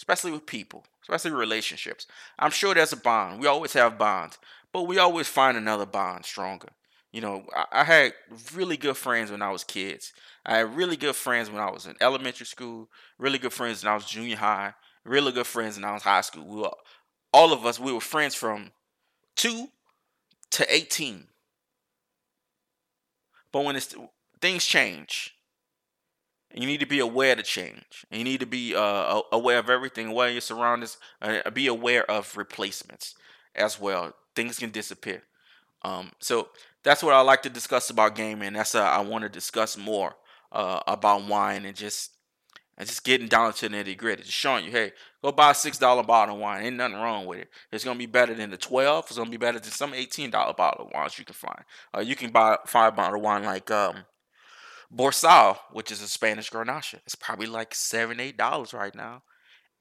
especially 0.00 0.32
with 0.32 0.46
people, 0.46 0.82
especially 1.02 1.30
relationships. 1.32 2.06
I'm 2.38 2.50
sure 2.50 2.74
there's 2.74 2.94
a 2.94 2.96
bond. 2.96 3.38
We 3.38 3.46
always 3.46 3.74
have 3.74 3.98
bonds, 3.98 4.38
but 4.72 4.84
we 4.84 4.96
always 4.96 5.28
find 5.28 5.58
another 5.58 5.84
bond 5.84 6.24
stronger. 6.24 6.68
You 7.12 7.20
know, 7.20 7.44
I, 7.54 7.80
I 7.80 7.84
had 7.84 8.14
really 8.54 8.78
good 8.78 8.96
friends 8.96 9.30
when 9.30 9.42
I 9.42 9.50
was 9.50 9.62
kids. 9.62 10.14
I 10.46 10.56
had 10.58 10.74
really 10.74 10.96
good 10.96 11.16
friends 11.16 11.50
when 11.50 11.60
I 11.60 11.70
was 11.70 11.84
in 11.84 11.96
elementary 12.00 12.46
school. 12.46 12.88
Really 13.18 13.38
good 13.38 13.52
friends 13.52 13.84
when 13.84 13.92
I 13.92 13.94
was 13.94 14.06
junior 14.06 14.36
high. 14.36 14.72
Really 15.04 15.32
good 15.32 15.46
friends 15.46 15.76
when 15.76 15.84
I 15.84 15.92
was 15.92 16.02
high 16.02 16.22
school. 16.22 16.46
We 16.46 16.62
were, 16.62 16.70
all 17.30 17.52
of 17.52 17.66
us, 17.66 17.78
we 17.78 17.92
were 17.92 18.00
friends 18.00 18.34
from 18.34 18.70
two 19.36 19.66
to 20.52 20.74
18. 20.74 21.26
But 23.52 23.64
when 23.64 23.76
it's 23.76 23.94
things 24.40 24.64
change, 24.64 25.34
you 26.54 26.66
need 26.66 26.80
to 26.80 26.86
be 26.86 26.98
aware 26.98 27.36
to 27.36 27.42
change. 27.42 28.04
And 28.10 28.18
you 28.18 28.24
need 28.24 28.40
to 28.40 28.46
be 28.46 28.74
uh, 28.74 29.20
aware 29.32 29.58
of 29.58 29.70
everything, 29.70 30.08
aware 30.08 30.28
of 30.28 30.34
your 30.34 30.40
surroundings, 30.40 30.98
uh, 31.22 31.48
be 31.50 31.66
aware 31.66 32.08
of 32.10 32.36
replacements 32.36 33.14
as 33.54 33.80
well. 33.80 34.14
Things 34.34 34.58
can 34.58 34.70
disappear. 34.70 35.22
Um, 35.82 36.12
so 36.18 36.48
that's 36.82 37.02
what 37.02 37.14
I 37.14 37.20
like 37.20 37.42
to 37.42 37.50
discuss 37.50 37.90
about 37.90 38.14
gaming. 38.14 38.52
That's 38.52 38.74
uh, 38.74 38.82
I 38.82 39.00
want 39.00 39.22
to 39.22 39.28
discuss 39.28 39.76
more 39.76 40.16
uh, 40.52 40.80
about 40.86 41.26
wine 41.26 41.64
and 41.64 41.76
just 41.76 42.12
and 42.76 42.88
just 42.88 43.04
getting 43.04 43.28
down 43.28 43.52
to 43.52 43.68
the 43.68 43.76
nitty 43.76 43.96
gritty, 43.98 44.22
just 44.22 44.32
showing 44.32 44.64
you, 44.64 44.70
hey, 44.70 44.92
go 45.22 45.30
buy 45.30 45.50
a 45.50 45.54
six 45.54 45.76
dollar 45.76 46.02
bottle 46.02 46.36
of 46.36 46.40
wine. 46.40 46.64
Ain't 46.64 46.76
nothing 46.76 46.96
wrong 46.96 47.26
with 47.26 47.40
it. 47.40 47.50
It's 47.70 47.84
gonna 47.84 47.98
be 47.98 48.06
better 48.06 48.34
than 48.34 48.50
the 48.50 48.56
twelve. 48.56 49.04
It's 49.08 49.18
gonna 49.18 49.30
be 49.30 49.36
better 49.36 49.58
than 49.58 49.70
some 49.70 49.92
eighteen 49.92 50.30
dollar 50.30 50.54
bottle 50.54 50.86
of 50.86 50.92
wines 50.92 51.18
you 51.18 51.24
can 51.24 51.34
find. 51.34 51.62
Uh, 51.94 52.00
you 52.00 52.16
can 52.16 52.30
buy 52.30 52.56
five 52.66 52.96
bottle 52.96 53.16
of 53.16 53.22
wine 53.22 53.44
like 53.44 53.70
um, 53.70 53.96
Borsao, 54.94 55.58
which 55.70 55.90
is 55.92 56.02
a 56.02 56.08
Spanish 56.08 56.50
Grenache. 56.50 56.94
It's 57.06 57.14
probably 57.14 57.46
like 57.46 57.74
seven, 57.74 58.18
eight 58.20 58.36
dollars 58.36 58.74
right 58.74 58.94
now, 58.94 59.22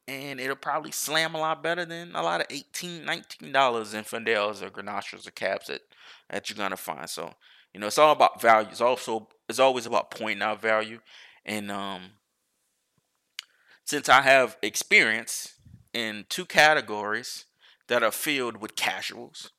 and 0.07 0.39
it'll 0.39 0.55
probably 0.55 0.91
slam 0.91 1.35
a 1.35 1.39
lot 1.39 1.63
better 1.63 1.85
than 1.85 2.15
a 2.15 2.21
lot 2.21 2.41
of 2.41 2.47
18 2.49 3.05
19 3.05 3.51
dollars 3.51 3.93
Zinfandels 3.93 4.61
or 4.61 4.69
Grenaches 4.69 5.27
or 5.27 5.31
cabs 5.31 5.67
that 5.67 5.81
that 6.29 6.49
you're 6.49 6.57
gonna 6.57 6.77
find. 6.77 7.09
So 7.09 7.33
you 7.73 7.79
know, 7.79 7.87
it's 7.87 7.97
all 7.97 8.11
about 8.11 8.41
value. 8.41 8.69
It's 8.69 8.81
also 8.81 9.27
it's 9.47 9.59
always 9.59 9.85
about 9.85 10.11
pointing 10.11 10.43
out 10.43 10.61
value, 10.61 10.99
and 11.45 11.71
um 11.71 12.01
since 13.85 14.07
I 14.07 14.21
have 14.21 14.57
experience 14.61 15.55
in 15.93 16.25
two 16.29 16.45
categories 16.45 17.45
that 17.87 18.03
are 18.03 18.11
filled 18.11 18.57
with 18.57 18.75
casuals, 18.75 19.51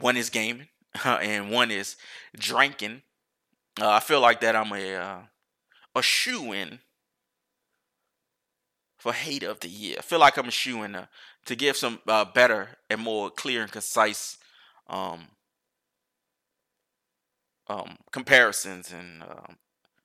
one 0.00 0.16
is 0.16 0.28
gaming 0.28 0.66
and 1.04 1.52
one 1.52 1.70
is 1.70 1.96
drinking. 2.36 3.02
Uh, 3.80 3.90
I 3.90 4.00
feel 4.00 4.20
like 4.20 4.40
that 4.40 4.54
I'm 4.54 4.72
a 4.72 4.94
uh, 4.94 5.18
a 5.94 6.02
shoe 6.02 6.52
in 6.52 6.78
for 8.98 9.12
hate 9.12 9.42
of 9.42 9.60
the 9.60 9.68
year. 9.68 9.96
I 9.98 10.02
feel 10.02 10.20
like 10.20 10.36
I'm 10.36 10.48
a 10.48 10.52
shoe 10.52 10.82
in 10.82 10.94
uh, 10.94 11.06
to 11.46 11.56
give 11.56 11.76
some 11.76 12.00
uh, 12.06 12.24
better 12.24 12.68
and 12.88 13.00
more 13.00 13.30
clear 13.30 13.62
and 13.62 13.70
concise 13.70 14.38
um, 14.88 15.26
um, 17.68 17.96
comparisons 18.12 18.92
and 18.92 19.22
um, 19.22 19.56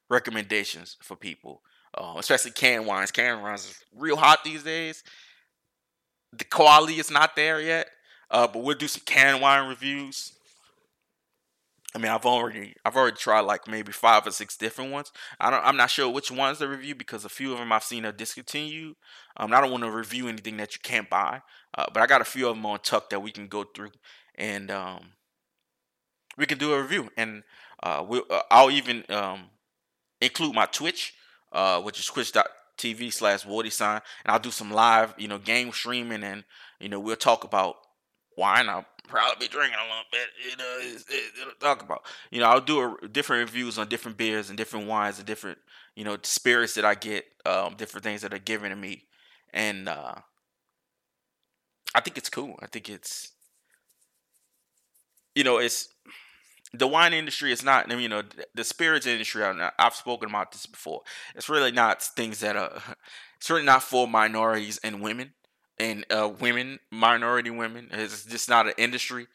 recommendations 0.10 0.98
for 1.02 1.16
people 1.16 1.62
uh, 1.94 2.16
especially 2.18 2.52
canned 2.52 2.86
wines. 2.86 3.12
Canned 3.12 3.42
wines 3.42 3.66
is 3.66 3.84
real 3.96 4.16
hot 4.16 4.44
these 4.44 4.64
days. 4.64 5.04
The 6.34 6.44
quality 6.44 7.00
is 7.00 7.10
not 7.10 7.36
there 7.36 7.60
yet, 7.60 7.88
uh, 8.30 8.48
but 8.48 8.64
we'll 8.64 8.78
do 8.78 8.88
some 8.88 9.04
canned 9.06 9.42
wine 9.42 9.68
reviews. 9.68 10.34
I 11.96 11.98
mean, 11.98 12.12
I've 12.12 12.26
already 12.26 12.76
I've 12.86 12.96
already 12.96 13.18
tried 13.18 13.42
like 13.42 13.68
maybe 13.68 13.92
five 13.92 14.28
or 14.28 14.32
six 14.32 14.56
different 14.56 14.92
ones. 14.92 15.12
I 15.40 15.50
don't 15.50 15.66
I'm 15.66 15.78
not 15.78 15.90
sure 15.90 16.08
which 16.10 16.30
ones 16.30 16.60
to 16.60 16.68
review 16.68 16.94
because 16.94 17.26
a 17.26 17.30
few 17.30 17.52
of 17.52 17.60
them 17.60 17.72
I've 17.72 17.84
seen 17.84 18.06
are 18.06 18.12
discontinued. 18.12 18.96
Um, 19.38 19.54
I 19.54 19.62
don't 19.62 19.72
want 19.72 19.84
to 19.84 19.92
review 19.92 20.28
anything 20.28 20.58
that 20.58 20.74
you 20.74 20.80
can't 20.84 21.10
buy, 21.10 21.42
uh, 21.76 21.86
but 21.92 22.04
I 22.04 22.06
got 22.06 22.22
a 22.22 22.26
few 22.26 22.48
of 22.48 22.56
them 22.56 22.66
on 22.66 22.80
tuck 22.80 23.10
that 23.10 23.22
we 23.22 23.32
can 23.32 23.48
go 23.48 23.64
through 23.64 23.92
and 24.36 24.70
um, 24.70 25.14
we 26.38 26.46
can 26.46 26.60
do 26.60 26.74
a 26.74 26.82
review. 26.82 27.10
And 27.18 27.44
uh, 27.82 28.06
we'll 28.08 28.26
uh, 28.30 28.42
I'll 28.52 28.70
even 28.70 29.04
um, 29.10 29.50
include 30.22 30.54
my 30.54 30.68
Twitch 30.68 31.14
uh, 31.52 31.82
which 31.82 32.00
is 32.00 32.06
twitch.tv 32.06 33.14
slash 33.14 33.46
Whoadiesan. 33.46 34.02
And 34.24 34.32
I'll 34.32 34.40
do 34.40 34.52
some 34.52 34.72
live, 34.72 35.14
you 35.18 35.28
know, 35.28 35.38
game 35.38 35.72
streaming 35.72 36.24
and, 36.24 36.44
you 36.80 36.90
know, 36.90 37.00
we'll 37.00 37.16
talk 37.16 37.44
about 37.44 37.76
wine. 38.40 38.70
I'll 38.70 38.86
probably 39.10 39.48
be 39.48 39.52
drinking 39.52 39.78
a 39.78 39.84
little 39.84 40.04
bit, 40.12 40.30
you 40.50 40.56
know, 40.56 40.78
it, 40.80 41.04
it, 41.10 41.42
it'll 41.42 41.54
talk 41.60 41.82
about, 41.82 42.06
you 42.32 42.40
know, 42.40 42.48
I'll 42.48 42.62
do 42.62 42.98
a, 43.04 43.08
different 43.08 43.50
reviews 43.50 43.78
on 43.78 43.90
different 43.90 44.18
beers 44.18 44.50
and 44.50 44.58
different 44.58 44.88
wines 44.88 45.18
and 45.18 45.28
different, 45.28 45.58
you 45.96 46.04
know, 46.04 46.18
spirits 46.24 46.76
that 46.76 46.86
I 46.86 46.96
get, 46.96 47.26
um, 47.46 47.76
different 47.76 48.04
things 48.04 48.22
that 48.22 48.34
are 48.34 48.40
given 48.40 48.70
to 48.70 48.76
me. 48.76 49.06
And, 49.52 49.90
uh, 49.90 50.16
I 51.94 52.02
think 52.02 52.18
it's 52.18 52.30
cool. 52.30 52.56
I 52.62 52.68
think 52.68 52.88
it's, 52.88 53.32
you 55.34 55.44
know, 55.44 55.58
it's 55.58 55.90
the 56.72 56.88
wine 56.88 57.14
industry 57.14 57.52
is 57.52 57.64
not, 57.64 57.90
you 57.90 58.08
know, 58.08 58.22
the 58.54 58.64
spirits 58.64 59.08
industry. 59.08 59.44
I've 59.44 59.96
spoken 59.96 60.30
about 60.30 60.52
this 60.52 60.68
before. 60.68 61.02
It's 61.36 61.50
really 61.50 61.72
not 61.72 62.02
things 62.02 62.40
that 62.40 62.56
are. 62.56 62.82
It's 63.38 63.50
really 63.50 63.64
not 63.64 63.84
for 63.84 64.06
minorities 64.06 64.82
and 64.84 65.00
women 65.00 65.32
and 65.80 66.06
uh, 66.12 66.32
women, 66.40 66.80
minority 66.92 67.50
women. 67.50 67.90
It's 67.92 68.26
just 68.26 68.50
not 68.50 68.68
an 68.68 68.74
industry 68.78 69.28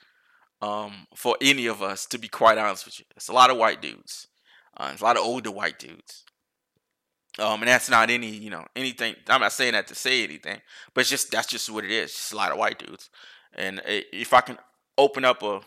um, 0.60 1.06
for 1.14 1.36
any 1.40 1.66
of 1.66 1.82
us. 1.82 2.06
To 2.06 2.18
be 2.18 2.28
quite 2.28 2.58
honest 2.58 2.84
with 2.84 2.98
you, 2.98 3.06
it's 3.16 3.28
a 3.28 3.32
lot 3.32 3.50
of 3.50 3.56
white 3.56 3.80
dudes. 3.80 4.28
Uh, 4.76 4.90
it's 4.92 5.00
a 5.00 5.04
lot 5.04 5.16
of 5.16 5.24
older 5.24 5.50
white 5.50 5.78
dudes. 5.78 6.24
Um, 7.38 7.62
and 7.62 7.68
that's 7.68 7.90
not 7.90 8.10
any, 8.10 8.28
you 8.28 8.50
know, 8.50 8.64
anything. 8.76 9.16
I'm 9.28 9.40
not 9.40 9.52
saying 9.52 9.72
that 9.72 9.88
to 9.88 9.94
say 9.94 10.22
anything, 10.22 10.60
but 10.92 11.00
it's 11.00 11.10
just 11.10 11.32
that's 11.32 11.48
just 11.48 11.68
what 11.70 11.84
it 11.84 11.90
is. 11.90 12.10
It's 12.10 12.14
just 12.14 12.32
a 12.32 12.36
lot 12.36 12.52
of 12.52 12.58
white 12.58 12.78
dudes. 12.78 13.10
And 13.54 13.80
if 13.84 14.32
I 14.32 14.40
can 14.40 14.58
open 14.96 15.24
up 15.24 15.42
a, 15.42 15.60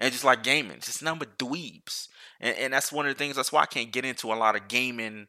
and 0.00 0.12
just 0.12 0.24
like 0.24 0.42
gaming, 0.42 0.78
it's 0.78 0.86
just 0.86 1.02
number 1.02 1.24
dweebs, 1.24 2.08
and, 2.40 2.56
and 2.56 2.72
that's 2.72 2.92
one 2.92 3.06
of 3.06 3.14
the 3.14 3.18
things. 3.18 3.36
That's 3.36 3.52
why 3.52 3.62
I 3.62 3.66
can't 3.66 3.92
get 3.92 4.04
into 4.04 4.32
a 4.32 4.34
lot 4.34 4.56
of 4.56 4.66
gaming, 4.66 5.28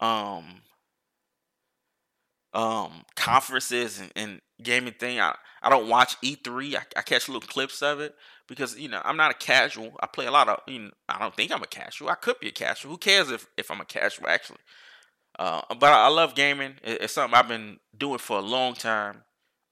um, 0.00 0.62
um, 2.54 3.02
conferences 3.16 4.00
and, 4.00 4.12
and 4.16 4.40
gaming 4.62 4.94
thing. 4.94 5.20
I 5.20 5.34
I 5.62 5.70
don't 5.70 5.88
watch 5.88 6.20
E3. 6.20 6.76
I, 6.76 6.82
I 6.96 7.02
catch 7.02 7.28
little 7.28 7.46
clips 7.46 7.82
of 7.82 8.00
it 8.00 8.14
because 8.46 8.78
you 8.78 8.88
know 8.88 9.00
I'm 9.04 9.16
not 9.16 9.30
a 9.30 9.34
casual. 9.34 9.92
I 10.00 10.06
play 10.06 10.26
a 10.26 10.30
lot 10.30 10.48
of. 10.48 10.60
You 10.66 10.78
know, 10.80 10.90
I 11.08 11.18
don't 11.18 11.34
think 11.34 11.52
I'm 11.52 11.62
a 11.62 11.66
casual. 11.66 12.10
I 12.10 12.14
could 12.14 12.40
be 12.40 12.48
a 12.48 12.52
casual. 12.52 12.92
Who 12.92 12.98
cares 12.98 13.30
if 13.30 13.46
if 13.56 13.70
I'm 13.70 13.80
a 13.80 13.84
casual 13.84 14.28
actually? 14.28 14.60
Uh, 15.38 15.62
but 15.78 15.92
I, 15.92 16.08
love 16.08 16.34
gaming. 16.34 16.74
it's 16.82 17.12
something 17.12 17.38
I've 17.38 17.46
been 17.46 17.78
doing 17.96 18.18
for 18.18 18.38
a 18.38 18.42
long 18.42 18.74
time. 18.74 19.22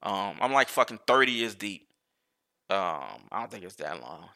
Um, 0.01 0.37
I'm 0.39 0.53
like 0.53 0.69
fucking 0.69 0.99
30 1.05 1.31
years 1.33 1.55
deep. 1.55 1.89
Um, 2.69 3.27
I 3.31 3.39
don't 3.39 3.51
think 3.51 3.65
it's 3.65 3.75
that 3.75 4.01
long. 4.01 4.29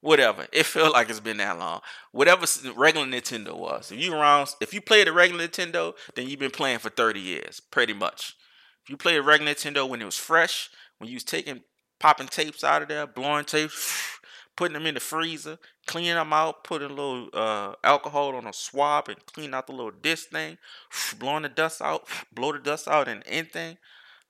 Whatever. 0.00 0.46
It 0.52 0.64
felt 0.64 0.92
like 0.92 1.10
it's 1.10 1.20
been 1.20 1.38
that 1.38 1.58
long. 1.58 1.80
Whatever 2.12 2.46
regular 2.76 3.06
Nintendo 3.06 3.56
was. 3.56 3.90
If 3.90 3.98
you 3.98 4.14
around, 4.14 4.50
if 4.60 4.72
you 4.72 4.80
played 4.80 5.08
a 5.08 5.12
regular 5.12 5.48
Nintendo, 5.48 5.94
then 6.14 6.28
you've 6.28 6.38
been 6.38 6.52
playing 6.52 6.78
for 6.78 6.90
30 6.90 7.18
years, 7.18 7.60
pretty 7.60 7.92
much. 7.92 8.36
If 8.84 8.90
you 8.90 8.96
played 8.96 9.18
a 9.18 9.22
regular 9.22 9.52
Nintendo 9.52 9.88
when 9.88 10.00
it 10.00 10.04
was 10.04 10.16
fresh, 10.16 10.70
when 10.98 11.10
you 11.10 11.16
was 11.16 11.24
taking 11.24 11.62
popping 11.98 12.28
tapes 12.28 12.62
out 12.62 12.82
of 12.82 12.88
there, 12.88 13.06
blowing 13.06 13.44
tapes, 13.44 14.18
putting 14.56 14.74
them 14.74 14.86
in 14.86 14.94
the 14.94 15.00
freezer, 15.00 15.58
cleaning 15.86 16.14
them 16.14 16.32
out, 16.32 16.62
putting 16.62 16.90
a 16.90 16.94
little 16.94 17.28
uh, 17.32 17.74
alcohol 17.82 18.36
on 18.36 18.46
a 18.46 18.52
swab 18.52 19.08
and 19.08 19.26
clean 19.26 19.52
out 19.52 19.66
the 19.66 19.72
little 19.72 19.90
disc 19.90 20.28
thing, 20.28 20.58
blowing 21.18 21.42
the 21.42 21.48
dust 21.48 21.82
out, 21.82 22.06
blow 22.32 22.52
the 22.52 22.60
dust 22.60 22.86
out 22.86 23.08
and 23.08 23.24
anything, 23.26 23.78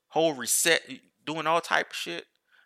whole 0.08 0.32
reset, 0.32 0.80
doing 1.26 1.46
all 1.46 1.60
type 1.60 1.90
of 1.90 1.96
shit, 1.96 2.24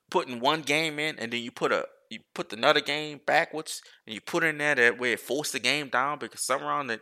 putting 0.09 0.39
one 0.39 0.63
game 0.63 1.01
in 1.01 1.19
and 1.19 1.33
then 1.33 1.43
you 1.43 1.51
put 1.51 1.73
a 1.73 1.87
you 2.13 2.21
put 2.35 2.53
another 2.53 2.81
game 2.81 3.21
backwards 3.27 3.83
and 4.07 4.15
you 4.15 4.21
put 4.21 4.45
in 4.45 4.59
there 4.59 4.75
that 4.75 4.99
way 4.99 5.13
it 5.13 5.21
forced 5.21 5.53
the 5.53 5.59
game 5.59 5.89
down 5.89 6.19
because 6.19 6.43
somehow 6.43 6.83
the 6.83 7.01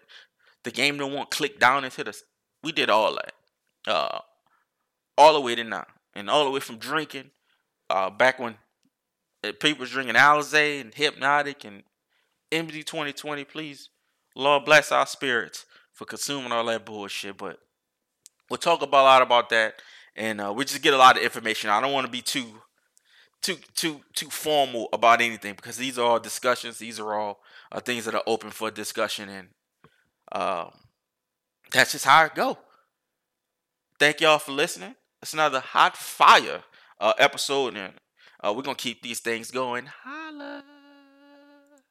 the 0.63 0.71
game 0.71 0.99
don't 0.99 1.13
want 1.13 1.31
click 1.31 1.59
down 1.59 1.85
into 1.85 2.05
the 2.05 2.17
we 2.63 2.73
did 2.73 2.91
all 2.91 3.15
that. 3.15 3.35
Uh 3.87 4.21
all 5.17 5.35
the 5.35 5.41
way 5.41 5.55
to 5.55 5.65
now. 5.65 5.87
And 6.15 6.29
all 6.31 6.45
the 6.45 6.51
way 6.51 6.61
from 6.61 6.79
drinking, 6.79 7.31
uh 7.89 8.11
back 8.11 8.39
when 8.39 8.57
people 9.43 9.81
was 9.81 9.91
drinking 9.91 10.15
Alizé 10.17 10.81
and 10.81 10.93
Hpnotiq 10.93 11.65
and 11.65 11.83
MD 12.53 12.85
2020, 12.85 13.45
please, 13.45 13.91
Lord 14.35 14.65
bless 14.65 14.91
our 14.91 15.07
spirits 15.07 15.67
for 15.93 16.05
consuming 16.05 16.53
all 16.53 16.65
that 16.67 16.85
bullshit. 16.85 17.37
But 17.37 17.59
we'll 18.49 18.59
talk 18.59 18.83
about 18.83 19.03
a 19.03 19.05
lot 19.05 19.23
about 19.23 19.51
that, 19.51 19.81
and 20.17 20.41
uh, 20.41 20.53
we 20.53 20.65
just 20.65 20.83
get 20.83 20.95
a 20.95 20.99
lot 20.99 21.17
of 21.17 21.23
information. 21.23 21.71
I 21.71 21.81
don't 21.81 21.93
want 21.93 22.07
to 22.07 22.13
be 22.13 22.23
too, 22.23 22.47
too, 23.43 23.57
too, 23.75 24.01
too 24.15 24.31
formal 24.31 24.89
about 24.93 25.21
anything 25.21 25.55
because 25.55 25.77
these 25.77 25.99
are 25.99 26.07
all 26.07 26.21
discussions. 26.21 26.79
These 26.79 27.01
are 27.01 27.15
all 27.15 27.41
uh, 27.73 27.81
things 27.81 28.05
that 28.05 28.15
are 28.15 28.23
open 28.27 28.51
for 28.51 28.71
discussion, 28.71 29.29
and 29.29 29.49
um, 30.33 30.71
that's 31.73 31.93
just 31.93 32.05
how 32.05 32.25
it 32.25 32.35
go. 32.35 32.59
Thank 33.99 34.21
y'all 34.21 34.39
for 34.39 34.53
listening. 34.53 34.95
It's 35.23 35.35
another 35.35 35.61
hot 35.61 35.97
fire 35.97 36.63
uh, 37.01 37.13
episode, 37.19 37.77
and 37.77 37.95
uh, 38.43 38.53
we're 38.55 38.63
gonna 38.63 38.75
keep 38.75 39.03
these 39.03 39.21
things 39.21 39.51
going. 39.51 39.87
Holla. 40.05 40.65